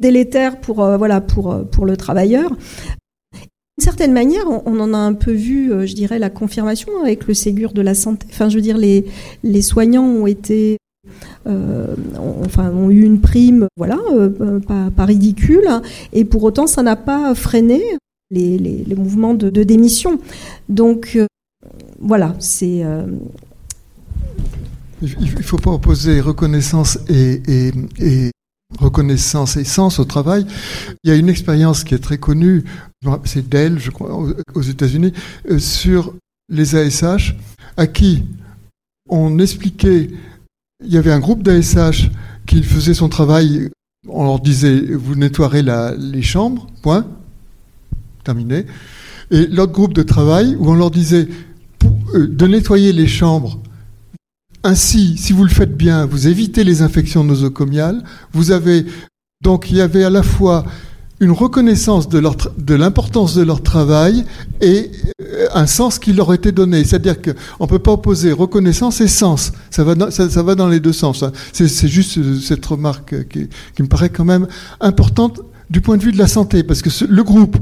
délétère 0.00 0.60
pour, 0.60 0.82
euh, 0.82 0.96
voilà, 0.96 1.20
pour, 1.20 1.52
euh, 1.52 1.64
pour 1.64 1.86
le 1.86 1.96
travailleur. 1.96 2.50
D'une 2.50 3.84
certaine 3.84 4.12
manière, 4.12 4.44
on, 4.48 4.78
en 4.78 4.94
a 4.94 4.98
un 4.98 5.14
peu 5.14 5.32
vu, 5.32 5.72
euh, 5.72 5.84
je 5.84 5.94
dirais, 5.94 6.18
la 6.18 6.30
confirmation 6.30 6.92
avec 7.02 7.26
le 7.26 7.34
Ségur 7.34 7.72
de 7.72 7.82
la 7.82 7.94
santé. 7.94 8.26
Enfin, 8.30 8.48
je 8.48 8.56
veux 8.56 8.62
dire, 8.62 8.78
les, 8.78 9.04
les 9.42 9.62
soignants 9.62 10.04
ont 10.04 10.26
été, 10.26 10.78
enfin, 11.44 12.70
ont 12.70 12.90
eu 12.90 13.02
une 13.02 13.20
prime, 13.20 13.66
voilà, 13.76 13.98
pas, 14.96 15.04
ridicule, 15.04 15.68
et 16.12 16.24
pour 16.24 16.44
autant, 16.44 16.68
ça 16.68 16.82
n'a 16.82 16.96
pas 16.96 17.34
freiné 17.34 17.82
les, 18.30 18.58
les, 18.58 18.94
mouvements 18.94 19.34
de, 19.34 19.62
démission. 19.64 20.20
Donc, 20.68 21.18
voilà, 21.98 22.36
c'est. 22.38 22.84
Il 25.02 25.34
ne 25.36 25.42
faut 25.42 25.58
pas 25.58 25.72
opposer 25.72 26.20
reconnaissance 26.20 27.00
et 27.08 28.30
reconnaissance 28.78 29.56
et 29.56 29.64
sens 29.64 29.98
au 29.98 30.04
travail. 30.04 30.46
Il 31.02 31.10
y 31.10 31.12
a 31.12 31.16
une 31.16 31.28
expérience 31.28 31.84
qui 31.84 31.94
est 31.94 31.98
très 31.98 32.18
connue, 32.18 32.64
c'est 33.24 33.48
Dell, 33.48 33.78
je 33.78 33.90
crois, 33.90 34.34
aux 34.54 34.62
États-Unis, 34.62 35.12
euh, 35.50 35.58
sur 35.58 36.14
les 36.48 36.74
ASH, 36.76 37.36
à 37.76 37.86
qui 37.86 38.24
on 39.08 39.38
expliquait, 39.38 40.10
il 40.84 40.92
y 40.92 40.96
avait 40.96 41.12
un 41.12 41.20
groupe 41.20 41.42
d'ASH 41.42 42.10
qui 42.46 42.62
faisait 42.62 42.94
son 42.94 43.08
travail, 43.08 43.70
on 44.08 44.24
leur 44.24 44.40
disait, 44.40 44.80
vous 44.80 45.14
nettoierez 45.14 45.62
les 45.98 46.22
chambres, 46.22 46.66
point, 46.82 47.06
terminé. 48.22 48.66
Et 49.30 49.46
l'autre 49.46 49.72
groupe 49.72 49.94
de 49.94 50.02
travail, 50.02 50.56
où 50.56 50.70
on 50.70 50.74
leur 50.74 50.90
disait, 50.90 51.28
euh, 52.14 52.26
de 52.26 52.46
nettoyer 52.46 52.92
les 52.92 53.06
chambres 53.06 53.60
ainsi, 54.64 55.16
si 55.18 55.32
vous 55.32 55.44
le 55.44 55.50
faites 55.50 55.76
bien, 55.76 56.06
vous 56.06 56.26
évitez 56.26 56.64
les 56.64 56.82
infections 56.82 57.22
nosocomiales. 57.22 58.02
Vous 58.32 58.50
avez 58.50 58.86
donc 59.42 59.70
il 59.70 59.76
y 59.76 59.80
avait 59.80 60.04
à 60.04 60.10
la 60.10 60.22
fois 60.22 60.64
une 61.20 61.30
reconnaissance 61.30 62.08
de, 62.08 62.18
leur, 62.18 62.34
de 62.58 62.74
l'importance 62.74 63.34
de 63.34 63.42
leur 63.42 63.62
travail 63.62 64.24
et 64.60 64.90
euh, 65.20 65.46
un 65.54 65.66
sens 65.66 65.98
qui 65.98 66.12
leur 66.12 66.34
était 66.34 66.50
donné. 66.50 66.82
C'est-à-dire 66.84 67.20
qu'on 67.22 67.64
ne 67.64 67.68
peut 67.68 67.78
pas 67.78 67.92
opposer 67.92 68.32
reconnaissance 68.32 69.00
et 69.00 69.06
sens. 69.06 69.52
Ça 69.70 69.84
va 69.84 69.94
dans, 69.94 70.10
ça, 70.10 70.42
va 70.42 70.54
dans 70.54 70.68
les 70.68 70.80
deux 70.80 70.92
sens. 70.92 71.22
Hein. 71.22 71.32
C'est, 71.52 71.88
juste 71.88 72.18
euh, 72.18 72.38
cette 72.40 72.64
remarque 72.66 73.28
qui, 73.28 73.48
qui, 73.76 73.82
me 73.82 73.88
paraît 73.88 74.08
quand 74.10 74.24
même 74.24 74.48
importante 74.80 75.40
du 75.70 75.80
point 75.80 75.96
de 75.96 76.02
vue 76.02 76.12
de 76.12 76.18
la 76.18 76.26
santé, 76.26 76.62
parce 76.62 76.82
que 76.82 76.90
le 77.04 77.22
groupe 77.22 77.56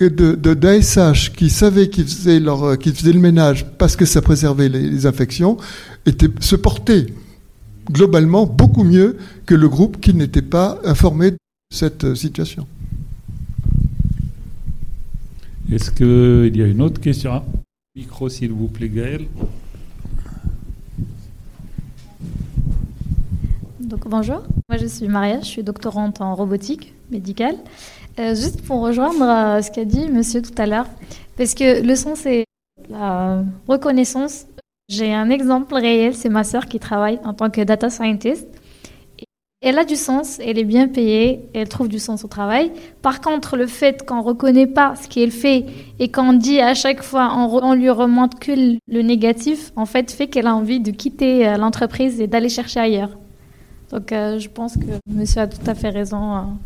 de, 0.00 0.54
d'ASH 0.54 1.32
qui 1.32 1.50
savait 1.50 1.88
qu'ils 1.88 2.06
faisaient, 2.06 2.40
leur, 2.40 2.62
euh, 2.64 2.76
qu'ils 2.76 2.94
faisaient 2.94 3.12
le 3.12 3.20
ménage 3.20 3.66
parce 3.78 3.96
que 3.96 4.04
ça 4.04 4.22
préservait 4.22 4.68
les, 4.68 5.06
infections, 5.06 5.56
était, 6.08 6.28
se 6.40 6.56
portait 6.56 7.06
globalement 7.90 8.46
beaucoup 8.46 8.84
mieux 8.84 9.18
que 9.46 9.54
le 9.54 9.68
groupe 9.68 10.00
qui 10.00 10.14
n'était 10.14 10.42
pas 10.42 10.78
informé 10.84 11.32
de 11.32 11.38
cette 11.72 12.14
situation. 12.14 12.66
Est-ce 15.70 15.90
qu'il 15.90 16.56
y 16.56 16.62
a 16.62 16.66
une 16.66 16.80
autre 16.80 17.00
question? 17.00 17.42
Micro, 17.94 18.28
s'il 18.28 18.52
vous 18.52 18.68
plaît, 18.68 18.88
Gaël. 18.88 19.26
Donc, 23.80 24.08
bonjour, 24.08 24.42
moi 24.68 24.78
je 24.78 24.86
suis 24.86 25.08
Maria, 25.08 25.40
je 25.40 25.46
suis 25.46 25.62
doctorante 25.62 26.20
en 26.20 26.34
robotique 26.34 26.94
médicale. 27.10 27.56
Euh, 28.18 28.34
juste 28.34 28.62
pour 28.62 28.80
rejoindre 28.80 29.22
euh, 29.22 29.62
ce 29.62 29.70
qu'a 29.70 29.84
dit 29.84 30.08
monsieur 30.08 30.42
tout 30.42 30.54
à 30.58 30.66
l'heure, 30.66 30.86
parce 31.36 31.54
que 31.54 31.82
le 31.82 31.94
sens 31.94 32.18
c'est 32.20 32.44
la 32.90 33.44
reconnaissance. 33.66 34.46
J'ai 34.88 35.12
un 35.12 35.28
exemple 35.28 35.74
réel, 35.74 36.14
c'est 36.14 36.28
ma 36.28 36.44
sœur 36.44 36.66
qui 36.66 36.78
travaille 36.78 37.18
en 37.24 37.34
tant 37.34 37.50
que 37.50 37.60
data 37.60 37.90
scientist. 37.90 38.46
Elle 39.60 39.78
a 39.78 39.84
du 39.84 39.96
sens, 39.96 40.38
elle 40.38 40.56
est 40.58 40.64
bien 40.64 40.88
payée, 40.88 41.40
elle 41.52 41.68
trouve 41.68 41.88
du 41.88 41.98
sens 41.98 42.24
au 42.24 42.28
travail. 42.28 42.70
Par 43.02 43.20
contre, 43.20 43.56
le 43.56 43.66
fait 43.66 44.06
qu'on 44.06 44.18
ne 44.18 44.22
reconnaît 44.22 44.68
pas 44.68 44.94
ce 44.94 45.08
qu'elle 45.08 45.32
fait 45.32 45.66
et 45.98 46.10
qu'on 46.10 46.32
dit 46.32 46.60
à 46.60 46.74
chaque 46.74 47.02
fois, 47.02 47.32
on, 47.36 47.52
on, 47.62 47.74
lui 47.74 47.90
remonte 47.90 48.38
que 48.38 48.52
le 48.52 49.02
négatif, 49.02 49.72
en 49.74 49.84
fait, 49.84 50.12
fait 50.12 50.28
qu'elle 50.28 50.46
a 50.46 50.54
envie 50.54 50.80
de 50.80 50.92
quitter 50.92 51.46
euh, 51.46 51.56
l'entreprise 51.56 52.20
et 52.20 52.28
d'aller 52.28 52.48
chercher 52.48 52.80
ailleurs. 52.80 53.18
Donc, 53.90 54.10
je 54.10 54.48
pense 54.48 54.74
que 54.74 54.86
monsieur 55.10 55.40
a 55.40 55.46
tout 55.48 55.68
à 55.68 55.74
fait 55.74 55.88
raison 55.90 56.56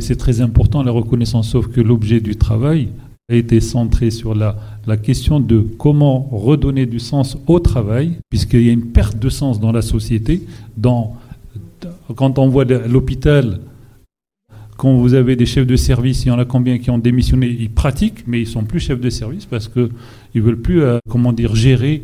c'est 0.00 0.16
très 0.16 0.40
important 0.40 0.82
la 0.82 0.92
reconnaissance, 0.92 1.48
sauf 1.48 1.68
que 1.68 1.80
l'objet 1.80 2.20
du 2.20 2.36
travail 2.36 2.88
a 3.30 3.34
été 3.34 3.60
centré 3.60 4.10
sur 4.10 4.34
la, 4.34 4.56
la 4.86 4.96
question 4.96 5.40
de 5.40 5.60
comment 5.78 6.28
redonner 6.30 6.84
du 6.84 6.98
sens 6.98 7.38
au 7.46 7.58
travail, 7.58 8.18
puisqu'il 8.28 8.62
y 8.62 8.68
a 8.68 8.72
une 8.72 8.92
perte 8.92 9.18
de 9.18 9.30
sens 9.30 9.60
dans 9.60 9.72
la 9.72 9.82
société. 9.82 10.42
Dans, 10.76 11.16
quand 12.16 12.38
on 12.38 12.48
voit 12.48 12.64
l'hôpital, 12.64 13.60
quand 14.76 14.92
vous 14.94 15.14
avez 15.14 15.36
des 15.36 15.46
chefs 15.46 15.66
de 15.66 15.76
service, 15.76 16.24
il 16.24 16.28
y 16.28 16.30
en 16.30 16.38
a 16.38 16.44
combien 16.44 16.78
qui 16.78 16.90
ont 16.90 16.98
démissionné, 16.98 17.46
ils 17.46 17.70
pratiquent, 17.70 18.24
mais 18.26 18.40
ils 18.40 18.46
sont 18.46 18.64
plus 18.64 18.80
chefs 18.80 19.00
de 19.00 19.08
service 19.08 19.46
parce 19.46 19.68
qu'ils 19.68 19.88
ne 20.34 20.40
veulent 20.40 20.60
plus, 20.60 20.82
euh, 20.82 20.98
comment 21.08 21.32
dire, 21.32 21.54
gérer 21.54 22.02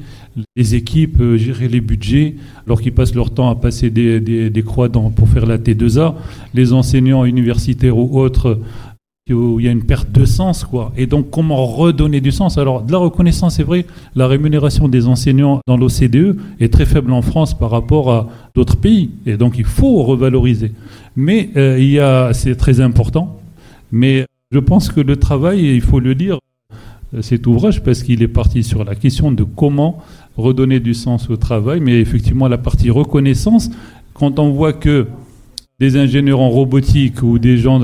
les 0.56 0.74
équipes, 0.74 1.20
euh, 1.20 1.36
gérer 1.36 1.68
les 1.68 1.80
budgets, 1.80 2.36
alors 2.66 2.80
qu'ils 2.80 2.92
passent 2.92 3.14
leur 3.14 3.30
temps 3.30 3.50
à 3.50 3.56
passer 3.56 3.90
des, 3.90 4.20
des, 4.20 4.62
croix 4.62 4.88
dans, 4.88 5.10
pour 5.10 5.28
faire 5.28 5.46
la 5.46 5.58
T2A. 5.58 6.14
Les 6.54 6.72
enseignants 6.72 7.24
universitaires 7.24 7.98
ou 7.98 8.20
autres, 8.20 8.60
où 9.32 9.60
il 9.60 9.66
y 9.66 9.68
a 9.68 9.72
une 9.72 9.84
perte 9.84 10.10
de 10.12 10.24
sens, 10.24 10.64
quoi. 10.64 10.92
Et 10.96 11.06
donc, 11.06 11.30
comment 11.30 11.66
redonner 11.66 12.20
du 12.20 12.32
sens? 12.32 12.58
Alors, 12.58 12.82
de 12.82 12.92
la 12.92 12.98
reconnaissance, 12.98 13.56
c'est 13.56 13.62
vrai, 13.62 13.86
la 14.14 14.26
rémunération 14.26 14.88
des 14.88 15.06
enseignants 15.06 15.60
dans 15.66 15.76
l'OCDE 15.76 16.36
est 16.60 16.72
très 16.72 16.86
faible 16.86 17.12
en 17.12 17.22
France 17.22 17.58
par 17.58 17.70
rapport 17.70 18.12
à 18.12 18.28
d'autres 18.54 18.76
pays. 18.76 19.10
Et 19.26 19.36
donc, 19.36 19.58
il 19.58 19.64
faut 19.64 20.02
revaloriser. 20.02 20.72
Mais 21.16 21.50
euh, 21.56 21.78
il 21.78 21.90
y 21.90 22.00
a, 22.00 22.32
c'est 22.32 22.56
très 22.56 22.80
important. 22.80 23.40
Mais 23.92 24.26
je 24.52 24.58
pense 24.58 24.88
que 24.88 25.00
le 25.00 25.16
travail, 25.16 25.74
il 25.74 25.80
faut 25.80 26.00
le 26.00 26.14
dire, 26.14 26.38
euh, 27.14 27.22
cet 27.22 27.46
ouvrage, 27.46 27.82
parce 27.82 28.02
qu'il 28.02 28.22
est 28.22 28.28
parti 28.28 28.62
sur 28.62 28.84
la 28.84 28.94
question 28.94 29.32
de 29.32 29.44
comment 29.44 29.98
redonner 30.36 30.80
du 30.80 30.94
sens 30.94 31.28
au 31.28 31.36
travail, 31.36 31.80
mais 31.80 32.00
effectivement 32.00 32.48
la 32.48 32.58
partie 32.58 32.90
reconnaissance, 32.90 33.70
quand 34.14 34.38
on 34.38 34.50
voit 34.50 34.72
que 34.72 35.06
des 35.80 35.96
ingénieurs 35.96 36.40
en 36.40 36.50
robotique 36.50 37.22
ou 37.22 37.38
des 37.38 37.56
gens 37.56 37.80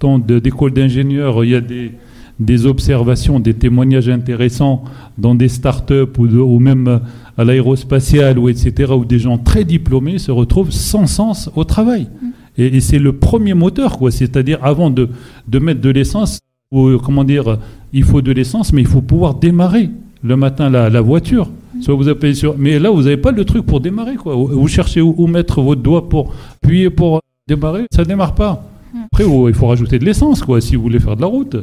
sortant 0.00 0.18
d'écoles 0.18 0.72
d'ingénieurs, 0.72 1.44
il 1.44 1.50
y 1.50 1.54
a 1.54 1.60
des, 1.60 1.92
des, 2.38 2.66
observations, 2.66 3.40
des 3.40 3.54
témoignages 3.54 4.08
intéressants 4.08 4.84
dans 5.16 5.34
des 5.34 5.48
start-up 5.48 6.18
ou, 6.18 6.26
ou 6.26 6.58
même 6.58 7.00
à 7.36 7.44
l'aérospatiale, 7.44 8.38
ou 8.38 8.48
etc., 8.48 8.92
où 8.92 9.04
des 9.04 9.18
gens 9.18 9.38
très 9.38 9.64
diplômés 9.64 10.18
se 10.18 10.30
retrouvent 10.30 10.70
sans 10.70 11.06
sens 11.06 11.50
au 11.56 11.64
travail. 11.64 12.08
Mm. 12.22 12.26
Et, 12.58 12.80
c'est 12.80 12.98
le 12.98 13.12
premier 13.12 13.54
moteur, 13.54 13.98
quoi. 13.98 14.10
C'est-à-dire 14.10 14.58
avant 14.62 14.90
de, 14.90 15.08
de 15.46 15.58
mettre 15.58 15.80
de 15.80 15.90
l'essence, 15.90 16.40
ou 16.72 16.98
comment 16.98 17.24
dire, 17.24 17.58
il 17.92 18.04
faut 18.04 18.20
de 18.20 18.32
l'essence, 18.32 18.72
mais 18.72 18.82
il 18.82 18.88
faut 18.88 19.02
pouvoir 19.02 19.34
démarrer 19.34 19.90
le 20.22 20.36
matin 20.36 20.68
la, 20.70 20.90
la 20.90 21.00
voiture. 21.00 21.48
Soit 21.80 21.94
vous 21.94 22.08
appuyez 22.08 22.34
sur. 22.34 22.58
Mais 22.58 22.78
là, 22.78 22.90
vous 22.90 23.02
n'avez 23.02 23.16
pas 23.16 23.30
le 23.30 23.44
truc 23.44 23.64
pour 23.64 23.80
démarrer. 23.80 24.16
Quoi. 24.16 24.34
Vous 24.34 24.68
cherchez 24.68 25.00
où, 25.00 25.26
mettre 25.28 25.60
votre 25.60 25.80
doigt 25.80 26.08
pour 26.08 26.34
appuyer 26.62 26.90
pour 26.90 27.20
démarrer. 27.46 27.86
Ça 27.92 28.02
ne 28.02 28.08
démarre 28.08 28.34
pas. 28.34 28.64
Après, 29.12 29.24
il 29.24 29.54
faut 29.54 29.66
rajouter 29.66 29.98
de 29.98 30.04
l'essence 30.04 30.42
quoi, 30.42 30.60
si 30.60 30.76
vous 30.76 30.82
voulez 30.82 31.00
faire 31.00 31.16
de 31.16 31.20
la 31.20 31.26
route. 31.26 31.56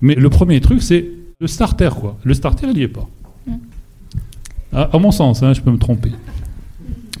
Mais 0.00 0.14
le 0.14 0.30
premier 0.30 0.60
truc, 0.60 0.82
c'est 0.82 1.06
le 1.40 1.46
starter. 1.46 1.90
Quoi. 2.00 2.16
Le 2.24 2.34
starter, 2.34 2.66
il 2.68 2.76
n'y 2.76 2.82
est 2.82 2.88
pas. 2.88 3.08
À, 4.72 4.98
mon 4.98 5.10
sens, 5.10 5.42
hein, 5.42 5.52
je 5.52 5.60
peux 5.60 5.70
me 5.70 5.78
tromper. 5.78 6.12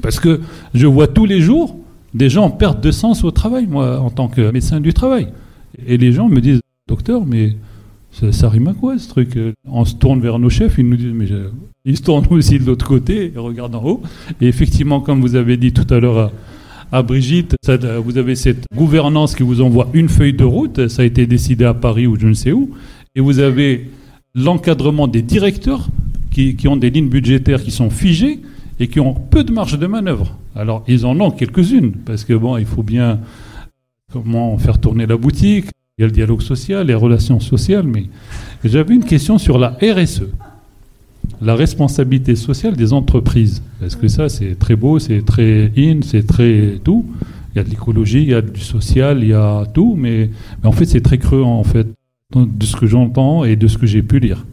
Parce 0.00 0.18
que 0.18 0.40
je 0.74 0.86
vois 0.86 1.06
tous 1.06 1.26
les 1.26 1.40
jours 1.40 1.76
des 2.14 2.30
gens 2.30 2.50
perdre 2.50 2.80
de 2.80 2.90
sens 2.90 3.24
au 3.24 3.30
travail, 3.30 3.66
moi, 3.66 4.00
en 4.00 4.10
tant 4.10 4.28
que 4.28 4.50
médecin 4.50 4.80
du 4.80 4.94
travail. 4.94 5.28
Et 5.86 5.96
les 5.96 6.12
gens 6.12 6.28
me 6.28 6.40
disent, 6.40 6.60
docteur, 6.88 7.24
mais 7.26 7.56
ça, 8.10 8.48
rime 8.48 8.68
à 8.68 8.74
quoi 8.74 8.98
ce 8.98 9.08
truc 9.08 9.38
On 9.66 9.84
se 9.84 9.94
tourne 9.94 10.20
vers 10.20 10.38
nos 10.38 10.50
chefs, 10.50 10.76
ils 10.78 10.88
nous 10.88 10.96
disent, 10.96 11.12
mais 11.14 11.26
ils 11.84 11.96
se 11.96 12.02
tournent 12.02 12.26
aussi 12.30 12.58
de 12.58 12.64
l'autre 12.64 12.86
côté 12.86 13.32
et 13.34 13.38
regardent 13.38 13.74
en 13.74 13.84
haut. 13.84 14.02
Et 14.40 14.48
effectivement, 14.48 15.00
comme 15.00 15.20
vous 15.20 15.34
avez 15.34 15.56
dit 15.56 15.72
tout 15.72 15.92
à 15.92 16.00
l'heure 16.00 16.32
à, 16.92 17.02
Brigitte, 17.02 17.56
vous 18.04 18.18
avez 18.18 18.34
cette 18.34 18.66
gouvernance 18.76 19.34
qui 19.34 19.42
vous 19.42 19.60
envoie 19.60 19.88
une 19.94 20.08
feuille 20.08 20.34
de 20.34 20.44
route, 20.44 20.88
ça 20.88 21.02
a 21.02 21.04
été 21.04 21.26
décidé 21.26 21.64
à 21.64 21.74
Paris 21.74 22.06
ou 22.06 22.18
je 22.18 22.28
ne 22.28 22.34
sais 22.34 22.52
où, 22.52 22.70
et 23.14 23.20
vous 23.20 23.38
avez 23.38 23.90
l'encadrement 24.34 25.08
des 25.08 25.22
directeurs 25.22 25.88
qui, 26.30 26.54
qui 26.54 26.68
ont 26.68 26.76
des 26.76 26.90
lignes 26.90 27.08
budgétaires 27.08 27.62
qui 27.62 27.70
sont 27.70 27.90
figées 27.90 28.40
et 28.78 28.88
qui 28.88 29.00
ont 29.00 29.14
peu 29.14 29.42
de 29.44 29.52
marge 29.52 29.78
de 29.78 29.86
manœuvre. 29.86 30.36
Alors, 30.54 30.84
ils 30.86 31.06
en 31.06 31.18
ont 31.20 31.30
quelques-unes, 31.30 31.92
parce 32.04 32.24
que 32.24 32.34
bon, 32.34 32.56
il 32.56 32.66
faut 32.66 32.82
bien 32.82 33.20
comment 34.12 34.56
faire 34.58 34.78
tourner 34.78 35.06
la 35.06 35.16
boutique, 35.16 35.66
il 35.98 36.02
y 36.02 36.04
a 36.04 36.06
le 36.06 36.12
dialogue 36.12 36.42
social, 36.42 36.86
les 36.86 36.94
relations 36.94 37.40
sociales, 37.40 37.86
mais 37.86 38.04
j'avais 38.64 38.94
une 38.94 39.04
question 39.04 39.38
sur 39.38 39.58
la 39.58 39.78
RSE, 39.82 40.24
la 41.42 41.54
responsabilité 41.56 42.36
sociale 42.36 42.76
des 42.76 42.92
entreprises. 42.92 43.62
Parce 43.80 43.96
que 43.96 44.08
ça, 44.08 44.28
c'est 44.28 44.58
très 44.58 44.76
beau, 44.76 44.98
c'est 44.98 45.24
très 45.24 45.72
in, 45.76 46.00
c'est 46.02 46.26
très 46.26 46.78
tout? 46.84 47.04
Il 47.54 47.58
y 47.58 47.60
a 47.60 47.64
de 47.64 47.68
l'écologie, 47.68 48.22
il 48.22 48.30
y 48.30 48.34
a 48.34 48.40
du 48.40 48.60
social, 48.60 49.22
il 49.22 49.28
y 49.28 49.34
a 49.34 49.64
tout, 49.74 49.94
mais, 49.98 50.30
mais 50.62 50.68
en 50.68 50.72
fait, 50.72 50.86
c'est 50.86 51.00
très 51.00 51.18
creux, 51.18 51.42
en 51.42 51.64
fait, 51.64 51.86
de 52.34 52.64
ce 52.64 52.76
que 52.76 52.86
j'entends 52.86 53.44
et 53.44 53.56
de 53.56 53.66
ce 53.66 53.76
que 53.76 53.86
j'ai 53.86 54.02
pu 54.02 54.20
lire. 54.20 54.46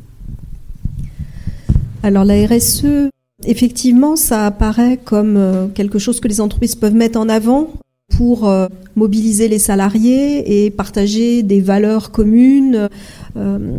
Alors, 2.04 2.26
la 2.26 2.46
RSE, 2.46 3.10
effectivement, 3.46 4.16
ça 4.16 4.46
apparaît 4.46 5.00
comme 5.04 5.38
euh, 5.38 5.68
quelque 5.68 6.00
chose 6.00 6.20
que 6.20 6.28
les 6.28 6.42
entreprises 6.42 6.76
peuvent 6.76 6.96
mettre 6.96 7.20
en 7.20 7.30
avant 7.30 7.70
pour 8.10 8.50
euh, 8.50 8.68
mobiliser 8.96 9.48
les 9.48 9.60
salariés 9.60 10.66
et 10.66 10.70
partager 10.72 11.44
des 11.44 11.62
valeurs 11.62 12.12
communes. 12.12 12.90
Euh, 13.38 13.78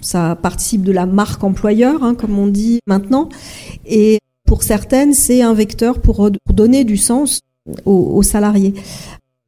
ça 0.00 0.36
participe 0.40 0.82
de 0.82 0.92
la 0.92 1.06
marque 1.06 1.44
employeur, 1.44 2.02
hein, 2.02 2.14
comme 2.14 2.38
on 2.38 2.46
dit 2.46 2.80
maintenant. 2.86 3.28
Et 3.86 4.18
pour 4.46 4.62
certaines, 4.62 5.14
c'est 5.14 5.42
un 5.42 5.54
vecteur 5.54 6.00
pour, 6.00 6.30
donner 6.52 6.84
du 6.84 6.96
sens 6.96 7.40
aux, 7.84 8.22
salariés. 8.22 8.74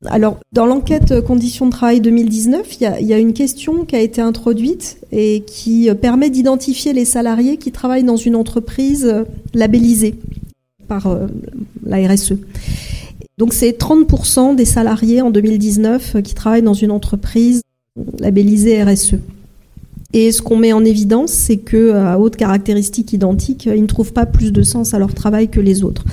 Alors, 0.06 0.38
dans 0.52 0.66
l'enquête 0.66 1.20
Conditions 1.22 1.66
de 1.66 1.72
travail 1.72 2.00
2019, 2.00 2.80
il 2.80 3.06
y, 3.06 3.12
a, 3.12 3.18
une 3.18 3.32
question 3.32 3.84
qui 3.84 3.96
a 3.96 4.00
été 4.00 4.20
introduite 4.20 4.98
et 5.10 5.42
qui 5.46 5.90
permet 6.00 6.30
d'identifier 6.30 6.92
les 6.92 7.04
salariés 7.04 7.56
qui 7.56 7.72
travaillent 7.72 8.04
dans 8.04 8.16
une 8.16 8.36
entreprise 8.36 9.24
labellisée 9.54 10.14
par 10.86 11.18
la 11.84 12.06
RSE. 12.06 12.34
Donc 13.38 13.52
c'est 13.52 13.78
30% 13.78 14.54
des 14.54 14.64
salariés 14.64 15.20
en 15.20 15.30
2019 15.30 16.22
qui 16.22 16.34
travaillent 16.34 16.62
dans 16.62 16.74
une 16.74 16.90
entreprise 16.90 17.62
labellisée 18.18 18.82
RSE. 18.82 19.16
Et 20.14 20.30
ce 20.30 20.40
qu'on 20.40 20.56
met 20.56 20.72
en 20.72 20.84
évidence, 20.84 21.32
c'est 21.32 21.56
que 21.56 21.92
à 21.92 22.20
haute 22.20 22.36
caractéristique 22.36 23.12
identique, 23.12 23.66
ils 23.66 23.82
ne 23.82 23.88
trouvent 23.88 24.12
pas 24.12 24.26
plus 24.26 24.52
de 24.52 24.62
sens 24.62 24.94
à 24.94 25.00
leur 25.00 25.12
travail 25.12 25.48
que 25.48 25.58
les 25.58 25.82
autres. 25.82 26.04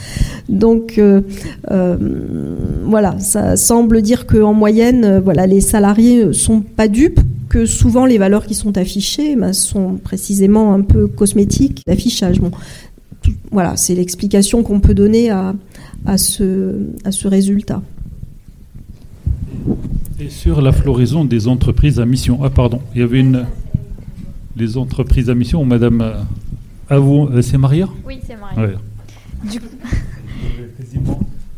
Donc 0.49 0.97
euh, 0.97 1.21
euh, 1.69 1.97
voilà, 2.83 3.19
ça 3.19 3.55
semble 3.57 4.01
dire 4.01 4.25
qu'en 4.25 4.53
moyenne, 4.53 5.05
euh, 5.05 5.19
voilà, 5.19 5.45
les 5.45 5.61
salariés 5.61 6.33
sont 6.33 6.61
pas 6.61 6.87
dupes, 6.87 7.19
que 7.47 7.67
souvent 7.67 8.07
les 8.07 8.17
valeurs 8.17 8.47
qui 8.47 8.55
sont 8.55 8.75
affichées 8.75 9.35
ben, 9.35 9.53
sont 9.53 9.99
précisément 10.03 10.73
un 10.73 10.81
peu 10.81 11.05
cosmétiques 11.05 11.83
d'affichage. 11.85 12.39
Bon, 12.39 12.49
voilà, 13.51 13.77
c'est 13.77 13.93
l'explication 13.93 14.63
qu'on 14.63 14.79
peut 14.79 14.95
donner 14.95 15.29
à, 15.29 15.53
à, 16.05 16.17
ce, 16.17 16.87
à 17.03 17.11
ce 17.11 17.27
résultat. 17.27 17.81
Et 20.19 20.29
sur 20.29 20.61
la 20.61 20.71
floraison 20.71 21.25
des 21.25 21.47
entreprises 21.47 21.99
à 21.99 22.05
mission. 22.05 22.39
Ah 22.43 22.49
pardon, 22.49 22.81
il 22.93 23.01
y 23.01 23.03
avait 23.03 23.19
une 23.19 23.45
les 24.55 24.77
entreprises 24.77 25.29
à 25.29 25.35
mission. 25.35 25.65
Madame, 25.65 26.01
euh, 26.01 26.13
à 26.89 26.99
vous, 26.99 27.27
euh, 27.31 27.41
c'est 27.41 27.57
Maria? 27.57 27.87
Oui, 28.05 28.19
c'est 28.25 28.35
Maria. 28.35 28.61
Ouais. 28.61 28.75
Du 29.49 29.59
coup... 29.59 29.67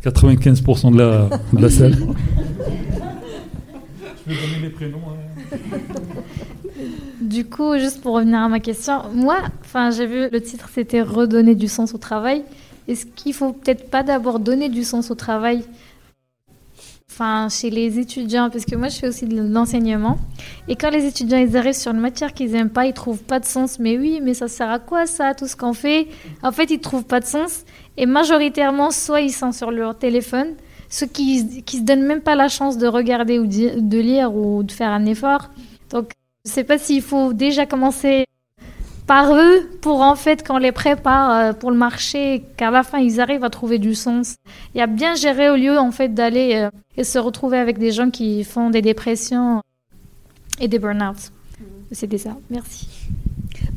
95% 0.04 0.92
de 0.92 0.98
la, 0.98 1.30
de 1.52 1.62
la 1.62 1.70
salle. 1.70 1.96
Je 4.26 4.32
vais 4.32 4.40
donner 4.40 4.62
les 4.62 4.68
prénoms. 4.68 4.98
Hein. 5.08 5.78
Du 7.22 7.46
coup, 7.46 7.78
juste 7.78 8.02
pour 8.02 8.16
revenir 8.16 8.40
à 8.40 8.48
ma 8.48 8.60
question, 8.60 9.00
moi, 9.14 9.38
enfin, 9.62 9.90
j'ai 9.90 10.06
vu 10.06 10.28
le 10.30 10.40
titre, 10.42 10.68
c'était 10.72 11.00
redonner 11.00 11.54
du 11.54 11.68
sens 11.68 11.94
au 11.94 11.98
travail. 11.98 12.42
Est-ce 12.86 13.06
qu'il 13.06 13.32
faut 13.34 13.52
peut-être 13.52 13.90
pas 13.90 14.02
d'abord 14.02 14.38
donner 14.38 14.68
du 14.68 14.84
sens 14.84 15.10
au 15.10 15.14
travail 15.14 15.64
enfin 17.10 17.48
chez 17.48 17.70
les 17.70 17.98
étudiants? 17.98 18.50
Parce 18.50 18.64
que 18.64 18.76
moi 18.76 18.88
je 18.88 18.98
fais 18.98 19.08
aussi 19.08 19.26
de 19.26 19.40
l'enseignement. 19.40 20.18
Et 20.68 20.76
quand 20.76 20.90
les 20.90 21.06
étudiants 21.06 21.38
ils 21.38 21.56
arrivent 21.56 21.74
sur 21.74 21.92
une 21.92 22.00
matière 22.00 22.34
qu'ils 22.34 22.54
aiment 22.54 22.70
pas 22.70 22.86
ils 22.86 22.92
trouvent 22.92 23.22
pas 23.22 23.40
de 23.40 23.44
sens. 23.44 23.78
Mais 23.78 23.96
oui 23.96 24.20
mais 24.22 24.34
ça 24.34 24.48
sert 24.48 24.70
à 24.70 24.78
quoi 24.78 25.06
ça 25.06 25.34
tout 25.34 25.46
ce 25.46 25.56
qu'on 25.56 25.72
fait? 25.72 26.08
En 26.42 26.52
fait 26.52 26.70
ils 26.70 26.80
trouvent 26.80 27.04
pas 27.04 27.20
de 27.20 27.26
sens. 27.26 27.64
Et 27.96 28.06
majoritairement 28.06 28.90
soit 28.90 29.20
ils 29.20 29.32
sont 29.32 29.52
sur 29.52 29.70
leur 29.70 29.96
téléphone 29.96 30.54
ceux 30.90 31.06
qui 31.06 31.62
qui 31.62 31.78
se 31.78 31.82
donnent 31.82 32.06
même 32.06 32.20
pas 32.20 32.34
la 32.34 32.48
chance 32.48 32.76
de 32.76 32.86
regarder 32.86 33.38
ou 33.38 33.46
de 33.46 33.98
lire 33.98 34.34
ou 34.34 34.62
de 34.62 34.72
faire 34.72 34.90
un 34.90 35.06
effort. 35.06 35.50
Donc 35.90 36.10
je 36.44 36.50
sais 36.50 36.64
pas 36.64 36.76
s'il 36.78 37.00
faut 37.00 37.32
déjà 37.32 37.64
commencer 37.64 38.26
par 39.06 39.34
eux 39.34 39.68
pour 39.80 40.00
en 40.00 40.14
fait 40.14 40.46
qu'on 40.46 40.58
les 40.58 40.72
prépare 40.72 41.30
euh, 41.30 41.52
pour 41.52 41.70
le 41.70 41.76
marché, 41.76 42.44
qu'à 42.56 42.70
la 42.70 42.82
fin 42.82 42.98
ils 42.98 43.20
arrivent 43.20 43.44
à 43.44 43.50
trouver 43.50 43.78
du 43.78 43.94
sens. 43.94 44.36
Il 44.74 44.78
y 44.78 44.80
a 44.80 44.86
bien 44.86 45.14
géré 45.14 45.50
au 45.50 45.56
lieu 45.56 45.78
en 45.78 45.90
fait 45.90 46.14
d'aller 46.14 46.54
euh, 46.54 46.70
et 46.96 47.04
se 47.04 47.18
retrouver 47.18 47.58
avec 47.58 47.78
des 47.78 47.92
gens 47.92 48.10
qui 48.10 48.44
font 48.44 48.70
des 48.70 48.82
dépressions 48.82 49.62
et 50.60 50.68
des 50.68 50.78
burn-out. 50.78 51.16
C'était 51.92 52.18
ça. 52.18 52.36
Merci. 52.50 52.88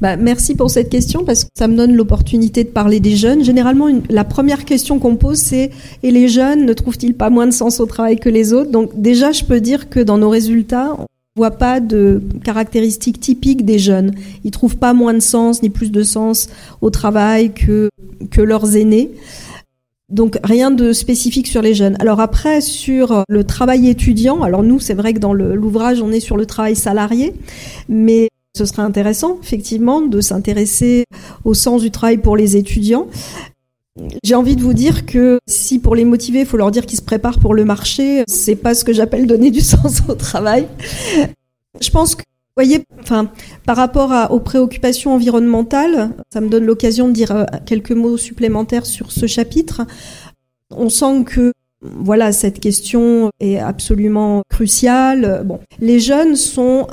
Bah, 0.02 0.16
merci 0.16 0.56
pour 0.56 0.70
cette 0.70 0.90
question 0.90 1.24
parce 1.24 1.44
que 1.44 1.50
ça 1.56 1.68
me 1.68 1.76
donne 1.76 1.96
l'opportunité 1.96 2.64
de 2.64 2.70
parler 2.70 3.00
des 3.00 3.16
jeunes. 3.16 3.44
Généralement, 3.44 3.88
la 4.10 4.24
première 4.24 4.66
question 4.66 5.00
qu'on 5.00 5.16
pose, 5.16 5.38
c'est 5.38 5.72
et 6.04 6.12
les 6.12 6.28
jeunes 6.28 6.66
ne 6.66 6.74
trouvent-ils 6.74 7.16
pas 7.16 7.30
moins 7.30 7.48
de 7.48 7.52
sens 7.52 7.80
au 7.80 7.86
travail 7.86 8.18
que 8.18 8.30
les 8.30 8.54
autres? 8.54 8.72
Donc 8.72 8.92
déjà, 9.00 9.32
je 9.32 9.44
peux 9.44 9.60
dire 9.60 9.90
que 9.90 10.00
dans 10.00 10.18
nos 10.18 10.30
résultats, 10.30 10.98
voit 11.38 11.52
pas 11.52 11.80
de 11.80 12.22
caractéristiques 12.44 13.20
typiques 13.20 13.64
des 13.64 13.78
jeunes. 13.78 14.12
Ils 14.44 14.52
trouvent 14.52 14.78
pas 14.78 14.94
moins 14.94 15.14
de 15.14 15.20
sens 15.20 15.62
ni 15.62 15.70
plus 15.70 15.92
de 15.92 16.02
sens 16.02 16.50
au 16.82 16.90
travail 16.90 17.54
que, 17.54 17.90
que 18.32 18.42
leurs 18.42 18.76
aînés. 18.76 19.12
Donc 20.10 20.40
rien 20.44 20.72
de 20.72 20.94
spécifique 20.94 21.48
sur 21.48 21.62
les 21.62 21.76
jeunes. 21.76 21.96
Alors 22.00 22.20
après 22.22 22.60
sur 22.60 23.24
le 23.30 23.44
travail 23.44 23.88
étudiant, 23.88 24.42
alors 24.42 24.64
nous 24.64 24.80
c'est 24.80 24.96
vrai 24.96 25.14
que 25.14 25.20
dans 25.20 25.34
l'ouvrage 25.34 26.02
on 26.02 26.12
est 26.12 26.22
sur 26.22 26.38
le 26.38 26.46
travail 26.46 26.76
salarié, 26.76 27.34
mais 27.88 28.30
ce 28.58 28.66
serait 28.66 28.82
intéressant 28.82 29.38
effectivement 29.44 30.02
de 30.02 30.22
s'intéresser 30.22 31.04
au 31.44 31.54
sens 31.54 31.82
du 31.82 31.92
travail 31.92 32.18
pour 32.18 32.36
les 32.36 32.56
étudiants. 32.58 33.08
J'ai 34.24 34.36
envie 34.36 34.56
de 34.56 34.62
vous 34.62 34.74
dire 34.74 35.06
que 35.06 35.40
si 35.48 35.80
pour 35.80 35.96
les 35.96 36.06
motiver, 36.06 36.42
il 36.42 36.46
faut 36.46 36.58
leur 36.58 36.72
dire 36.72 36.86
qu'ils 36.86 37.00
se 37.00 37.04
préparent 37.04 37.40
pour 37.40 37.54
le 37.54 37.66
marché, 37.66 38.24
c'est 38.28 38.56
pas 38.56 38.74
ce 38.76 38.84
que 38.84 38.94
j'appelle 38.94 39.28
donner 39.28 39.52
du 39.52 39.62
sens 39.62 40.02
au 40.08 40.16
travail. 40.16 40.68
Je 41.80 41.90
pense 41.90 42.16
que, 42.16 42.22
vous 42.22 42.64
voyez, 42.64 42.84
enfin, 43.00 43.30
par 43.66 43.78
rapport 43.78 44.32
aux 44.32 44.40
préoccupations 44.40 45.14
environnementales, 45.14 46.12
ça 46.32 46.42
me 46.42 46.50
donne 46.50 46.66
l'occasion 46.66 47.08
de 47.08 47.14
dire 47.14 47.32
euh, 47.32 47.46
quelques 47.66 47.92
mots 47.92 48.18
supplémentaires 48.18 48.86
sur 48.86 49.12
ce 49.12 49.28
chapitre. 49.28 49.82
On 50.72 50.90
sent 50.90 51.24
que 51.26 51.54
voilà, 51.82 52.32
cette 52.32 52.60
question 52.60 53.30
est 53.40 53.60
absolument 53.60 54.42
cruciale. 54.50 55.44
Bon, 55.46 55.60
les 55.80 56.00
jeunes 56.00 56.36
sont 56.36 56.88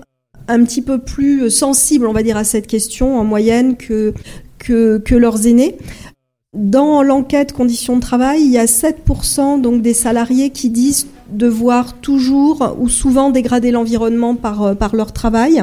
un 0.48 0.62
petit 0.64 0.82
peu 0.82 0.98
plus 0.98 1.50
sensibles, 1.50 2.06
on 2.06 2.12
va 2.12 2.22
dire, 2.22 2.36
à 2.36 2.44
cette 2.44 2.66
question 2.66 3.18
en 3.18 3.24
moyenne 3.24 3.76
que, 3.78 4.12
que 4.58 5.14
leurs 5.14 5.46
aînés. 5.46 5.78
Dans 6.54 7.02
l'enquête 7.02 7.52
conditions 7.52 7.96
de 7.96 8.00
travail, 8.00 8.42
il 8.42 8.50
y 8.50 8.58
a 8.58 8.66
7% 8.66 9.60
donc 9.60 9.82
des 9.82 9.94
salariés 9.94 10.50
qui 10.50 10.70
disent 10.70 11.08
devoir 11.28 11.94
toujours 12.00 12.76
ou 12.78 12.88
souvent 12.88 13.30
dégrader 13.30 13.70
l'environnement 13.70 14.36
par, 14.36 14.62
euh, 14.62 14.74
par 14.74 14.94
leur 14.94 15.12
travail. 15.12 15.62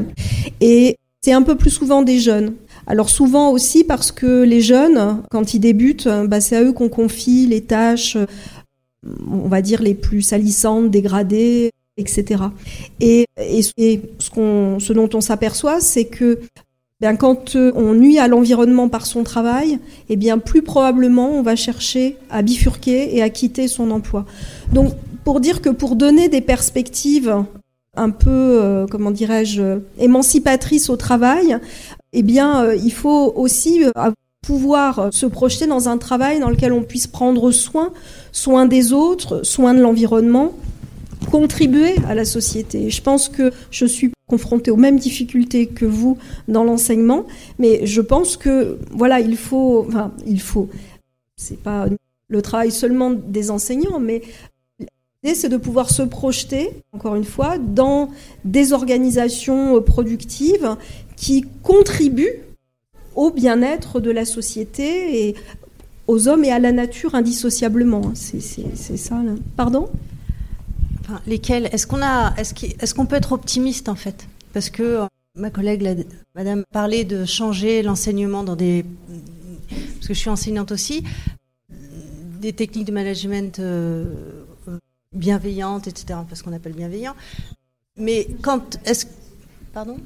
Et 0.59 0.97
c'est 1.21 1.31
un 1.31 1.43
peu 1.43 1.55
plus 1.55 1.69
souvent 1.69 2.01
des 2.01 2.19
jeunes. 2.19 2.55
Alors 2.87 3.09
souvent 3.09 3.51
aussi 3.51 3.83
parce 3.83 4.11
que 4.11 4.43
les 4.43 4.61
jeunes, 4.61 5.21
quand 5.29 5.53
ils 5.53 5.59
débutent, 5.59 6.09
bah, 6.27 6.41
c'est 6.41 6.57
à 6.57 6.63
eux 6.63 6.73
qu'on 6.73 6.89
confie 6.89 7.45
les 7.47 7.61
tâches, 7.61 8.17
on 9.29 9.47
va 9.47 9.61
dire, 9.61 9.81
les 9.81 9.93
plus 9.93 10.21
salissantes, 10.21 10.91
dégradées, 10.91 11.71
etc. 11.97 12.43
Et, 12.99 13.25
et, 13.37 13.61
ce, 13.61 14.29
qu'on, 14.29 14.79
ce 14.79 14.93
dont 14.93 15.09
on 15.13 15.21
s'aperçoit, 15.21 15.79
c'est 15.79 16.05
que 16.05 16.39
ben, 17.01 17.17
quand 17.17 17.55
euh, 17.55 17.71
on 17.75 17.95
nuit 17.95 18.19
à 18.19 18.27
l'environnement 18.27 18.87
par 18.87 19.07
son 19.07 19.23
travail, 19.23 19.79
eh 20.09 20.15
bien, 20.15 20.37
plus 20.37 20.61
probablement, 20.61 21.31
on 21.31 21.41
va 21.41 21.55
chercher 21.55 22.15
à 22.29 22.43
bifurquer 22.43 23.15
et 23.15 23.23
à 23.23 23.29
quitter 23.31 23.67
son 23.67 23.89
emploi. 23.89 24.25
Donc, 24.71 24.93
pour 25.23 25.39
dire 25.39 25.61
que 25.61 25.69
pour 25.69 25.95
donner 25.95 26.29
des 26.29 26.41
perspectives 26.41 27.35
un 27.97 28.11
peu, 28.11 28.29
euh, 28.29 28.85
comment 28.89 29.09
dirais-je, 29.09 29.79
émancipatrices 29.97 30.91
au 30.91 30.95
travail, 30.95 31.57
eh 32.13 32.21
bien, 32.21 32.63
euh, 32.63 32.75
il 32.75 32.93
faut 32.93 33.33
aussi 33.35 33.81
pouvoir 34.45 35.09
se 35.11 35.25
projeter 35.25 35.65
dans 35.65 35.89
un 35.89 35.97
travail 35.97 36.39
dans 36.39 36.49
lequel 36.49 36.71
on 36.71 36.83
puisse 36.83 37.07
prendre 37.07 37.49
soin, 37.51 37.93
soin 38.31 38.67
des 38.67 38.93
autres, 38.93 39.43
soin 39.43 39.73
de 39.73 39.81
l'environnement, 39.81 40.53
contribuer 41.31 41.95
à 42.07 42.13
la 42.13 42.25
société. 42.25 42.91
Je 42.91 43.01
pense 43.01 43.27
que 43.27 43.51
je 43.71 43.85
suis 43.85 44.11
confrontée 44.31 44.71
aux 44.71 44.77
mêmes 44.77 44.97
difficultés 44.97 45.67
que 45.67 45.85
vous 45.85 46.17
dans 46.47 46.63
l'enseignement, 46.63 47.25
mais 47.59 47.85
je 47.85 48.01
pense 48.01 48.37
que 48.37 48.79
voilà, 48.91 49.19
il 49.19 49.35
faut, 49.35 49.85
enfin, 49.89 50.13
il 50.25 50.39
faut, 50.39 50.69
c'est 51.35 51.61
pas 51.61 51.87
le 52.29 52.41
travail 52.41 52.71
seulement 52.71 53.11
des 53.11 53.51
enseignants, 53.51 53.99
mais 53.99 54.21
l'idée 54.79 55.35
c'est 55.35 55.49
de 55.49 55.57
pouvoir 55.57 55.89
se 55.89 56.03
projeter, 56.03 56.69
encore 56.93 57.15
une 57.15 57.25
fois, 57.25 57.57
dans 57.57 58.09
des 58.45 58.71
organisations 58.71 59.81
productives 59.81 60.77
qui 61.17 61.45
contribuent 61.61 62.37
au 63.15 63.31
bien-être 63.31 63.99
de 63.99 64.11
la 64.11 64.23
société 64.23 65.27
et 65.27 65.35
aux 66.07 66.29
hommes 66.29 66.45
et 66.45 66.51
à 66.51 66.59
la 66.59 66.71
nature 66.71 67.15
indissociablement. 67.15 68.13
C'est 68.15 68.39
ça. 68.97 69.15
Là. 69.15 69.33
Pardon? 69.57 69.89
Lesquels 71.25 71.67
Est-ce 71.71 71.87
qu'on 71.87 72.01
a, 72.01 72.33
est-ce 72.37 72.93
qu'on 72.93 73.05
peut 73.05 73.15
être 73.15 73.31
optimiste 73.31 73.89
en 73.89 73.95
fait? 73.95 74.27
Parce 74.53 74.69
que 74.69 74.83
euh, 74.83 75.05
ma 75.35 75.49
collègue, 75.49 76.05
Madame, 76.35 76.63
parlait 76.71 77.03
de 77.03 77.25
changer 77.25 77.81
l'enseignement 77.83 78.43
dans 78.43 78.55
des, 78.55 78.85
parce 79.69 80.07
que 80.07 80.13
je 80.13 80.19
suis 80.19 80.29
enseignante 80.29 80.71
aussi, 80.71 81.03
des 82.41 82.53
techniques 82.53 82.85
de 82.85 82.91
management 82.91 83.59
euh, 83.59 84.05
bienveillantes, 85.13 85.87
etc. 85.87 86.19
Parce 86.27 86.41
qu'on 86.41 86.53
appelle 86.53 86.73
bienveillant. 86.73 87.15
Mais 87.97 88.27
quand 88.41 88.79
est-ce, 88.85 89.05
pardon? 89.73 89.97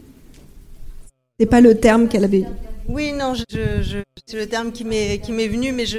C'est 1.39 1.45
pas 1.45 1.61
le 1.61 1.79
terme 1.79 2.07
qu'elle 2.07 2.23
avait. 2.23 2.45
Oui, 2.87 3.13
non, 3.13 3.33
je, 3.33 4.03
c'est 4.25 4.37
le 4.37 4.47
terme 4.47 4.71
qui 4.71 4.83
m'est 4.83 5.19
qui 5.19 5.31
m'est 5.31 5.47
venu, 5.47 5.71
mais 5.71 5.85
je 5.85 5.97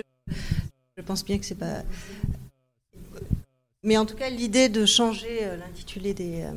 je 0.96 1.02
pense 1.02 1.24
bien 1.24 1.38
que 1.38 1.44
c'est 1.44 1.57
pas 1.57 1.82
mais 3.87 3.97
en 3.97 4.05
tout 4.05 4.16
cas, 4.16 4.28
l'idée 4.28 4.68
de 4.68 4.84
changer 4.84 5.39
euh, 5.43 5.57
l'intitulé 5.57 6.12
des, 6.12 6.43
euh, 6.43 6.51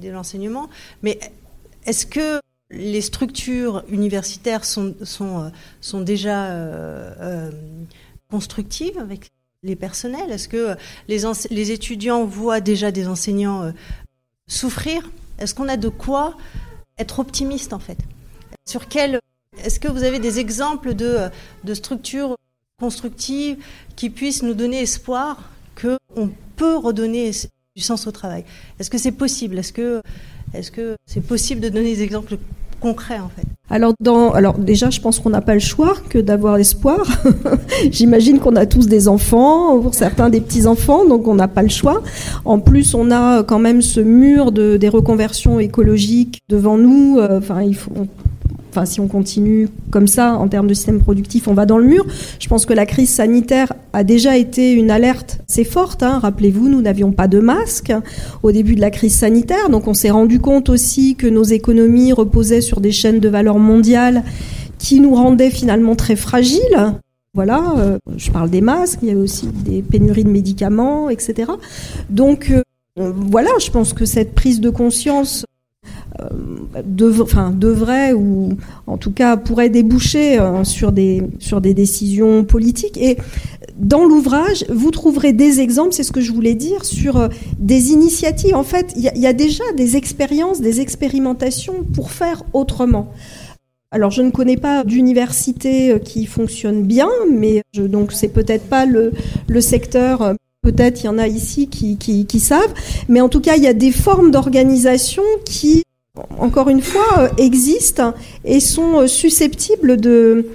de 0.00 0.08
l'enseignement. 0.08 0.70
Mais 1.02 1.20
est-ce 1.84 2.06
que 2.06 2.40
les 2.70 3.02
structures 3.02 3.84
universitaires 3.90 4.64
sont, 4.64 4.94
sont, 5.04 5.44
euh, 5.44 5.48
sont 5.82 6.00
déjà 6.00 6.56
constructives 8.30 8.98
avec 8.98 9.30
les 9.62 9.76
personnels? 9.76 10.30
Est-ce 10.30 10.48
que 10.48 10.74
les, 11.06 11.22
les, 11.50 11.70
étudiants 11.70 12.24
voient 12.24 12.60
déjà 12.60 12.90
des 12.92 13.08
enseignants 13.08 13.70
souffrir? 14.48 15.10
Est-ce 15.38 15.54
qu'on 15.54 15.68
a 15.68 15.76
de 15.76 15.90
quoi 15.90 16.36
être 16.96 17.18
optimiste 17.18 17.74
en 17.74 17.78
fait? 17.78 17.98
Sur 18.66 18.88
quel 18.88 19.20
Est-ce 19.62 19.80
que 19.80 19.88
vous 19.88 20.02
avez 20.02 20.18
des 20.18 20.38
exemples 20.38 20.94
de, 20.94 21.28
de 21.64 21.74
structures 21.74 22.36
constructives 22.80 23.62
qui 23.96 24.08
puissent 24.08 24.42
nous 24.42 24.54
donner 24.54 24.80
espoir? 24.80 25.50
Qu'on 25.80 26.30
peut 26.56 26.76
redonner 26.76 27.30
du 27.76 27.82
sens 27.82 28.06
au 28.06 28.10
travail. 28.10 28.44
Est-ce 28.78 28.90
que 28.90 28.98
c'est 28.98 29.12
possible? 29.12 29.58
Est-ce 29.58 29.72
que 29.72 30.02
que 30.72 30.96
c'est 31.06 31.20
possible 31.20 31.60
de 31.60 31.68
donner 31.68 31.94
des 31.94 32.02
exemples 32.02 32.38
concrets 32.80 33.18
en 33.18 33.28
fait? 33.28 33.46
Alors, 33.70 33.92
déjà, 34.58 34.88
je 34.88 35.00
pense 35.00 35.18
qu'on 35.18 35.30
n'a 35.30 35.42
pas 35.42 35.54
le 35.54 35.60
choix 35.60 35.94
que 36.08 36.18
d'avoir 36.18 36.56
espoir. 36.56 37.06
J'imagine 37.90 38.38
qu'on 38.38 38.56
a 38.56 38.64
tous 38.64 38.86
des 38.86 39.08
enfants, 39.08 39.78
pour 39.80 39.94
certains 39.94 40.30
des 40.30 40.40
petits 40.40 40.66
enfants, 40.66 41.06
donc 41.06 41.28
on 41.28 41.34
n'a 41.34 41.48
pas 41.48 41.62
le 41.62 41.68
choix. 41.68 42.02
En 42.46 42.60
plus, 42.60 42.94
on 42.94 43.10
a 43.10 43.42
quand 43.42 43.58
même 43.58 43.82
ce 43.82 44.00
mur 44.00 44.52
de, 44.52 44.78
des 44.78 44.88
reconversions 44.88 45.60
écologiques 45.60 46.40
devant 46.48 46.78
nous. 46.78 47.18
Euh, 47.18 47.38
enfin, 47.38 47.60
il 47.60 47.76
faut, 47.76 47.92
si 48.86 49.00
on 49.00 49.08
continue 49.08 49.68
comme 49.90 50.06
ça 50.06 50.36
en 50.36 50.48
termes 50.48 50.66
de 50.66 50.74
système 50.74 50.98
productif, 51.00 51.48
on 51.48 51.54
va 51.54 51.66
dans 51.66 51.78
le 51.78 51.86
mur. 51.86 52.06
Je 52.38 52.48
pense 52.48 52.66
que 52.66 52.72
la 52.72 52.86
crise 52.86 53.10
sanitaire 53.10 53.72
a 53.92 54.04
déjà 54.04 54.36
été 54.36 54.72
une 54.72 54.90
alerte 54.90 55.40
assez 55.48 55.64
forte. 55.64 56.02
Hein. 56.02 56.18
Rappelez-vous, 56.20 56.68
nous 56.68 56.82
n'avions 56.82 57.12
pas 57.12 57.28
de 57.28 57.40
masque 57.40 57.92
au 58.42 58.52
début 58.52 58.74
de 58.74 58.80
la 58.80 58.90
crise 58.90 59.14
sanitaire, 59.14 59.70
donc 59.70 59.88
on 59.88 59.94
s'est 59.94 60.10
rendu 60.10 60.40
compte 60.40 60.68
aussi 60.68 61.16
que 61.16 61.26
nos 61.26 61.44
économies 61.44 62.12
reposaient 62.12 62.60
sur 62.60 62.80
des 62.80 62.92
chaînes 62.92 63.20
de 63.20 63.28
valeur 63.28 63.58
mondiales 63.58 64.22
qui 64.78 65.00
nous 65.00 65.14
rendaient 65.14 65.50
finalement 65.50 65.96
très 65.96 66.16
fragiles. 66.16 66.94
Voilà, 67.34 67.74
euh, 67.76 67.98
je 68.16 68.30
parle 68.30 68.50
des 68.50 68.60
masques, 68.60 69.00
il 69.02 69.08
y 69.08 69.12
a 69.12 69.16
aussi 69.16 69.46
des 69.46 69.82
pénuries 69.82 70.24
de 70.24 70.30
médicaments, 70.30 71.10
etc. 71.10 71.52
Donc 72.10 72.50
euh, 72.50 73.12
voilà, 73.14 73.50
je 73.60 73.70
pense 73.70 73.92
que 73.92 74.04
cette 74.04 74.34
prise 74.34 74.60
de 74.60 74.70
conscience 74.70 75.44
euh, 76.20 77.22
enfin, 77.22 77.52
devrait 77.54 78.12
ou 78.12 78.56
en 78.86 78.96
tout 78.96 79.12
cas 79.12 79.36
pourrait 79.36 79.68
déboucher 79.68 80.40
euh, 80.40 80.64
sur, 80.64 80.90
des, 80.90 81.22
sur 81.38 81.60
des 81.60 81.74
décisions 81.74 82.44
politiques. 82.44 82.96
Et 82.96 83.18
dans 83.76 84.04
l'ouvrage, 84.04 84.64
vous 84.68 84.90
trouverez 84.90 85.32
des 85.32 85.60
exemples, 85.60 85.92
c'est 85.92 86.02
ce 86.02 86.10
que 86.10 86.20
je 86.20 86.32
voulais 86.32 86.54
dire, 86.54 86.84
sur 86.84 87.16
euh, 87.16 87.28
des 87.58 87.92
initiatives. 87.92 88.54
En 88.54 88.64
fait, 88.64 88.92
il 88.96 89.02
y, 89.02 89.26
a 89.26 89.32
déjà 89.32 89.64
des 89.76 89.96
expériences, 89.96 90.60
des 90.60 90.80
expérimentations 90.80 91.84
pour 91.94 92.10
faire 92.10 92.42
autrement. 92.52 93.12
Alors, 93.90 94.10
je 94.10 94.22
ne 94.22 94.30
connais 94.30 94.56
pas 94.56 94.84
d'université 94.84 95.98
qui 96.04 96.26
fonctionne 96.26 96.82
bien, 96.82 97.08
mais 97.32 97.62
je, 97.72 97.82
donc 97.82 98.12
c'est 98.12 98.28
peut-être 98.28 98.68
pas 98.68 98.84
le, 98.86 99.12
le 99.46 99.60
secteur 99.60 100.34
Peut-être 100.62 101.02
il 101.02 101.06
y 101.06 101.08
en 101.08 101.18
a 101.18 101.28
ici 101.28 101.68
qui, 101.68 101.96
qui, 101.96 102.26
qui, 102.26 102.40
savent, 102.40 102.74
mais 103.08 103.20
en 103.20 103.28
tout 103.28 103.40
cas, 103.40 103.54
il 103.56 103.62
y 103.62 103.68
a 103.68 103.72
des 103.72 103.92
formes 103.92 104.32
d'organisation 104.32 105.22
qui 105.44 105.84
encore 106.38 106.68
une 106.68 106.80
fois, 106.80 107.18
euh, 107.18 107.28
existent 107.38 108.14
et 108.44 108.60
sont 108.60 109.00
euh, 109.00 109.06
susceptibles 109.06 110.00
de, 110.00 110.46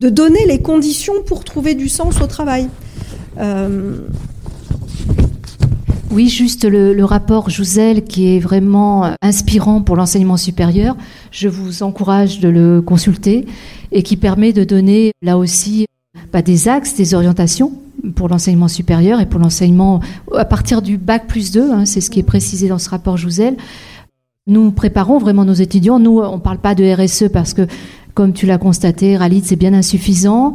donner 0.00 0.46
les 0.46 0.60
conditions 0.60 1.22
pour 1.26 1.44
trouver 1.44 1.74
du 1.74 1.88
sens 1.88 2.20
au 2.20 2.26
travail. 2.26 2.68
Euh, 3.38 3.96
oui, 6.10 6.28
juste 6.28 6.64
le, 6.64 7.04
rapport 7.04 7.50
Jouzel 7.50 8.04
qui 8.04 8.36
est 8.36 8.38
vraiment 8.38 9.14
inspirant 9.20 9.82
pour 9.82 9.96
l'enseignement 9.96 10.36
supérieur. 10.36 10.96
Je 11.32 11.48
vous 11.48 11.82
encourage 11.82 12.38
de 12.40 12.48
le 12.48 12.82
consulter 12.82 13.46
et 13.90 14.02
qui 14.02 14.16
permet 14.16 14.52
de 14.52 14.62
donner 14.62 15.12
là 15.22 15.38
aussi 15.38 15.86
bah, 16.32 16.42
des 16.42 16.68
axes, 16.68 16.94
des 16.94 17.14
orientations 17.14 17.72
pour 18.14 18.28
l'enseignement 18.28 18.68
supérieur 18.68 19.20
et 19.20 19.26
pour 19.26 19.40
l'enseignement 19.40 20.00
à 20.36 20.44
partir 20.44 20.82
du 20.82 20.98
bac 20.98 21.26
plus 21.26 21.52
2, 21.52 21.72
hein, 21.72 21.84
c'est 21.84 22.00
ce 22.00 22.10
qui 22.10 22.20
est 22.20 22.24
précisé 22.24 22.68
dans 22.68 22.78
ce 22.78 22.90
rapport 22.90 23.16
Jouzel. 23.16 23.56
Nous 24.46 24.70
préparons 24.72 25.18
vraiment 25.18 25.44
nos 25.44 25.54
étudiants. 25.54 25.98
Nous, 25.98 26.20
on 26.20 26.36
ne 26.36 26.40
parle 26.40 26.58
pas 26.58 26.74
de 26.74 26.84
RSE 26.84 27.30
parce 27.32 27.54
que, 27.54 27.66
comme 28.12 28.34
tu 28.34 28.44
l'as 28.46 28.58
constaté, 28.58 29.16
Ralit, 29.16 29.42
c'est 29.44 29.56
bien 29.56 29.72
insuffisant. 29.72 30.54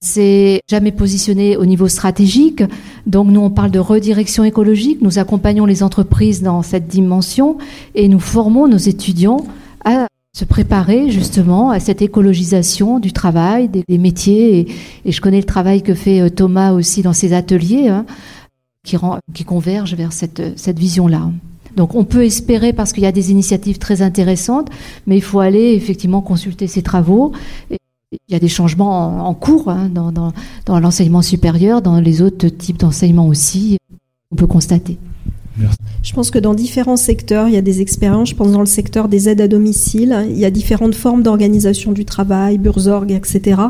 C'est 0.00 0.60
jamais 0.68 0.90
positionné 0.90 1.56
au 1.56 1.64
niveau 1.64 1.86
stratégique. 1.86 2.64
Donc 3.06 3.28
nous, 3.28 3.40
on 3.40 3.50
parle 3.50 3.70
de 3.70 3.78
redirection 3.78 4.42
écologique. 4.42 5.00
Nous 5.00 5.20
accompagnons 5.20 5.66
les 5.66 5.84
entreprises 5.84 6.42
dans 6.42 6.62
cette 6.62 6.88
dimension 6.88 7.58
et 7.94 8.08
nous 8.08 8.18
formons 8.18 8.66
nos 8.66 8.76
étudiants 8.76 9.46
à 9.84 10.08
se 10.34 10.46
préparer 10.46 11.10
justement 11.10 11.70
à 11.70 11.78
cette 11.78 12.00
écologisation 12.00 12.98
du 12.98 13.12
travail, 13.12 13.68
des, 13.68 13.98
métiers. 13.98 14.66
Et, 15.04 15.12
je 15.12 15.20
connais 15.20 15.38
le 15.38 15.44
travail 15.44 15.82
que 15.82 15.94
fait 15.94 16.20
euh, 16.20 16.30
Thomas 16.30 16.72
aussi 16.72 17.02
dans 17.02 17.12
ses 17.12 17.34
ateliers, 17.34 17.88
hein, 17.88 18.06
qui, 18.82 18.96
rend, 18.96 19.18
qui 19.34 19.44
converge 19.44 19.94
vers 19.94 20.12
cette, 20.12 20.58
cette 20.58 20.78
vision-là. 20.78 21.30
Donc 21.76 21.94
on 21.94 22.04
peut 22.04 22.24
espérer 22.24 22.72
parce 22.72 22.92
qu'il 22.92 23.02
y 23.02 23.06
a 23.06 23.12
des 23.12 23.30
initiatives 23.30 23.78
très 23.78 24.02
intéressantes, 24.02 24.68
mais 25.06 25.16
il 25.16 25.22
faut 25.22 25.40
aller 25.40 25.72
effectivement 25.74 26.20
consulter 26.22 26.66
ces 26.66 26.82
travaux. 26.82 27.32
il 27.70 28.18
y 28.28 28.34
a 28.34 28.38
des 28.38 28.48
changements 28.48 29.26
en, 29.26 29.34
cours 29.34 29.68
hein, 29.68 29.88
dans, 29.90 30.12
dans, 30.12 30.32
dans 30.66 30.80
l'enseignement 30.80 31.22
supérieur, 31.22 31.80
dans 31.80 32.00
les 32.00 32.20
autres 32.20 32.48
types 32.48 32.78
d'enseignement 32.78 33.26
aussi, 33.26 33.78
on 34.30 34.36
peut 34.36 34.46
constater. 34.46 34.98
Je 36.02 36.12
pense 36.12 36.30
que 36.30 36.38
dans 36.38 36.54
différents 36.54 36.96
secteurs, 36.96 37.48
il 37.48 37.54
y 37.54 37.56
a 37.56 37.62
des 37.62 37.80
expériences. 37.80 38.30
Je 38.30 38.34
pense 38.34 38.52
dans 38.52 38.60
le 38.60 38.66
secteur 38.66 39.08
des 39.08 39.28
aides 39.28 39.40
à 39.40 39.48
domicile, 39.48 40.26
il 40.30 40.38
y 40.38 40.44
a 40.44 40.50
différentes 40.50 40.94
formes 40.94 41.22
d'organisation 41.22 41.92
du 41.92 42.04
travail, 42.04 42.58
Burzorg, 42.58 43.10
etc., 43.10 43.60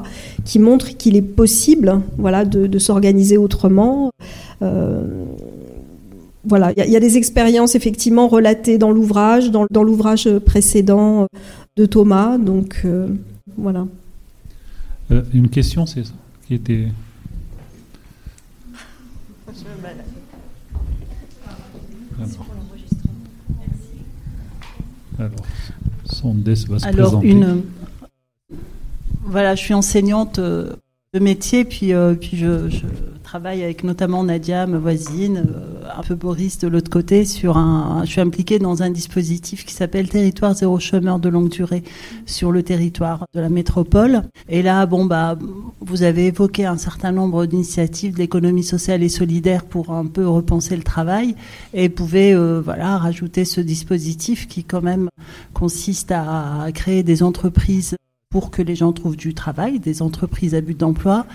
qui 0.44 0.58
montrent 0.58 0.96
qu'il 0.96 1.16
est 1.16 1.22
possible, 1.22 2.00
voilà, 2.18 2.44
de, 2.44 2.78
s'organiser 2.78 3.36
autrement. 3.36 4.10
Euh, 4.62 5.02
voilà, 6.44 6.72
il 6.76 6.90
y, 6.90 6.96
a, 6.96 7.00
des 7.00 7.16
expériences 7.16 7.76
effectivement 7.76 8.26
relatées 8.26 8.76
dans 8.76 8.90
l'ouvrage, 8.90 9.50
dans, 9.50 9.82
l'ouvrage 9.82 10.28
précédent 10.38 11.26
de 11.76 11.86
Thomas. 11.86 12.38
Donc 12.38 12.82
euh, 12.84 13.08
voilà. 13.56 13.86
Euh, 15.12 15.22
une 15.32 15.48
question, 15.48 15.86
c'est 15.86 16.04
ça, 16.04 16.12
qui 16.46 16.54
était. 16.54 16.88
Alors, 25.18 25.32
Sondès 26.04 26.66
va 26.68 26.78
se 26.78 26.86
Alors, 26.86 27.22
Une, 27.22 27.62
voilà, 29.24 29.54
je 29.54 29.62
suis 29.62 29.74
enseignante 29.74 30.38
euh, 30.38 30.74
de 31.14 31.20
métier, 31.20 31.64
puis, 31.64 31.92
euh, 31.92 32.14
puis 32.14 32.36
je, 32.36 32.68
travaille 33.32 33.64
avec 33.64 33.82
notamment 33.82 34.24
Nadia, 34.24 34.66
ma 34.66 34.76
voisine, 34.76 35.46
euh, 35.48 35.88
un 35.96 36.02
peu 36.02 36.14
Boris 36.14 36.58
de 36.58 36.68
l'autre 36.68 36.90
côté, 36.90 37.24
sur 37.24 37.56
un, 37.56 38.02
je 38.04 38.10
suis 38.10 38.20
impliquée 38.20 38.58
dans 38.58 38.82
un 38.82 38.90
dispositif 38.90 39.64
qui 39.64 39.72
s'appelle 39.72 40.06
Territoire 40.10 40.54
zéro 40.54 40.78
chômeur 40.78 41.18
de 41.18 41.30
longue 41.30 41.48
durée 41.48 41.82
sur 42.26 42.52
le 42.52 42.62
territoire 42.62 43.24
de 43.32 43.40
la 43.40 43.48
métropole. 43.48 44.24
Et 44.50 44.60
là, 44.60 44.84
bon, 44.84 45.06
bah, 45.06 45.38
vous 45.80 46.02
avez 46.02 46.26
évoqué 46.26 46.66
un 46.66 46.76
certain 46.76 47.10
nombre 47.10 47.46
d'initiatives 47.46 48.12
de 48.12 48.18
l'économie 48.18 48.64
sociale 48.64 49.02
et 49.02 49.08
solidaire 49.08 49.64
pour 49.64 49.92
un 49.94 50.04
peu 50.04 50.28
repenser 50.28 50.76
le 50.76 50.82
travail 50.82 51.34
et 51.72 51.88
pouvez, 51.88 52.34
euh, 52.34 52.60
voilà, 52.62 52.98
rajouter 52.98 53.46
ce 53.46 53.62
dispositif 53.62 54.46
qui 54.46 54.62
quand 54.62 54.82
même 54.82 55.08
consiste 55.54 56.12
à 56.12 56.66
créer 56.74 57.02
des 57.02 57.22
entreprises 57.22 57.96
pour 58.32 58.50
que 58.50 58.62
les 58.62 58.74
gens 58.74 58.92
trouvent 58.92 59.16
du 59.16 59.34
travail, 59.34 59.78
des 59.78 60.00
entreprises 60.02 60.54
à 60.54 60.62
but 60.62 60.76
d'emploi 60.76 61.26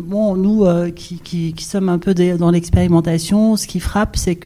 Bon, 0.00 0.36
nous 0.36 0.64
euh, 0.64 0.90
qui, 0.90 1.54
sommes 1.58 1.88
un 1.88 1.98
peu 1.98 2.14
dans 2.14 2.50
l'expérimentation, 2.50 3.56
ce 3.56 3.66
qui 3.66 3.80
frappe, 3.80 4.16
c'est 4.16 4.36
que 4.36 4.44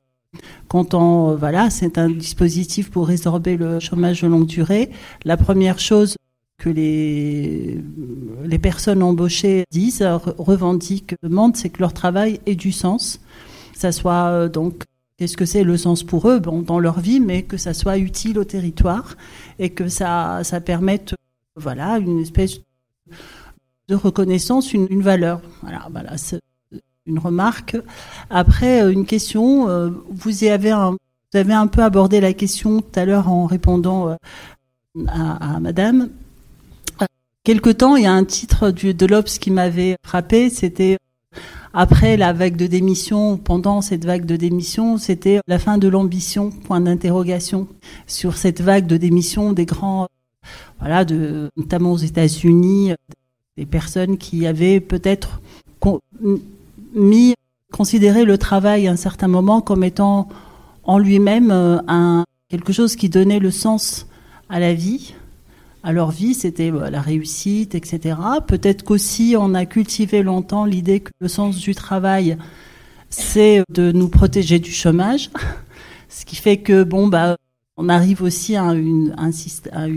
quand 0.68 0.94
on, 0.94 1.30
euh, 1.30 1.36
voilà, 1.36 1.68
c'est 1.68 1.98
un 1.98 2.08
dispositif 2.08 2.90
pour 2.90 3.06
résorber 3.06 3.56
le 3.56 3.78
chômage 3.78 4.22
de 4.22 4.28
longue 4.28 4.46
durée. 4.46 4.90
La 5.24 5.36
première 5.36 5.78
chose 5.78 6.16
que 6.58 6.70
les, 6.70 7.78
les 8.44 8.58
personnes 8.58 9.02
embauchées 9.02 9.64
disent, 9.70 10.06
revendiquent, 10.38 11.16
demandent, 11.22 11.56
c'est 11.56 11.68
que 11.68 11.80
leur 11.80 11.92
travail 11.92 12.40
ait 12.46 12.54
du 12.54 12.72
sens. 12.72 13.20
Ça 13.74 13.92
soit 13.92 14.28
euh, 14.28 14.48
donc 14.48 14.84
qu'est-ce 15.18 15.36
que 15.36 15.44
c'est 15.44 15.64
le 15.64 15.76
sens 15.76 16.02
pour 16.02 16.30
eux 16.30 16.38
bon, 16.38 16.62
dans 16.62 16.78
leur 16.78 17.00
vie, 17.00 17.20
mais 17.20 17.42
que 17.42 17.58
ça 17.58 17.74
soit 17.74 17.98
utile 17.98 18.38
au 18.38 18.44
territoire 18.44 19.16
et 19.58 19.70
que 19.70 19.88
ça, 19.88 20.40
ça 20.44 20.60
permette, 20.60 21.14
voilà, 21.56 21.98
une 21.98 22.20
espèce 22.20 22.60
de 23.88 23.94
reconnaissance 23.94 24.72
une, 24.72 25.02
valeur. 25.02 25.40
Voilà, 25.62 25.88
voilà 25.90 26.16
c'est 26.16 26.40
une 27.06 27.18
remarque. 27.18 27.76
Après, 28.30 28.82
euh, 28.82 28.92
une 28.92 29.06
question. 29.06 29.68
Euh, 29.68 29.90
vous 30.10 30.44
avez 30.44 30.70
un, 30.70 30.92
vous 30.92 31.38
avez 31.38 31.54
un 31.54 31.66
peu 31.66 31.82
abordé 31.82 32.20
la 32.20 32.32
question 32.32 32.80
tout 32.80 32.98
à 32.98 33.04
l'heure 33.04 33.28
en 33.28 33.46
répondant 33.46 34.08
euh, 34.08 34.14
à, 35.08 35.58
Madame. 35.60 36.10
Quelque 37.44 37.70
temps, 37.70 37.96
il 37.96 38.04
y 38.04 38.06
a 38.06 38.12
un 38.12 38.24
titre 38.24 38.70
de 38.70 39.06
l'Obs 39.06 39.38
qui 39.38 39.50
m'avait 39.50 39.96
frappé. 40.04 40.48
C'était 40.48 40.98
après 41.74 42.16
la 42.16 42.32
vague 42.32 42.56
de 42.56 42.66
démission, 42.66 43.38
pendant 43.38 43.80
cette 43.80 44.04
vague 44.04 44.26
de 44.26 44.36
démission, 44.36 44.98
c'était 44.98 45.40
la 45.48 45.58
fin 45.58 45.78
de 45.78 45.88
l'ambition, 45.88 46.50
point 46.50 46.80
d'interrogation, 46.80 47.66
sur 48.06 48.36
cette 48.36 48.60
vague 48.60 48.86
de 48.86 48.98
démission 48.98 49.54
des 49.54 49.64
grands, 49.64 50.06
voilà, 50.78 51.06
notamment 51.56 51.92
aux 51.92 51.96
États-Unis, 51.96 52.92
des 53.56 53.66
personnes 53.66 54.16
qui 54.16 54.46
avaient 54.46 54.80
peut-être 54.80 55.40
mis, 56.94 57.34
considéré 57.72 58.24
le 58.24 58.38
travail 58.38 58.86
à 58.86 58.92
un 58.92 58.96
certain 58.96 59.28
moment 59.28 59.60
comme 59.60 59.84
étant 59.84 60.28
en 60.84 60.98
lui-même 60.98 61.50
euh, 61.50 62.22
quelque 62.48 62.72
chose 62.72 62.96
qui 62.96 63.08
donnait 63.08 63.38
le 63.38 63.50
sens 63.50 64.06
à 64.48 64.60
la 64.60 64.74
vie. 64.74 65.14
à 65.82 65.92
leur 65.92 66.10
vie, 66.10 66.34
c'était 66.34 66.70
bah, 66.70 66.90
la 66.90 67.00
réussite, 67.00 67.74
etc. 67.74 68.16
Peut-être 68.46 68.84
qu'aussi 68.84 69.34
on 69.38 69.54
a 69.54 69.66
cultivé 69.66 70.22
longtemps 70.22 70.64
l'idée 70.64 71.00
que 71.00 71.10
le 71.20 71.28
sens 71.28 71.56
du 71.58 71.74
travail, 71.74 72.36
c'est 73.10 73.62
de 73.70 73.90
nous 73.92 74.08
protéger 74.08 74.58
du 74.58 74.70
chômage, 74.70 75.30
ce 76.08 76.24
qui 76.24 76.36
fait 76.36 76.58
que 76.58 76.84
bon 76.84 77.08
bah 77.08 77.36
on 77.76 77.88
arrive 77.88 78.22
aussi 78.22 78.56
à 78.56 78.72
une, 78.74 79.14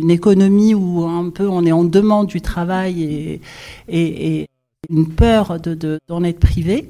économie 0.10 0.74
où 0.74 1.04
un 1.06 1.30
peu 1.30 1.48
on 1.48 1.66
est 1.66 1.72
en 1.72 1.84
demande 1.84 2.28
du 2.28 2.42
travail 2.42 3.40
et, 3.88 4.48
une 4.90 5.10
peur 5.10 5.60
de 5.60 6.00
d'en 6.08 6.24
être 6.24 6.40
privé. 6.40 6.90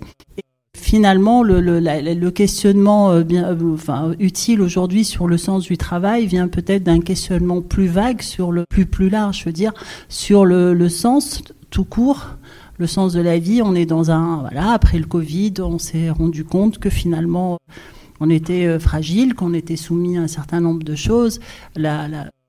Finalement, 0.75 1.41
le, 1.41 2.29
questionnement 2.29 3.11
euh, 3.11 3.23
euh, 3.31 4.15
utile 4.19 4.61
aujourd'hui 4.61 5.05
sur 5.05 5.27
le 5.27 5.37
sens 5.37 5.63
du 5.63 5.77
travail 5.77 6.27
vient 6.27 6.49
peut-être 6.49 6.83
d'un 6.83 6.99
questionnement 6.99 7.61
plus 7.61 7.87
vague 7.87 8.21
sur 8.21 8.51
le 8.51 8.65
plus 8.69 8.85
plus 8.85 9.09
large, 9.09 9.39
je 9.39 9.45
veux 9.45 9.53
dire, 9.53 9.73
sur 10.09 10.43
le, 10.43 10.73
le 10.73 10.89
sens 10.89 11.41
tout 11.69 11.85
court 11.85 12.35
le 12.77 12.87
sens 12.87 13.13
de 13.13 13.21
la 13.21 13.39
vie. 13.39 13.61
On 13.61 13.73
est 13.73 13.85
dans 13.85 14.11
un 14.11 14.41
voilà 14.41 14.71
après 14.71 14.99
le 14.99 15.05
Covid, 15.05 15.53
on 15.59 15.79
s'est 15.79 16.09
rendu 16.09 16.43
compte 16.43 16.77
que 16.77 16.89
finalement 16.89 17.57
on 18.19 18.29
était 18.29 18.65
euh, 18.65 18.79
fragile, 18.79 19.33
qu'on 19.33 19.53
était 19.53 19.75
soumis 19.75 20.17
à 20.17 20.21
un 20.21 20.27
certain 20.27 20.61
nombre 20.61 20.83
de 20.83 20.95
choses. 20.95 21.39
La, 21.75 22.07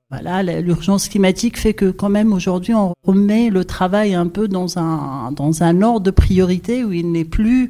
voilà, 0.09 0.41
l'urgence 0.61 1.09
climatique 1.09 1.59
fait 1.59 1.73
que 1.73 1.91
quand 1.91 2.07
même 2.07 2.31
aujourd'hui 2.31 2.73
on 2.73 2.93
remet 3.03 3.49
le 3.49 3.65
travail 3.65 4.13
un 4.13 4.27
peu 4.27 4.47
dans 4.47 4.79
un 4.79 5.33
dans 5.33 5.63
un 5.63 5.81
ordre 5.81 5.99
de 5.99 6.11
priorité 6.11 6.85
où 6.85 6.93
il 6.93 7.11
n'est 7.11 7.25
plus 7.25 7.69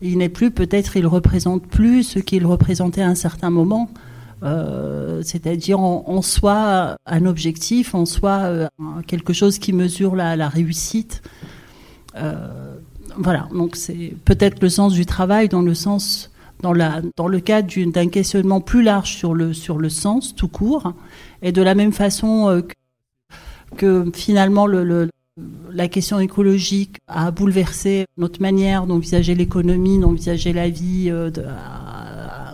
il 0.00 0.16
n'est 0.16 0.30
plus 0.30 0.50
peut-être 0.50 0.96
il 0.96 1.06
représente 1.06 1.66
plus 1.66 2.02
ce 2.02 2.18
qu'il 2.18 2.46
représentait 2.46 3.02
à 3.02 3.08
un 3.08 3.14
certain 3.14 3.50
moment. 3.50 3.90
Euh, 4.42 5.22
c'est-à-dire 5.22 5.80
en, 5.80 6.20
soi 6.20 6.96
un 7.06 7.24
objectif, 7.24 7.94
en 7.94 8.04
soi 8.04 8.32
euh, 8.44 8.68
quelque 9.06 9.32
chose 9.32 9.58
qui 9.58 9.72
mesure 9.72 10.14
la, 10.14 10.48
réussite. 10.48 11.22
Voilà, 13.18 13.48
donc 13.54 13.76
c'est 13.76 14.14
peut-être 14.26 14.60
le 14.62 14.68
sens 14.68 14.92
du 14.92 15.06
travail 15.06 15.48
dans 15.48 15.62
le 15.62 15.74
sens 15.74 16.30
dans, 16.60 16.72
la, 16.72 17.02
dans 17.16 17.28
le 17.28 17.40
cadre 17.40 17.72
d'un 17.90 18.08
questionnement 18.08 18.60
plus 18.60 18.82
large 18.82 19.14
sur 19.14 19.34
le, 19.34 19.52
sur 19.52 19.78
le 19.78 19.88
sens 19.88 20.34
tout 20.34 20.48
court, 20.48 20.92
et 21.42 21.52
de 21.52 21.62
la 21.62 21.74
même 21.74 21.92
façon 21.92 22.48
euh, 22.48 22.62
que, 23.76 24.10
finalement 24.14 24.66
le, 24.66 25.10
la 25.70 25.88
question 25.88 26.18
écologique 26.18 26.96
a 27.06 27.30
bouleversé 27.30 28.06
notre 28.16 28.40
manière 28.40 28.86
d'envisager 28.86 29.34
l'économie, 29.34 29.98
d'envisager 29.98 30.52
la 30.52 30.68
vie, 30.68 31.10
euh, 31.10 31.30
de, 31.30 31.44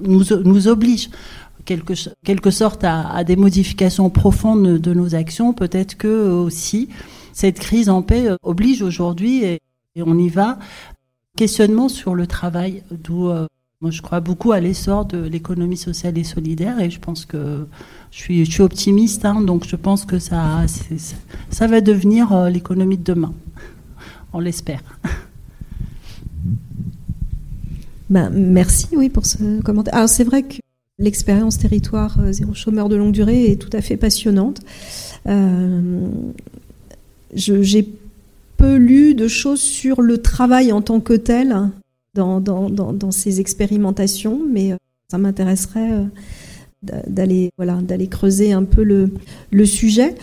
nous, 0.03 0.25
nous 0.45 0.69
oblige 0.69 1.11
quelque, 1.65 1.95
quelque 2.25 2.51
sorte 2.51 2.83
à, 2.85 3.23
des 3.25 3.37
modifications 3.37 4.11
profondes 4.11 4.79
de 4.79 4.95
nos 4.95 5.15
actions. 5.15 5.53
Peut-être 5.53 5.97
que 5.97 6.29
aussi 6.31 6.89
cette 7.33 7.59
crise 7.59 7.89
en 7.89 8.03
paix 8.03 8.29
oblige 8.43 8.83
aujourd'hui, 8.83 9.45
et, 9.45 9.61
on 9.97 10.19
y 10.19 10.29
va, 10.29 10.59
questionnement 11.37 11.89
sur 11.89 12.15
le 12.15 12.27
travail, 12.27 12.83
d'où 12.91 13.29
euh, 13.29 13.47
moi, 13.83 13.91
je 13.91 14.01
crois 14.01 14.21
beaucoup 14.21 14.53
à 14.53 14.61
l'essor 14.61 15.05
de 15.05 15.19
l'économie 15.19 15.77
sociale 15.77 16.17
et 16.17 16.23
solidaire 16.23 16.79
et 16.79 16.89
je 16.89 17.01
pense 17.01 17.27
que 17.27 17.67
je 18.13 18.45
suis, 18.45 18.63
optimiste, 18.63 19.25
hein, 19.25 19.41
donc 19.41 19.67
je 19.67 19.75
pense 19.75 20.05
que 20.05 20.21
ça, 20.21 20.65
ça 21.51 21.67
va 21.67 21.81
devenir 21.81 22.33
euh, 22.33 22.49
l'économie 22.49 22.97
de 22.97 23.03
demain. 23.03 23.35
On 24.33 24.39
l'espère. 24.39 24.83
Ben, 28.09 28.31
merci, 28.31 28.89
oui, 28.93 29.09
pour 29.09 29.27
ce 29.27 29.63
commentaire. 29.63 29.95
Alors, 29.95 30.09
c'est 30.09 30.25
vrai 30.25 30.43
que 30.43 30.57
l'expérience 30.99 31.59
territoire 31.59 32.19
euh, 32.21 32.31
zéro 32.31 32.53
chômeur 32.55 32.91
de 32.91 32.97
longue 32.97 33.13
durée 33.13 33.51
est 33.51 33.57
tout 33.57 33.75
à 33.75 33.81
fait 33.81 33.97
passionnante. 33.97 34.61
Euh, 35.27 36.09
j'ai 37.35 37.89
peu 38.59 38.77
lu 38.77 39.15
de 39.15 39.27
choses 39.29 39.63
sur 39.63 40.03
le 40.03 40.19
travail 40.19 40.73
en 40.73 40.83
tant 40.83 41.01
que 41.01 41.15
tel 41.15 41.71
dans, 42.15 42.41
dans, 42.41 42.69
dans, 42.69 43.11
ces 43.11 43.41
expérimentations, 43.41 44.41
mais 44.49 44.73
euh, 44.73 44.77
ça 45.09 45.19
m'intéresserait 45.19 45.93
euh, 45.93 46.05
d'aller 47.07 47.51
voilà, 47.57 47.79
creuser 48.11 48.53
un 48.53 48.65
peu 48.65 48.83
le, 48.83 49.11
le 49.51 49.67
sujet. 49.67 50.15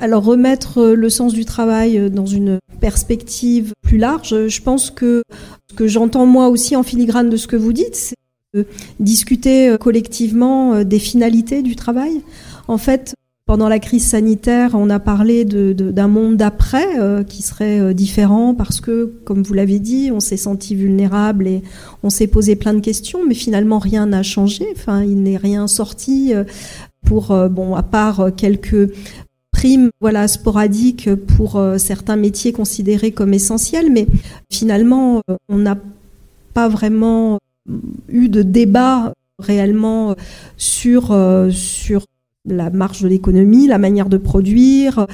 Alors 0.00 0.24
remettre 0.24 0.78
euh, 0.78 0.94
le 0.94 1.10
sens 1.10 1.32
du 1.32 1.44
travail 1.44 2.10
dans 2.10 2.26
une 2.26 2.58
perspective 2.80 3.72
plus 3.82 3.98
large, 3.98 4.48
je 4.48 4.62
pense 4.62 4.90
que 4.90 5.22
ce 5.70 5.74
que 5.74 5.86
j'entends 5.86 6.26
moi 6.26 6.48
aussi 6.48 6.76
en 6.76 6.82
filigrane 6.82 7.30
de 7.30 7.36
ce 7.36 7.46
que 7.46 7.56
vous 7.56 7.72
dites, 7.72 7.96
c'est 7.96 8.16
de 8.54 8.66
discuter 9.00 9.74
collectivement 9.80 10.84
des 10.84 11.00
finalités 11.00 11.62
du 11.62 11.74
travail. 11.74 12.22
En 12.68 12.78
fait, 12.78 13.16
pendant 13.46 13.68
la 13.68 13.78
crise 13.78 14.06
sanitaire, 14.06 14.70
on 14.74 14.88
a 14.88 14.98
parlé 14.98 15.44
d'un 15.44 16.08
monde 16.08 16.36
d'après 16.36 16.98
euh, 16.98 17.22
qui 17.22 17.42
serait 17.42 17.78
euh, 17.78 17.92
différent 17.92 18.54
parce 18.54 18.80
que, 18.80 19.12
comme 19.24 19.42
vous 19.42 19.52
l'avez 19.52 19.78
dit, 19.78 20.10
on 20.10 20.20
s'est 20.20 20.38
senti 20.38 20.74
vulnérable 20.74 21.46
et 21.46 21.62
on 22.02 22.08
s'est 22.08 22.26
posé 22.26 22.56
plein 22.56 22.72
de 22.72 22.80
questions, 22.80 23.20
mais 23.26 23.34
finalement 23.34 23.78
rien 23.78 24.06
n'a 24.06 24.22
changé. 24.22 24.66
Enfin, 24.72 25.02
il 25.02 25.22
n'est 25.22 25.36
rien 25.36 25.66
sorti 25.66 26.32
euh, 26.32 26.44
pour, 27.04 27.36
bon, 27.50 27.74
à 27.74 27.82
part 27.82 28.30
quelques 28.34 28.90
primes, 29.52 29.90
voilà, 30.00 30.26
sporadiques 30.26 31.14
pour 31.14 31.62
certains 31.76 32.16
métiers 32.16 32.52
considérés 32.52 33.12
comme 33.12 33.34
essentiels, 33.34 33.92
mais 33.92 34.06
finalement, 34.50 35.20
on 35.50 35.58
n'a 35.58 35.76
pas 36.54 36.70
vraiment 36.70 37.40
eu 38.08 38.30
de 38.30 38.40
débat 38.40 39.12
réellement 39.38 40.16
sur 40.56 41.14
sur 41.52 42.06
la 42.44 42.70
marge 42.70 43.02
de 43.02 43.08
l'économie, 43.08 43.66
la 43.66 43.78
manière 43.78 44.08
de 44.08 44.16
produire, 44.16 45.06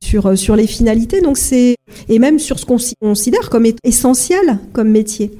sur, 0.00 0.26
euh, 0.26 0.36
sur 0.36 0.56
les 0.56 0.66
finalités, 0.66 1.20
donc 1.20 1.38
c'est 1.38 1.76
et 2.08 2.18
même 2.18 2.38
sur 2.38 2.58
ce 2.58 2.66
qu'on 2.66 2.78
considère 3.00 3.50
comme 3.50 3.66
essentiel 3.84 4.58
comme 4.72 4.90
métier. 4.90 5.32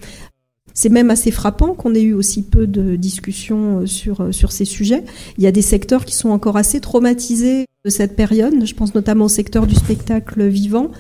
C'est 0.74 0.90
même 0.90 1.10
assez 1.10 1.32
frappant 1.32 1.74
qu'on 1.74 1.94
ait 1.94 2.02
eu 2.02 2.12
aussi 2.12 2.42
peu 2.42 2.66
de 2.68 2.94
discussions 2.94 3.80
euh, 3.80 3.86
sur, 3.86 4.20
euh, 4.20 4.32
sur 4.32 4.52
ces 4.52 4.64
sujets. 4.64 5.02
Il 5.36 5.42
y 5.42 5.46
a 5.46 5.52
des 5.52 5.62
secteurs 5.62 6.04
qui 6.04 6.14
sont 6.14 6.30
encore 6.30 6.56
assez 6.56 6.80
traumatisés 6.80 7.66
de 7.84 7.90
cette 7.90 8.14
période. 8.14 8.64
Je 8.64 8.74
pense 8.74 8.94
notamment 8.94 9.24
au 9.24 9.30
secteur 9.30 9.66
du 9.66 9.74
spectacle 9.74 10.46
vivant, 10.46 10.90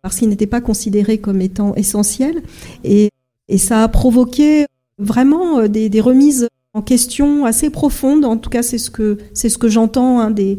parce 0.00 0.16
qu'il 0.16 0.28
n'était 0.28 0.46
pas 0.46 0.62
considéré 0.62 1.18
comme 1.18 1.42
étant 1.42 1.74
essentiel. 1.74 2.42
Et, 2.82 3.10
et 3.48 3.58
ça 3.58 3.82
a 3.82 3.88
provoqué 3.88 4.66
vraiment 4.98 5.68
des, 5.68 5.90
des 5.90 6.00
remises 6.00 6.48
en 6.76 6.82
question 6.82 7.46
assez 7.46 7.70
profonde. 7.70 8.26
En 8.26 8.36
tout 8.36 8.50
cas, 8.50 8.62
c'est 8.62 8.76
ce 8.76 8.90
que 8.90 9.16
c'est 9.32 9.48
ce 9.48 9.56
que 9.56 9.68
j'entends 9.68 10.20
hein, 10.20 10.30
des, 10.30 10.58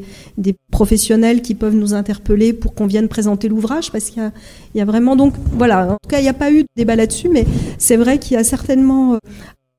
professionnels 0.71 1.41
qui 1.43 1.53
peuvent 1.53 1.75
nous 1.75 1.93
interpeller 1.93 2.53
pour 2.53 2.73
qu'on 2.73 2.87
vienne 2.87 3.07
présenter 3.07 3.47
l'ouvrage, 3.47 3.91
parce 3.91 4.09
qu'il 4.09 4.31
y 4.73 4.81
a 4.81 4.85
vraiment 4.85 5.15
donc 5.15 5.35
voilà. 5.53 5.85
En 5.85 5.97
tout 6.01 6.09
cas, 6.09 6.19
il 6.19 6.23
n'y 6.23 6.29
a 6.29 6.33
pas 6.33 6.51
eu 6.51 6.63
de 6.63 6.67
débat 6.75 6.95
là-dessus, 6.95 7.29
mais 7.29 7.45
c'est 7.77 7.97
vrai 7.97 8.17
qu'il 8.17 8.33
y 8.33 8.39
a 8.39 8.43
certainement 8.43 9.13
euh, 9.13 9.17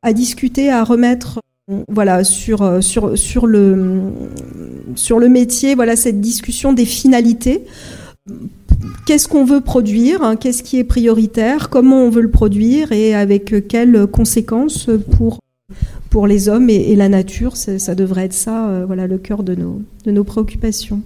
à 0.03 0.13
discuter, 0.13 0.71
à 0.71 0.85
remettre 0.85 1.41
euh, 1.73 1.83
voilà 1.89 2.23
sur 2.23 2.63
euh, 2.63 2.81
sur 2.81 3.19
sur 3.19 3.49
le 3.49 4.13
sur 4.95 5.19
le 5.19 5.29
métier. 5.29 5.75
Voilà 5.75 5.97
cette 5.97 6.21
discussion 6.21 6.73
des 6.73 6.87
finalités. 6.87 7.65
Qu'est-ce 9.07 9.27
qu'on 9.27 9.45
veut 9.45 9.61
produire 9.61 10.23
hein, 10.23 10.37
Qu'est-ce 10.37 10.63
qui 10.63 10.79
est 10.79 10.85
prioritaire 10.85 11.69
Comment 11.69 12.05
on 12.05 12.11
veut 12.11 12.23
le 12.23 12.31
produire 12.31 12.93
Et 12.93 13.13
avec 13.13 13.67
quelles 13.67 14.07
conséquences 14.07 14.89
pour 15.17 15.41
pour 16.11 16.27
les 16.27 16.49
hommes 16.49 16.71
et, 16.71 16.97
la 16.97 17.09
nature. 17.09 17.57
Ça 17.57 17.95
devrait 17.95 18.25
être 18.25 18.33
ça, 18.33 18.69
euh, 18.69 18.85
voilà, 18.87 19.07
le 19.07 19.19
cœur 19.19 19.43
de 19.43 19.55
nos, 19.55 19.83
de 20.05 20.11
nos 20.11 20.25
préoccupations. 20.25 21.03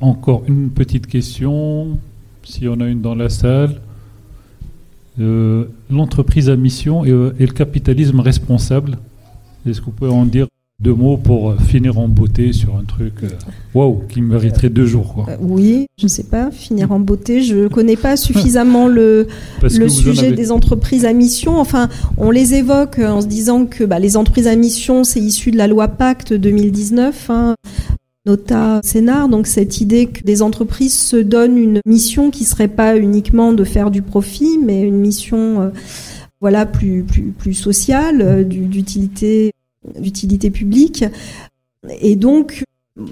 encore 0.00 0.42
une 0.48 0.70
petite 0.70 1.06
question, 1.06 1.98
si 2.44 2.68
on 2.68 2.80
a 2.80 2.86
une 2.86 3.00
dans 3.00 3.14
la 3.14 3.28
salle. 3.28 3.80
Euh, 5.18 5.64
l'entreprise 5.90 6.50
à 6.50 6.56
mission 6.56 7.06
et, 7.06 7.10
euh, 7.10 7.34
et, 7.38 7.46
le 7.46 7.52
capitalisme 7.52 8.20
responsable. 8.20 8.98
Est-ce 9.66 9.80
que 9.80 9.86
vous 9.86 9.92
pouvez 9.92 10.10
en 10.10 10.26
dire 10.26 10.46
deux 10.78 10.92
mots 10.92 11.16
pour 11.16 11.50
euh, 11.50 11.56
finir 11.56 11.98
en 11.98 12.06
beauté 12.06 12.52
sur 12.52 12.76
un 12.76 12.84
truc 12.84 13.14
euh, 13.22 13.28
waouh 13.74 14.02
qui 14.10 14.20
mériterait 14.20 14.68
deux 14.68 14.84
jours 14.84 15.14
quoi. 15.14 15.26
Euh, 15.30 15.36
oui, 15.40 15.86
je 15.98 16.04
ne 16.04 16.08
sais 16.08 16.24
pas, 16.24 16.50
finir 16.50 16.92
en 16.92 17.00
beauté, 17.00 17.40
je 17.40 17.56
ne 17.56 17.68
connais 17.68 17.96
pas 17.96 18.16
suffisamment 18.16 18.86
le, 18.86 19.26
le 19.62 19.88
sujet 19.88 20.32
des 20.32 20.52
entreprises 20.52 21.06
à 21.06 21.14
mission. 21.14 21.58
Enfin, 21.58 21.88
on 22.18 22.30
les 22.30 22.54
évoque 22.54 22.98
en 22.98 23.22
se 23.22 23.26
disant 23.26 23.64
que 23.64 23.84
bah, 23.84 23.98
les 23.98 24.18
entreprises 24.18 24.48
à 24.48 24.56
mission, 24.56 25.02
c'est 25.02 25.20
issu 25.20 25.50
de 25.50 25.56
la 25.56 25.66
loi 25.66 25.88
Pacte 25.88 26.34
2019. 26.34 27.30
Hein, 27.30 27.54
Nota 28.26 28.80
Sénard, 28.82 29.28
donc 29.28 29.46
cette 29.46 29.80
idée 29.80 30.06
que 30.06 30.24
des 30.24 30.42
entreprises 30.42 30.98
se 30.98 31.16
donnent 31.16 31.56
une 31.56 31.80
mission 31.86 32.32
qui 32.32 32.44
serait 32.44 32.66
pas 32.66 32.96
uniquement 32.96 33.52
de 33.52 33.62
faire 33.62 33.92
du 33.92 34.02
profit, 34.02 34.58
mais 34.58 34.82
une 34.82 34.98
mission 34.98 35.70
voilà 36.40 36.66
plus 36.66 37.04
plus 37.04 37.32
plus 37.38 37.54
sociale, 37.54 38.46
d'utilité 38.48 39.52
d'utilité 39.98 40.50
publique. 40.50 41.04
Et 42.00 42.16
donc, 42.16 42.64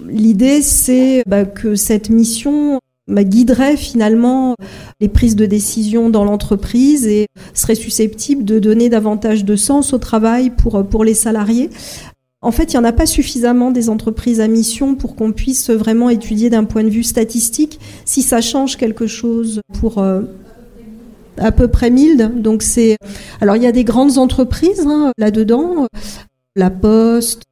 l'idée, 0.09 0.63
c'est 0.63 1.23
bah, 1.27 1.45
que 1.45 1.75
cette 1.75 2.11
mission 2.11 2.81
bah, 3.07 3.25
guiderait 3.25 3.77
finalement 3.77 4.57
les 5.01 5.09
prises 5.09 5.37
de 5.37 5.47
décision 5.47 6.11
dans 6.11 6.25
l'entreprise 6.25 7.07
et 7.07 7.27
serait 7.53 7.75
susceptible 7.75 8.45
de 8.45 8.59
donner 8.59 8.89
davantage 8.89 9.45
de 9.45 9.57
sens 9.57 9.93
au 9.93 9.99
travail 9.99 10.51
pour, 10.51 10.87
pour 10.87 11.05
les 11.05 11.15
salariés. 11.15 11.71
En 12.41 12.51
fait, 12.51 12.73
il 12.73 12.77
n'y 12.77 12.81
en 12.81 12.85
a 12.85 12.93
pas 12.93 13.07
suffisamment 13.07 13.71
des 13.71 13.89
entreprises 13.89 14.41
à 14.41 14.49
mission 14.49 14.97
pour 14.97 15.17
qu'on 15.17 15.33
puisse 15.33 15.71
vraiment 15.71 16.11
étudier 16.11 16.51
d'un 16.51 16.65
point 16.65 16.85
de 16.85 16.91
vue 16.91 17.03
statistique 17.03 17.81
si 18.05 18.21
ça 18.21 18.43
change 18.43 18.77
quelque 18.77 19.07
chose 19.07 19.63
pour 19.81 19.97
euh, 19.99 20.23
à 21.39 21.53
peu 21.53 21.69
près 21.69 21.91
1000. 21.91 22.33
Donc 22.37 22.63
c'est 22.63 22.99
alors 23.41 23.57
il 23.57 23.63
y 23.63 23.67
a 23.67 23.73
des 23.73 23.85
grandes 23.85 24.19
entreprises 24.19 24.87
hein, 24.87 25.13
là-dedans, 25.17 25.87
la 26.57 26.71
Poste, 26.71 27.43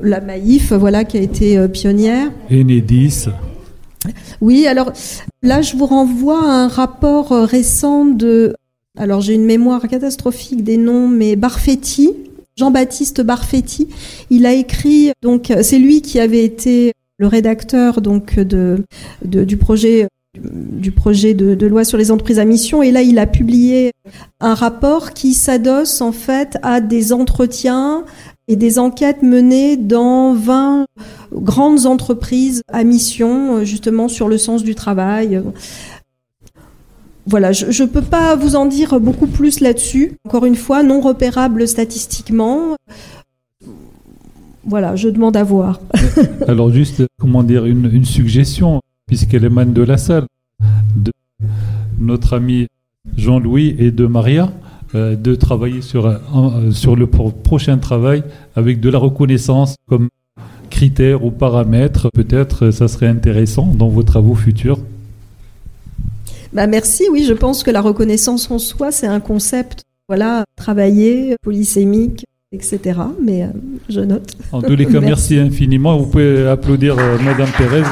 la 0.00 0.20
Maïf, 0.20 0.72
voilà 0.72 1.04
qui 1.04 1.16
a 1.16 1.20
été 1.20 1.56
euh, 1.56 1.68
pionnière. 1.68 2.30
Enedis. 2.50 3.26
Oui, 4.40 4.66
alors 4.66 4.92
là 5.42 5.62
je 5.62 5.76
vous 5.76 5.86
renvoie 5.86 6.42
à 6.42 6.64
un 6.64 6.68
rapport 6.68 7.32
euh, 7.32 7.44
récent 7.44 8.04
de 8.04 8.54
alors 8.96 9.20
j'ai 9.20 9.34
une 9.34 9.44
mémoire 9.44 9.86
catastrophique 9.88 10.64
des 10.64 10.76
noms 10.76 11.08
mais 11.08 11.36
Barfetti, 11.36 12.10
Jean-Baptiste 12.56 13.20
Barfetti, 13.20 13.88
il 14.30 14.46
a 14.46 14.54
écrit 14.54 15.12
donc 15.22 15.52
c'est 15.62 15.78
lui 15.78 16.02
qui 16.02 16.18
avait 16.18 16.44
été 16.44 16.92
le 17.18 17.26
rédacteur 17.26 18.00
donc 18.00 18.38
de, 18.38 18.84
de 19.24 19.44
du 19.44 19.56
projet 19.56 20.08
du 20.42 20.92
projet 20.92 21.34
de, 21.34 21.66
loi 21.66 21.84
sur 21.84 21.98
les 21.98 22.10
entreprises 22.10 22.38
à 22.38 22.44
mission. 22.44 22.82
Et 22.82 22.90
là, 22.90 23.02
il 23.02 23.18
a 23.18 23.26
publié 23.26 23.92
un 24.40 24.54
rapport 24.54 25.12
qui 25.12 25.34
s'adosse 25.34 26.00
en 26.00 26.12
fait 26.12 26.58
à 26.62 26.80
des 26.80 27.12
entretiens 27.12 28.04
et 28.48 28.56
des 28.56 28.78
enquêtes 28.78 29.22
menées 29.22 29.76
dans 29.76 30.32
20 30.34 30.86
grandes 31.32 31.86
entreprises 31.86 32.62
à 32.72 32.84
mission, 32.84 33.64
justement 33.64 34.08
sur 34.08 34.28
le 34.28 34.38
sens 34.38 34.62
du 34.62 34.74
travail. 34.74 35.42
Voilà, 37.26 37.52
je 37.52 37.82
ne 37.82 37.88
peux 37.88 38.02
pas 38.02 38.36
vous 38.36 38.56
en 38.56 38.64
dire 38.64 38.98
beaucoup 39.00 39.26
plus 39.26 39.60
là-dessus. 39.60 40.16
Encore 40.24 40.46
une 40.46 40.56
fois, 40.56 40.82
non 40.82 41.00
repérable 41.00 41.68
statistiquement. 41.68 42.76
Voilà, 44.64 44.96
je 44.96 45.10
demande 45.10 45.36
à 45.36 45.44
voir. 45.44 45.80
Alors 46.48 46.70
juste, 46.70 47.02
comment 47.20 47.42
dire, 47.42 47.66
une 47.66 48.04
suggestion 48.06 48.80
puisqu'elle 49.08 49.44
émane 49.44 49.72
de 49.72 49.82
la 49.82 49.98
salle, 49.98 50.26
de 50.94 51.10
notre 51.98 52.36
ami 52.36 52.68
Jean-Louis 53.16 53.74
et 53.78 53.90
de 53.90 54.06
Maria, 54.06 54.52
euh, 54.94 55.16
de 55.16 55.34
travailler 55.34 55.82
sur, 55.82 56.06
euh, 56.06 56.70
sur 56.70 56.94
le 56.94 57.06
prochain 57.06 57.78
travail 57.78 58.22
avec 58.54 58.80
de 58.80 58.88
la 58.88 58.98
reconnaissance 58.98 59.76
comme 59.88 60.08
critère 60.70 61.24
ou 61.24 61.30
paramètre. 61.30 62.08
Peut-être 62.14 62.70
ça 62.70 62.88
serait 62.88 63.08
intéressant 63.08 63.66
dans 63.66 63.88
vos 63.88 64.02
travaux 64.02 64.34
futurs. 64.34 64.78
Bah 66.52 66.66
merci, 66.66 67.04
oui, 67.12 67.24
je 67.28 67.34
pense 67.34 67.62
que 67.62 67.70
la 67.70 67.82
reconnaissance 67.82 68.50
en 68.50 68.58
soi, 68.58 68.90
c'est 68.90 69.06
un 69.06 69.20
concept, 69.20 69.82
voilà, 70.08 70.44
travailler, 70.56 71.36
polysémique, 71.42 72.24
etc. 72.52 73.00
Mais 73.22 73.42
euh, 73.42 73.48
je 73.90 74.00
note. 74.00 74.36
En 74.52 74.62
tous 74.62 74.76
les 74.76 74.86
cas, 74.86 75.00
merci. 75.02 75.38
infiniment. 75.38 75.98
Vous 75.98 76.06
pouvez 76.06 76.46
applaudir 76.46 76.96
Madame 76.96 77.50
Thérèse. 77.58 77.84